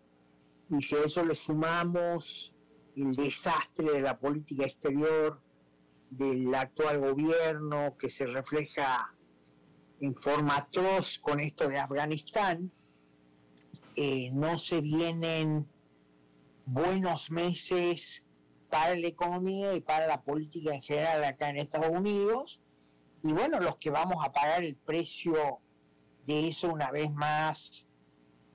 y 0.70 0.82
si 0.82 0.96
a 0.96 1.04
eso 1.04 1.26
le 1.26 1.36
sumamos 1.36 2.54
el 2.96 3.14
desastre 3.14 3.92
de 3.92 4.02
la 4.02 4.18
política 4.18 4.64
exterior 4.64 5.42
del 6.10 6.56
actual 6.56 7.00
gobierno 7.00 7.98
que 7.98 8.10
se 8.10 8.26
refleja 8.26 9.14
en 10.00 10.16
forma 10.16 10.56
atroz 10.56 11.20
con 11.20 11.42
esto 11.42 11.68
de 11.68 11.80
Afganistán, 11.80 12.72
eh, 13.98 14.32
no 14.32 14.58
se 14.58 14.80
vienen 14.80 15.68
buenos 16.66 17.30
meses 17.32 18.24
para 18.70 18.96
la 18.96 19.08
economía 19.08 19.74
y 19.74 19.82
para 19.82 20.08
la 20.08 20.22
política 20.22 20.74
en 20.74 20.82
general 20.82 21.26
acá 21.26 21.50
en 21.50 21.58
Estados 21.58 21.90
Unidos. 21.90 22.62
Y 23.22 23.34
bueno, 23.34 23.60
los 23.60 23.76
que 23.80 23.90
vamos 23.90 24.24
a 24.26 24.32
pagar 24.32 24.64
el 24.64 24.78
precio 24.78 25.60
de 26.26 26.48
eso 26.48 26.72
una 26.72 26.90
vez 26.90 27.12
más 27.12 27.86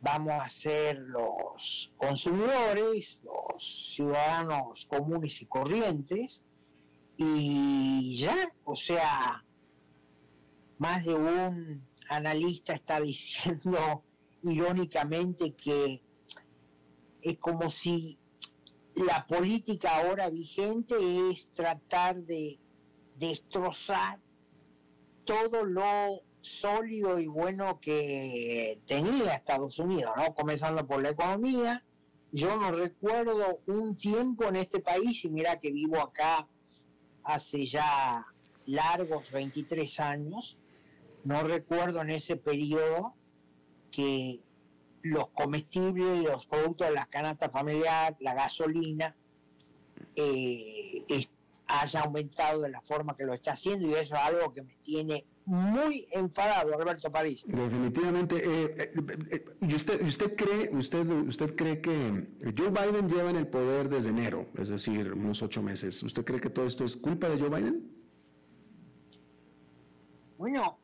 vamos 0.04 0.34
a 0.34 0.50
ser 0.50 0.98
los 0.98 1.90
consumidores, 1.96 3.18
los 3.22 3.94
ciudadanos 3.94 4.86
comunes 4.86 5.40
y 5.40 5.46
corrientes. 5.46 6.42
Y 7.16 8.18
ya, 8.18 8.52
o 8.64 8.76
sea, 8.76 9.42
más 10.76 11.04
de 11.04 11.14
un 11.14 11.86
analista 12.10 12.74
está 12.74 13.00
diciendo 13.12 14.04
irónicamente 14.42 15.54
que 15.54 16.02
es 17.22 17.38
como 17.38 17.70
si 17.70 18.18
la 18.94 19.26
política 19.26 19.96
ahora 19.96 20.28
vigente 20.28 20.94
es 21.30 21.48
tratar 21.54 22.16
de 22.24 22.58
destrozar 23.16 24.20
todo 25.24 25.64
lo 25.64 26.20
sólido 26.44 27.18
y 27.18 27.26
bueno 27.26 27.80
que 27.80 28.80
tenía 28.86 29.34
Estados 29.34 29.78
Unidos, 29.78 30.12
¿no? 30.16 30.34
Comenzando 30.34 30.86
por 30.86 31.02
la 31.02 31.10
economía. 31.10 31.82
Yo 32.32 32.56
no 32.56 32.72
recuerdo 32.72 33.60
un 33.66 33.96
tiempo 33.96 34.44
en 34.44 34.56
este 34.56 34.80
país, 34.80 35.24
y 35.24 35.28
mira 35.28 35.58
que 35.58 35.70
vivo 35.70 36.00
acá 36.00 36.48
hace 37.22 37.64
ya 37.64 38.26
largos 38.66 39.30
23 39.30 40.00
años, 40.00 40.58
no 41.24 41.42
recuerdo 41.42 42.02
en 42.02 42.10
ese 42.10 42.36
periodo 42.36 43.14
que 43.90 44.40
los 45.02 45.28
comestibles, 45.30 46.22
los 46.22 46.46
productos 46.46 46.88
de 46.88 46.94
la 46.94 47.06
canasta 47.06 47.48
familiar, 47.48 48.16
la 48.20 48.34
gasolina, 48.34 49.16
eh, 50.16 51.04
haya 51.66 52.00
aumentado 52.00 52.62
de 52.62 52.68
la 52.68 52.80
forma 52.82 53.16
que 53.16 53.24
lo 53.24 53.34
está 53.34 53.52
haciendo 53.52 53.86
y 53.88 53.94
eso 53.94 54.14
es 54.14 54.20
algo 54.20 54.52
que 54.52 54.62
me 54.62 54.74
tiene 54.82 55.24
muy 55.46 56.08
enfadado, 56.10 56.74
Alberto 56.74 57.10
París. 57.10 57.42
Definitivamente. 57.46 58.36
Eh, 58.36 58.74
eh, 58.78 58.92
eh, 59.30 59.44
¿y 59.60 59.74
usted, 59.74 60.02
usted, 60.02 60.36
cree, 60.36 60.70
usted, 60.72 61.06
¿Usted 61.06 61.54
cree 61.54 61.80
que 61.80 62.26
Joe 62.56 62.70
Biden 62.70 63.08
lleva 63.08 63.30
en 63.30 63.36
el 63.36 63.46
poder 63.46 63.88
desde 63.88 64.08
enero, 64.08 64.46
es 64.58 64.68
decir, 64.68 65.12
unos 65.12 65.42
ocho 65.42 65.62
meses? 65.62 66.02
¿Usted 66.02 66.24
cree 66.24 66.40
que 66.40 66.50
todo 66.50 66.66
esto 66.66 66.84
es 66.84 66.96
culpa 66.96 67.28
de 67.28 67.38
Joe 67.38 67.50
Biden? 67.50 67.90
Bueno, 70.38 70.78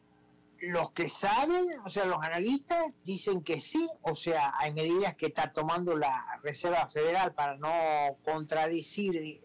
los 0.60 0.92
que 0.92 1.08
saben, 1.08 1.66
o 1.84 1.90
sea, 1.90 2.04
los 2.04 2.18
analistas 2.22 2.92
dicen 3.04 3.42
que 3.42 3.60
sí, 3.60 3.88
o 4.02 4.14
sea, 4.14 4.52
hay 4.58 4.74
medidas 4.74 5.16
que 5.16 5.26
está 5.26 5.52
tomando 5.52 5.96
la 5.96 6.38
Reserva 6.42 6.88
Federal 6.88 7.32
para 7.34 7.56
no 7.56 8.18
contradecir 8.24 9.40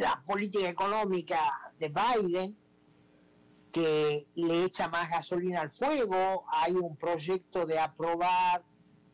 la 0.00 0.22
política 0.26 0.68
económica 0.68 1.72
de 1.78 1.88
Biden, 1.88 2.56
que 3.72 4.26
le 4.34 4.64
echa 4.64 4.88
más 4.88 5.10
gasolina 5.10 5.60
al 5.62 5.70
fuego, 5.70 6.44
hay 6.48 6.72
un 6.72 6.96
proyecto 6.96 7.66
de 7.66 7.78
aprobar 7.78 8.64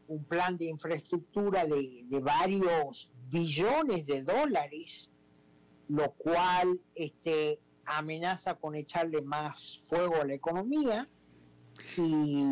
un 0.08 0.24
plan 0.24 0.56
de 0.56 0.66
infraestructura 0.66 1.66
de, 1.66 2.20
varios 2.20 3.10
billones 3.28 4.06
de 4.06 4.22
dólares, 4.22 5.10
lo 5.88 6.12
cual 6.12 6.80
este, 6.94 7.60
amenaza 7.84 8.54
con 8.54 8.74
echarle 8.74 9.22
más 9.22 9.80
fuego 9.84 10.16
a 10.16 10.24
la 10.24 10.34
economía. 10.34 11.08
Y 11.96 12.42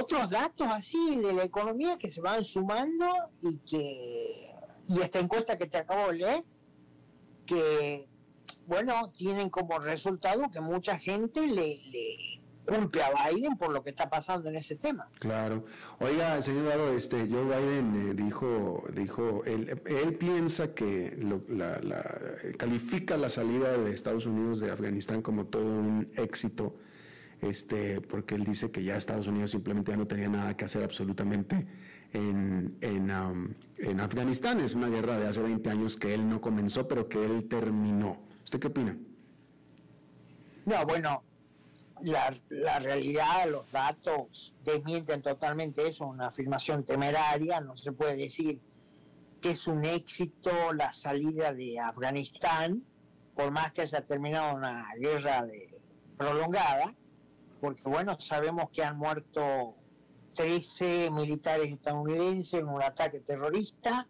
otros 0.00 0.28
datos 0.30 0.66
así 0.68 1.16
de 1.16 1.32
la 1.32 1.44
economía 1.44 1.96
que 1.96 2.10
se 2.10 2.20
van 2.20 2.44
sumando 2.44 3.06
y 3.40 3.58
que 3.58 4.54
y 4.88 5.00
esta 5.00 5.20
encuesta 5.20 5.56
que 5.56 5.66
te 5.66 5.78
acabo 5.78 6.08
de 6.08 6.18
leer 6.18 6.44
que 7.46 8.08
bueno 8.66 9.12
tienen 9.16 9.50
como 9.50 9.78
resultado 9.78 10.50
que 10.50 10.60
mucha 10.60 10.98
gente 10.98 11.46
le, 11.46 11.80
le 11.90 12.40
culpe 12.64 13.02
a 13.02 13.10
Biden 13.28 13.56
por 13.56 13.70
lo 13.72 13.82
que 13.82 13.90
está 13.90 14.08
pasando 14.08 14.48
en 14.48 14.56
ese 14.56 14.76
tema. 14.76 15.06
Claro. 15.18 15.66
Oiga, 16.00 16.40
señor 16.40 16.64
Dado, 16.66 16.94
este, 16.94 17.28
Joe 17.28 17.44
Biden 17.44 18.10
eh, 18.10 18.14
dijo, 18.14 18.84
dijo, 18.94 19.42
él, 19.44 19.80
él 19.84 20.14
piensa 20.14 20.74
que 20.74 21.16
la, 21.48 21.78
la, 21.80 22.20
califica 22.56 23.16
la 23.16 23.28
salida 23.28 23.76
de 23.76 23.92
Estados 23.92 24.26
Unidos 24.26 24.60
de 24.60 24.70
Afganistán 24.70 25.20
como 25.20 25.46
todo 25.46 25.64
un 25.66 26.10
éxito 26.16 26.74
este, 27.42 28.00
porque 28.00 28.34
él 28.34 28.44
dice 28.44 28.70
que 28.70 28.82
ya 28.82 28.96
Estados 28.96 29.26
Unidos 29.26 29.50
simplemente 29.50 29.90
ya 29.90 29.96
no 29.96 30.06
tenía 30.06 30.28
nada 30.28 30.56
que 30.56 30.64
hacer 30.64 30.82
absolutamente 30.82 31.66
en, 32.12 32.76
en, 32.80 33.10
um, 33.10 33.48
en 33.78 34.00
Afganistán. 34.00 34.60
Es 34.60 34.74
una 34.74 34.88
guerra 34.88 35.18
de 35.18 35.28
hace 35.28 35.42
20 35.42 35.68
años 35.70 35.96
que 35.96 36.14
él 36.14 36.28
no 36.28 36.40
comenzó, 36.40 36.88
pero 36.88 37.08
que 37.08 37.22
él 37.22 37.46
terminó. 37.48 38.18
¿Usted 38.54 38.60
qué 38.60 38.68
opina? 38.68 38.96
No, 40.64 40.86
bueno, 40.86 41.24
la, 42.02 42.78
realidad, 42.78 43.50
los 43.50 43.68
datos 43.72 44.54
desmienten 44.62 45.22
totalmente 45.22 45.88
eso, 45.88 46.06
una 46.06 46.28
afirmación 46.28 46.84
temeraria, 46.84 47.60
no 47.60 47.74
se 47.74 47.90
puede 47.90 48.14
decir 48.16 48.60
que 49.40 49.50
es 49.50 49.66
un 49.66 49.84
éxito 49.84 50.72
la 50.72 50.92
salida 50.92 51.52
de 51.52 51.80
Afganistán, 51.80 52.84
por 53.34 53.50
más 53.50 53.72
que 53.72 53.82
haya 53.82 54.06
terminado 54.06 54.54
una 54.54 54.86
guerra 55.00 55.44
prolongada, 56.16 56.94
porque 57.60 57.82
bueno, 57.88 58.20
sabemos 58.20 58.70
que 58.70 58.84
han 58.84 58.96
muerto 58.96 59.74
13 60.34 61.10
militares 61.10 61.72
estadounidenses 61.72 62.54
en 62.60 62.68
un 62.68 62.80
ataque 62.80 63.18
terrorista. 63.18 64.06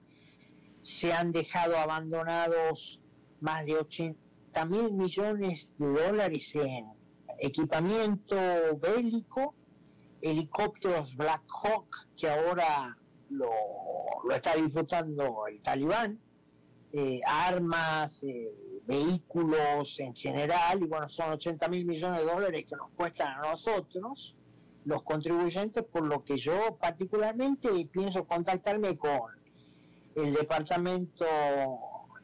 Se 0.82 1.14
han 1.14 1.32
dejado 1.32 1.78
abandonados 1.78 3.00
más 3.40 3.64
de 3.64 3.78
80 3.78 4.23
mil 4.64 4.92
millones 4.92 5.70
de 5.78 5.86
dólares 5.86 6.54
en 6.54 6.86
equipamiento 7.40 8.36
bélico, 8.80 9.54
helicópteros 10.22 11.16
Black 11.16 11.42
Hawk 11.48 12.06
que 12.16 12.30
ahora 12.30 12.96
lo, 13.30 13.50
está 14.32 14.54
disfrutando 14.54 15.46
el 15.48 15.60
talibán, 15.60 16.20
eh, 16.92 17.20
armas, 17.26 18.22
eh, 18.22 18.80
vehículos 18.86 19.98
en 19.98 20.14
general, 20.14 20.82
y 20.82 20.86
bueno, 20.86 21.08
son 21.08 21.32
80 21.32 21.68
mil 21.68 21.84
millones 21.84 22.20
de 22.20 22.26
dólares 22.26 22.64
que 22.68 22.76
nos 22.76 22.90
cuestan 22.90 23.38
a 23.38 23.50
nosotros, 23.50 24.36
los 24.84 25.02
contribuyentes, 25.02 25.82
por 25.84 26.02
lo 26.02 26.22
que 26.22 26.36
yo 26.36 26.76
particularmente 26.80 27.88
pienso 27.90 28.24
contactarme 28.24 28.96
con 28.96 29.32
el 30.14 30.32
departamento 30.34 31.24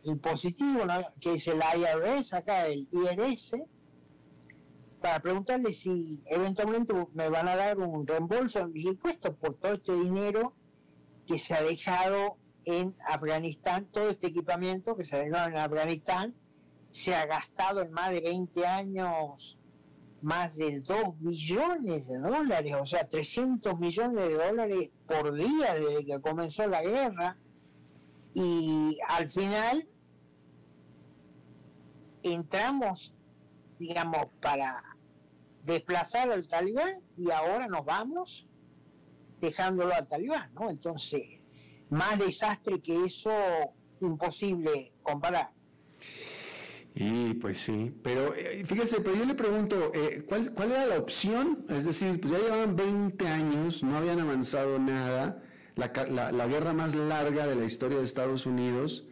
impositivo, 0.04 0.80
que 1.20 1.34
es 1.34 1.46
el 1.48 1.58
IRS, 1.58 2.32
acá 2.34 2.66
el 2.66 2.88
IRS, 2.90 3.56
para 5.00 5.20
preguntarle 5.20 5.72
si 5.72 6.20
eventualmente 6.26 6.92
me 7.14 7.28
van 7.28 7.48
a 7.48 7.56
dar 7.56 7.78
un 7.78 8.06
reembolso 8.06 8.68
de 8.68 8.80
impuestos 8.80 9.34
por 9.36 9.54
todo 9.54 9.74
este 9.74 9.94
dinero 9.94 10.54
que 11.26 11.38
se 11.38 11.54
ha 11.54 11.62
dejado 11.62 12.36
en 12.64 12.94
Afganistán, 13.06 13.86
todo 13.90 14.10
este 14.10 14.26
equipamiento 14.26 14.96
que 14.96 15.04
se 15.04 15.16
ha 15.16 15.20
dejado 15.20 15.48
en 15.48 15.56
Afganistán, 15.56 16.34
se 16.90 17.14
ha 17.14 17.24
gastado 17.24 17.80
en 17.82 17.92
más 17.92 18.10
de 18.10 18.20
20 18.20 18.66
años 18.66 19.56
más 20.22 20.54
de 20.54 20.80
2 20.80 21.20
millones 21.20 22.06
de 22.06 22.18
dólares, 22.18 22.74
o 22.78 22.86
sea, 22.86 23.08
300 23.08 23.78
millones 23.78 24.28
de 24.28 24.34
dólares 24.34 24.90
por 25.06 25.32
día 25.32 25.74
desde 25.74 26.04
que 26.04 26.20
comenzó 26.20 26.66
la 26.66 26.82
guerra. 26.82 27.36
Y 28.32 28.98
al 29.08 29.30
final 29.30 29.88
entramos, 32.22 33.12
digamos, 33.78 34.26
para 34.40 34.82
desplazar 35.64 36.30
al 36.30 36.46
talibán 36.48 37.02
y 37.16 37.30
ahora 37.30 37.66
nos 37.66 37.84
vamos 37.84 38.46
dejándolo 39.40 39.94
al 39.94 40.06
talibán, 40.06 40.52
¿no? 40.54 40.70
Entonces, 40.70 41.40
más 41.88 42.18
desastre 42.18 42.80
que 42.80 43.04
eso, 43.04 43.30
imposible 44.00 44.92
comparar. 45.02 45.50
Y 46.94 47.34
pues 47.34 47.58
sí, 47.58 47.94
pero 48.02 48.34
eh, 48.34 48.64
fíjese, 48.66 49.00
pero 49.00 49.16
yo 49.16 49.24
le 49.24 49.34
pregunto, 49.34 49.92
eh, 49.94 50.24
¿cuál, 50.28 50.52
¿cuál 50.52 50.72
era 50.72 50.86
la 50.86 50.98
opción? 50.98 51.64
Es 51.68 51.84
decir, 51.84 52.20
pues 52.20 52.32
ya 52.32 52.38
llevaban 52.38 52.74
20 52.74 53.28
años, 53.28 53.82
no 53.82 53.96
habían 53.96 54.20
avanzado 54.20 54.78
nada, 54.78 55.42
la, 55.80 56.46
guerra 56.46 56.72
más 56.72 56.94
larga 56.94 57.46
de 57.46 57.56
la 57.56 57.64
historia 57.64 57.98
de 57.98 58.04
Estados 58.04 58.46
Unidos. 58.46 59.04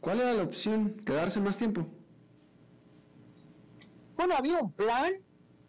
¿Cuál 0.00 0.20
era 0.20 0.34
la 0.34 0.42
opción? 0.42 1.02
¿Quedarse 1.04 1.40
más 1.40 1.56
tiempo? 1.56 1.86
Bueno, 4.16 4.34
había 4.36 4.58
un 4.58 4.72
plan 4.72 5.12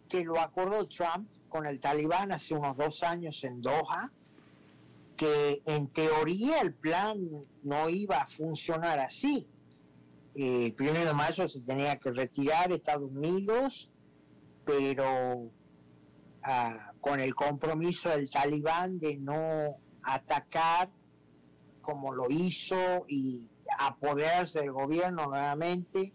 que 0.08 0.24
lo 0.24 0.38
acordó 0.38 0.86
Trump 0.86 1.28
con 1.48 1.66
el 1.66 1.80
talibán 1.80 2.32
hace 2.32 2.54
unos 2.54 2.76
dos 2.76 3.02
años 3.02 3.42
en 3.44 3.62
Doha, 3.62 4.10
que 5.16 5.62
en 5.64 5.88
teoría 5.88 6.60
el 6.60 6.74
plan 6.74 7.18
no 7.62 7.88
iba 7.88 8.16
a 8.16 8.26
funcionar 8.26 8.98
así. 8.98 9.46
El 10.34 10.72
primero 10.72 11.06
de 11.06 11.14
mayo 11.14 11.48
se 11.48 11.60
tenía 11.60 11.96
que 11.96 12.10
retirar 12.10 12.72
Estados 12.72 13.10
Unidos, 13.10 13.90
pero 14.64 15.50
ah, 16.42 16.92
con 17.00 17.20
el 17.20 17.34
compromiso 17.34 18.08
del 18.10 18.30
talibán 18.30 18.98
de 18.98 19.16
no 19.16 19.76
atacar 20.02 20.90
como 21.80 22.14
lo 22.14 22.30
hizo 22.30 23.04
y 23.08 23.48
apoderarse 23.78 24.60
del 24.60 24.72
gobierno 24.72 25.26
nuevamente 25.26 26.12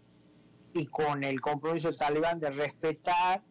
y 0.72 0.86
con 0.86 1.24
el 1.24 1.40
compromiso 1.40 1.88
del 1.88 1.98
talibán 1.98 2.40
de 2.40 2.50
respetar 2.50 3.42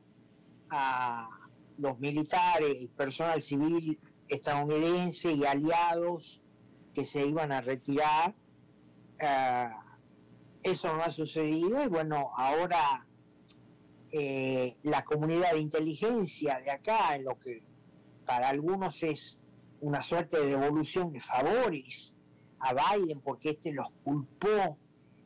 a 0.70 1.30
los 1.78 2.00
militares 2.00 2.76
y 2.80 2.88
personal 2.88 3.42
civil 3.42 4.00
estadounidense 4.28 5.32
y 5.32 5.46
aliados 5.46 6.42
que 6.94 7.06
se 7.06 7.26
iban 7.26 7.52
a 7.52 7.62
retirar. 7.62 8.34
Eh, 9.20 9.70
eso 10.64 10.94
no 10.94 11.04
ha 11.04 11.12
sucedido 11.12 11.84
y 11.84 11.88
bueno, 11.88 12.32
ahora 12.36 13.06
eh, 14.12 14.76
la 14.84 15.04
comunidad 15.04 15.52
de 15.54 15.60
inteligencia 15.60 16.60
de 16.60 16.72
acá, 16.72 17.16
en 17.16 17.26
lo 17.26 17.40
que 17.40 17.62
para 18.26 18.50
algunos 18.50 19.02
es 19.04 19.37
una 19.82 20.02
suerte 20.02 20.38
de 20.38 20.48
devolución 20.48 21.12
de 21.12 21.22
favores 21.22 22.14
a 22.60 22.74
Biden 22.74 23.22
porque 23.22 23.52
este 23.52 23.72
los 23.72 23.88
culpó 24.04 24.78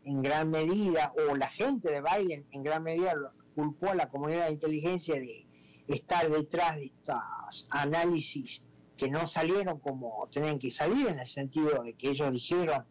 en 0.04 0.22
gran 0.22 0.50
medida, 0.50 1.14
o 1.30 1.36
la 1.36 1.50
gente 1.50 1.92
de 1.92 2.02
Biden 2.02 2.46
en 2.52 2.64
gran 2.64 2.84
medida 2.84 3.14
culpó 3.56 3.90
a 3.90 3.96
la 3.96 4.10
comunidad 4.10 4.48
de 4.48 4.54
inteligencia 4.54 5.16
de 5.16 5.46
estar 5.88 6.30
detrás 6.30 6.76
de 6.78 6.86
estos 6.86 7.68
análisis 7.70 8.62
que 8.98 9.10
no 9.10 9.28
salieron 9.28 9.80
como 9.80 10.28
tenían 10.32 10.60
que 10.60 10.72
salir, 10.72 11.08
en 11.08 11.20
el 11.20 11.28
sentido 11.28 11.84
de 11.84 11.94
que 11.94 12.10
ellos 12.10 12.32
dijeron, 12.32 12.86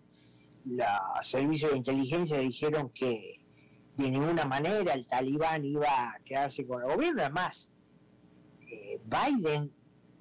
los 0.64 0.86
servicios 1.22 1.72
de 1.72 1.78
inteligencia 1.78 2.38
dijeron 2.38 2.90
que 2.90 3.40
de 3.96 4.10
ninguna 4.10 4.44
manera 4.44 4.94
el 4.94 5.06
talibán 5.06 5.64
iba 5.64 5.86
a 5.88 6.18
quedarse 6.24 6.66
con 6.66 6.82
el 6.82 6.94
gobierno. 6.94 7.22
Además, 7.22 7.70
eh, 8.62 9.00
Biden 9.04 9.72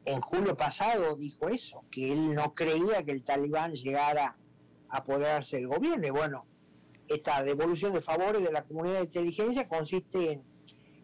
en 0.06 0.22
julio 0.22 0.56
pasado 0.56 1.16
dijo 1.16 1.50
eso, 1.50 1.84
que 1.92 2.12
él 2.12 2.34
no 2.34 2.54
creía 2.54 3.04
que 3.04 3.12
el 3.12 3.24
talibán 3.24 3.74
llegara 3.74 4.38
a 4.90 4.98
apoderarse 4.98 5.58
del 5.58 5.68
gobierno. 5.68 6.08
Y 6.08 6.12
bueno, 6.12 6.46
esta 7.08 7.44
devolución 7.44 7.94
de 7.94 8.02
favores 8.02 8.44
de 8.44 8.52
la 8.52 8.64
comunidad 8.64 9.00
de 9.00 9.06
inteligencia 9.06 9.68
consiste 9.68 10.34
en 10.34 10.44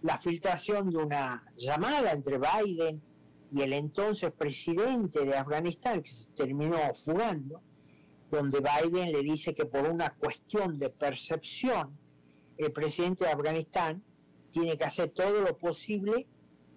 la 0.02 0.18
filtración 0.20 0.90
de 0.90 0.98
una 0.98 1.44
llamada 1.58 2.12
entre 2.12 2.38
Biden 2.38 3.02
y 3.52 3.62
el 3.62 3.74
entonces 3.74 4.32
presidente 4.32 5.24
de 5.26 5.36
Afganistán, 5.36 6.04
que 6.04 6.12
terminó 6.36 6.78
fugando, 7.04 7.62
donde 8.30 8.60
Biden 8.60 9.12
le 9.12 9.22
dice 9.22 9.54
que 9.54 9.66
por 9.66 9.88
una 9.90 10.12
cuestión 10.12 10.78
de 10.78 10.90
percepción, 10.90 11.98
el 12.58 12.72
presidente 12.72 13.26
de 13.26 13.32
Afganistán 13.32 14.04
tiene 14.52 14.78
que 14.78 14.86
hacer 14.86 15.10
todo 15.10 15.42
lo 15.42 15.58
posible 15.58 16.28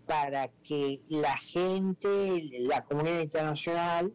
para 0.09 0.49
que 0.67 1.03
la 1.09 1.37
gente, 1.37 2.41
la 2.61 2.83
comunidad 2.83 3.21
internacional, 3.21 4.15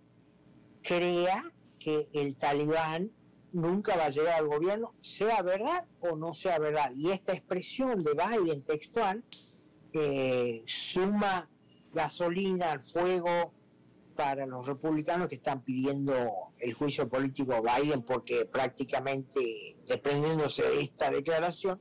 crea 0.82 1.46
que 1.78 2.10
el 2.14 2.36
talibán 2.36 3.12
nunca 3.52 3.96
va 3.96 4.06
a 4.06 4.10
llegar 4.10 4.40
al 4.40 4.48
gobierno, 4.48 4.96
sea 5.04 5.44
verdad 5.44 5.86
o 6.00 6.16
no 6.16 6.34
sea 6.34 6.58
verdad. 6.58 6.92
Y 6.96 7.12
esta 7.12 7.34
expresión 7.34 8.04
de 8.04 8.14
Biden 8.14 8.64
textual 8.64 9.24
eh, 9.94 10.64
suma 10.66 11.48
gasolina 11.94 12.72
al 12.72 12.82
fuego 12.82 13.54
para 14.16 14.48
los 14.48 14.66
republicanos 14.66 15.28
que 15.28 15.36
están 15.36 15.62
pidiendo 15.62 16.32
el 16.58 16.74
juicio 16.74 17.08
político 17.08 17.54
a 17.54 17.62
Biden 17.62 18.02
porque 18.02 18.46
prácticamente, 18.46 19.78
dependiéndose 19.88 20.64
de 20.64 20.82
esta 20.82 21.12
declaración, 21.12 21.80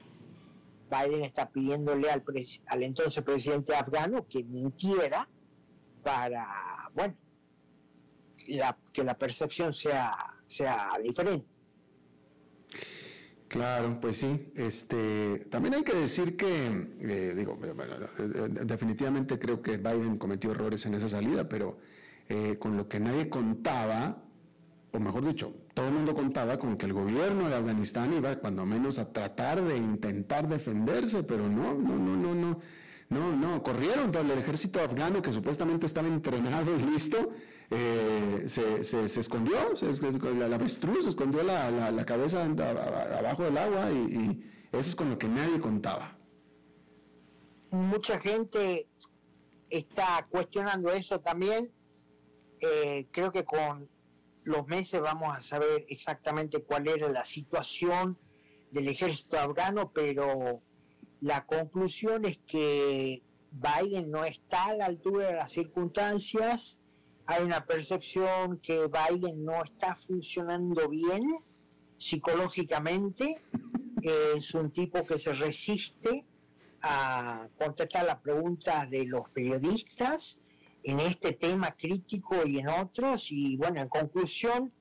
Biden 0.92 1.24
está 1.24 1.48
pidiéndole 1.48 2.10
al, 2.10 2.22
al 2.66 2.82
entonces 2.82 3.24
presidente 3.24 3.74
afgano 3.74 4.26
que 4.28 4.44
mintiera 4.44 5.28
para, 6.02 6.46
bueno, 6.94 7.14
que 8.92 9.04
la 9.04 9.16
percepción 9.16 9.72
sea, 9.72 10.16
sea 10.46 10.90
diferente. 11.02 11.46
Claro, 13.52 14.00
pues 14.00 14.16
sí. 14.16 14.50
Este, 14.54 15.46
también 15.50 15.74
hay 15.74 15.84
que 15.84 15.94
decir 15.94 16.38
que, 16.38 16.68
eh, 17.00 17.34
digo, 17.36 17.58
eh, 17.62 17.74
eh, 18.18 18.48
definitivamente 18.64 19.38
creo 19.38 19.60
que 19.60 19.76
Biden 19.76 20.16
cometió 20.16 20.52
errores 20.52 20.86
en 20.86 20.94
esa 20.94 21.10
salida, 21.10 21.48
pero 21.48 21.78
con 22.58 22.78
lo 22.78 22.88
que 22.88 22.98
nadie 22.98 23.28
contaba, 23.28 24.22
o 24.92 25.00
mejor 25.00 25.26
dicho, 25.26 25.54
todo 25.74 25.88
el 25.88 25.94
mundo 25.94 26.14
contaba 26.14 26.58
con 26.58 26.76
que 26.76 26.86
el 26.86 26.92
gobierno 26.92 27.48
de 27.48 27.56
Afganistán 27.56 28.12
iba, 28.12 28.36
cuando 28.36 28.66
menos, 28.66 28.98
a 28.98 29.10
tratar 29.10 29.62
de 29.62 29.76
intentar 29.76 30.46
defenderse, 30.48 31.22
pero 31.22 31.48
no, 31.48 31.74
no, 31.74 31.96
no, 31.96 32.16
no, 32.16 32.34
no, 32.34 32.58
no, 33.08 33.36
no, 33.36 33.62
corrieron 33.62 34.12
todo 34.12 34.22
el 34.22 34.38
ejército 34.38 34.80
afgano 34.80 35.22
que 35.22 35.32
supuestamente 35.32 35.86
estaba 35.86 36.08
entrenado 36.08 36.76
y 36.76 36.82
listo 36.82 37.30
eh, 37.70 38.44
se, 38.48 38.84
se, 38.84 39.20
escondió, 39.20 39.56
la, 40.38 40.54
avestruz 40.54 41.04
se 41.04 41.10
escondió 41.10 41.42
la, 41.42 42.04
cabeza 42.04 42.44
abajo 42.44 43.44
del 43.44 43.56
agua 43.56 43.90
y, 43.90 44.48
eso 44.72 44.88
es 44.88 44.94
con 44.94 45.10
lo 45.10 45.18
que 45.18 45.28
nadie 45.28 45.58
contaba. 45.58 46.16
Mucha 47.70 48.18
gente 48.20 48.88
está 49.68 50.26
cuestionando 50.30 50.90
eso 50.90 51.20
también. 51.20 51.70
Eh, 52.60 53.06
creo 53.10 53.32
que 53.32 53.44
con 53.44 53.88
los 54.44 54.66
meses 54.66 55.00
vamos 55.00 55.36
a 55.36 55.42
saber 55.42 55.84
exactamente 55.88 56.62
cuál 56.62 56.88
era 56.88 57.08
la 57.08 57.24
situación 57.24 58.18
del 58.70 58.88
ejército 58.88 59.38
afgano, 59.38 59.92
pero 59.92 60.62
la 61.20 61.44
conclusión 61.46 62.24
es 62.24 62.38
que 62.46 63.22
Biden 63.52 64.10
no 64.10 64.24
está 64.24 64.66
a 64.66 64.74
la 64.74 64.86
altura 64.86 65.28
de 65.28 65.34
las 65.34 65.52
circunstancias. 65.52 66.76
Hay 67.26 67.44
una 67.44 67.64
percepción 67.64 68.58
que 68.58 68.88
Biden 68.88 69.44
no 69.44 69.62
está 69.62 69.94
funcionando 69.94 70.88
bien 70.88 71.22
psicológicamente, 71.98 73.40
es 74.02 74.52
un 74.54 74.72
tipo 74.72 75.06
que 75.06 75.18
se 75.18 75.32
resiste 75.34 76.24
a 76.80 77.46
contestar 77.56 78.04
las 78.04 78.18
preguntas 78.20 78.90
de 78.90 79.04
los 79.04 79.28
periodistas 79.30 80.40
en 80.84 81.00
este 81.00 81.32
tema 81.32 81.74
crítico 81.76 82.44
y 82.44 82.58
en 82.58 82.68
otros, 82.68 83.26
y 83.30 83.56
bueno, 83.56 83.80
en 83.80 83.88
conclusión, 83.88 84.72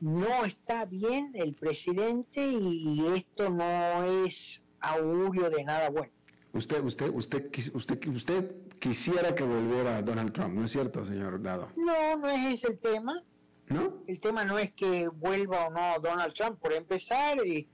no 0.00 0.44
está 0.44 0.84
bien 0.84 1.32
el 1.34 1.54
presidente 1.54 2.46
y 2.46 3.06
esto 3.14 3.48
no 3.48 4.04
es 4.24 4.60
augurio 4.80 5.48
de 5.50 5.64
nada 5.64 5.88
bueno. 5.88 6.12
Usted, 6.52 6.84
usted, 6.84 7.10
usted, 7.10 7.50
usted, 7.74 8.08
usted 8.08 8.54
quisiera 8.78 9.34
que 9.34 9.42
volviera 9.42 10.00
Donald 10.02 10.32
Trump, 10.32 10.54
¿no 10.54 10.64
es 10.64 10.70
cierto, 10.70 11.04
señor 11.04 11.42
Dado? 11.42 11.70
No, 11.76 12.16
no 12.16 12.28
es 12.28 12.54
ese 12.54 12.68
el 12.68 12.78
tema. 12.78 13.22
¿No? 13.68 13.94
El 14.06 14.20
tema 14.20 14.44
no 14.44 14.58
es 14.58 14.72
que 14.72 15.08
vuelva 15.08 15.66
o 15.66 15.70
no 15.70 15.98
Donald 16.00 16.34
Trump. 16.34 16.60
Por 16.60 16.74
empezar, 16.74 17.38
y, 17.44 17.66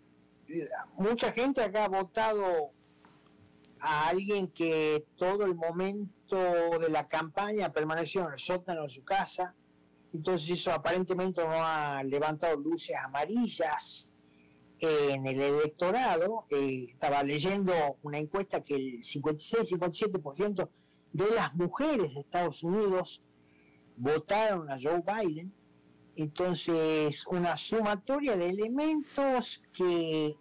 mucha 0.96 1.32
gente 1.32 1.62
acá 1.62 1.84
ha 1.84 1.88
votado 1.88 2.70
a 3.80 4.08
alguien 4.08 4.48
que 4.48 5.04
todo 5.16 5.44
el 5.44 5.54
momento 5.54 6.36
de 6.78 6.88
la 6.90 7.08
campaña 7.08 7.72
permaneció 7.72 8.26
en 8.26 8.34
el 8.34 8.38
sótano 8.38 8.82
de 8.82 8.90
su 8.90 9.04
casa. 9.04 9.54
Entonces 10.12 10.50
eso 10.50 10.72
aparentemente 10.72 11.42
no 11.42 11.54
ha 11.54 12.02
levantado 12.02 12.56
luces 12.56 12.96
amarillas 12.96 14.06
en 14.78 15.26
el 15.26 15.40
electorado. 15.40 16.46
Eh, 16.50 16.88
estaba 16.90 17.22
leyendo 17.22 17.72
una 18.02 18.18
encuesta 18.18 18.62
que 18.62 18.74
el 18.74 19.02
56-57% 19.02 20.68
de 21.12 21.30
las 21.34 21.54
mujeres 21.54 22.14
de 22.14 22.20
Estados 22.20 22.62
Unidos 22.62 23.22
votaron 23.96 24.70
a 24.70 24.78
Joe 24.80 25.02
Biden. 25.02 25.52
Entonces, 26.16 27.24
una 27.28 27.56
sumatoria 27.56 28.36
de 28.36 28.48
elementos 28.48 29.62
que 29.72 30.36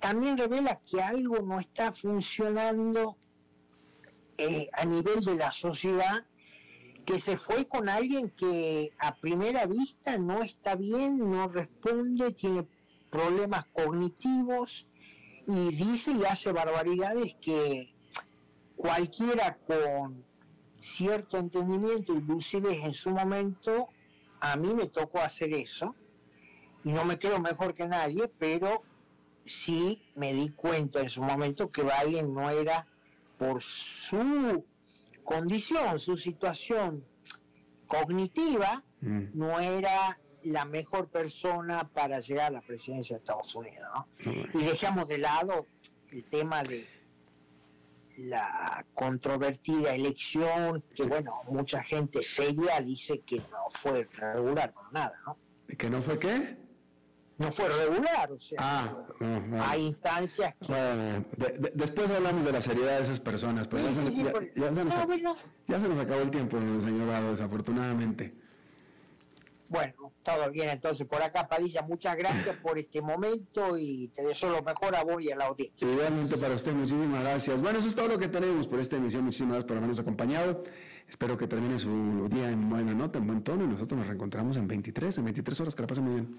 también 0.00 0.36
revela 0.36 0.80
que 0.90 1.00
algo 1.02 1.40
no 1.40 1.60
está 1.60 1.92
funcionando 1.92 3.16
eh, 4.38 4.68
a 4.72 4.84
nivel 4.86 5.20
de 5.20 5.34
la 5.34 5.52
sociedad, 5.52 6.24
que 7.04 7.20
se 7.20 7.36
fue 7.36 7.66
con 7.66 7.88
alguien 7.88 8.30
que 8.30 8.92
a 8.98 9.14
primera 9.16 9.66
vista 9.66 10.16
no 10.16 10.42
está 10.42 10.74
bien, 10.74 11.18
no 11.18 11.48
responde, 11.48 12.32
tiene 12.32 12.66
problemas 13.10 13.66
cognitivos 13.72 14.86
y 15.46 15.74
dice 15.74 16.12
y 16.12 16.24
hace 16.24 16.52
barbaridades 16.52 17.34
que 17.40 17.92
cualquiera 18.76 19.58
con 19.66 20.24
cierto 20.80 21.36
entendimiento 21.36 22.14
y 22.14 22.22
lucidez 22.22 22.78
en 22.84 22.94
su 22.94 23.10
momento, 23.10 23.88
a 24.40 24.56
mí 24.56 24.72
me 24.72 24.86
tocó 24.86 25.18
hacer 25.18 25.52
eso, 25.52 25.94
y 26.84 26.92
no 26.92 27.04
me 27.04 27.18
creo 27.18 27.38
mejor 27.40 27.74
que 27.74 27.86
nadie, 27.86 28.28
pero 28.38 28.82
sí 29.50 30.02
me 30.14 30.32
di 30.32 30.50
cuenta 30.50 31.00
en 31.00 31.10
su 31.10 31.22
momento 31.22 31.70
que 31.70 31.82
Biden 31.82 32.32
no 32.32 32.50
era 32.50 32.86
por 33.38 33.62
su 33.62 34.64
condición, 35.24 35.98
su 35.98 36.16
situación 36.16 37.04
cognitiva, 37.86 38.82
mm. 39.00 39.24
no 39.34 39.58
era 39.58 40.18
la 40.44 40.64
mejor 40.64 41.08
persona 41.08 41.88
para 41.88 42.20
llegar 42.20 42.46
a 42.46 42.50
la 42.50 42.60
presidencia 42.60 43.16
de 43.16 43.20
Estados 43.20 43.54
Unidos. 43.54 43.86
Y 44.54 44.58
dejamos 44.58 45.06
de 45.08 45.18
lado 45.18 45.66
el 46.10 46.24
tema 46.24 46.62
de 46.62 46.86
la 48.16 48.84
controvertida 48.94 49.94
elección, 49.94 50.82
que 50.94 51.04
bueno, 51.04 51.42
mucha 51.48 51.82
gente 51.82 52.22
seria 52.22 52.80
dice 52.80 53.20
que 53.20 53.36
no 53.36 53.70
fue 53.70 54.06
regular 54.12 54.72
por 54.72 54.92
nada, 54.92 55.18
¿no? 55.26 55.36
¿Que 55.76 55.88
no 55.88 56.02
fue 56.02 56.18
qué? 56.18 56.56
No 57.40 57.50
fue 57.52 57.70
regular, 57.70 58.30
o 58.30 58.38
sea, 58.38 58.58
ah, 58.60 59.70
hay 59.70 59.86
instancias 59.86 60.54
que... 60.60 61.24
después 61.72 62.10
hablamos 62.10 62.44
de 62.44 62.52
la 62.52 62.60
seriedad 62.60 62.98
de 62.98 63.04
esas 63.04 63.18
personas, 63.18 63.66
pero 63.66 63.84
ya, 63.84 63.94
se, 63.94 64.02
nos, 64.04 64.94
acabó 65.98 66.20
el 66.20 66.30
tiempo, 66.30 66.58
señor 66.58 67.08
Vado, 67.08 67.30
desafortunadamente. 67.30 68.34
Bueno, 69.70 70.12
todo 70.22 70.50
bien 70.50 70.68
entonces 70.68 71.06
por 71.06 71.22
acá, 71.22 71.48
Padilla, 71.48 71.80
muchas 71.80 72.14
gracias 72.14 72.56
por 72.56 72.78
este 72.78 73.00
momento 73.00 73.78
y 73.78 74.08
te 74.08 74.22
deseo 74.22 74.50
lo 74.50 74.62
mejor 74.62 74.94
a 74.94 75.02
vos 75.02 75.22
y 75.22 75.32
a 75.32 75.36
la 75.36 75.46
audiencia. 75.46 75.90
Igualmente 75.90 76.36
para 76.36 76.54
usted, 76.54 76.74
muchísimas 76.74 77.22
gracias. 77.22 77.58
Bueno, 77.62 77.78
eso 77.78 77.88
es 77.88 77.94
todo 77.94 78.08
lo 78.08 78.18
que 78.18 78.28
tenemos 78.28 78.66
por 78.66 78.80
esta 78.80 78.96
emisión, 78.96 79.24
muchísimas 79.24 79.52
gracias 79.52 79.66
por 79.66 79.76
habernos 79.78 79.98
acompañado. 79.98 80.62
Espero 81.10 81.36
que 81.36 81.48
termine 81.48 81.76
su 81.76 82.28
día 82.30 82.50
en 82.50 82.70
buena 82.70 82.94
nota, 82.94 83.18
en 83.18 83.26
buen 83.26 83.42
tono 83.42 83.64
y 83.64 83.66
nosotros 83.66 83.98
nos 83.98 84.06
reencontramos 84.06 84.56
en 84.56 84.68
23, 84.68 85.18
en 85.18 85.24
23 85.24 85.60
horas, 85.60 85.74
que 85.74 85.82
la 85.82 85.88
pasen 85.88 86.04
muy 86.04 86.14
bien. 86.14 86.38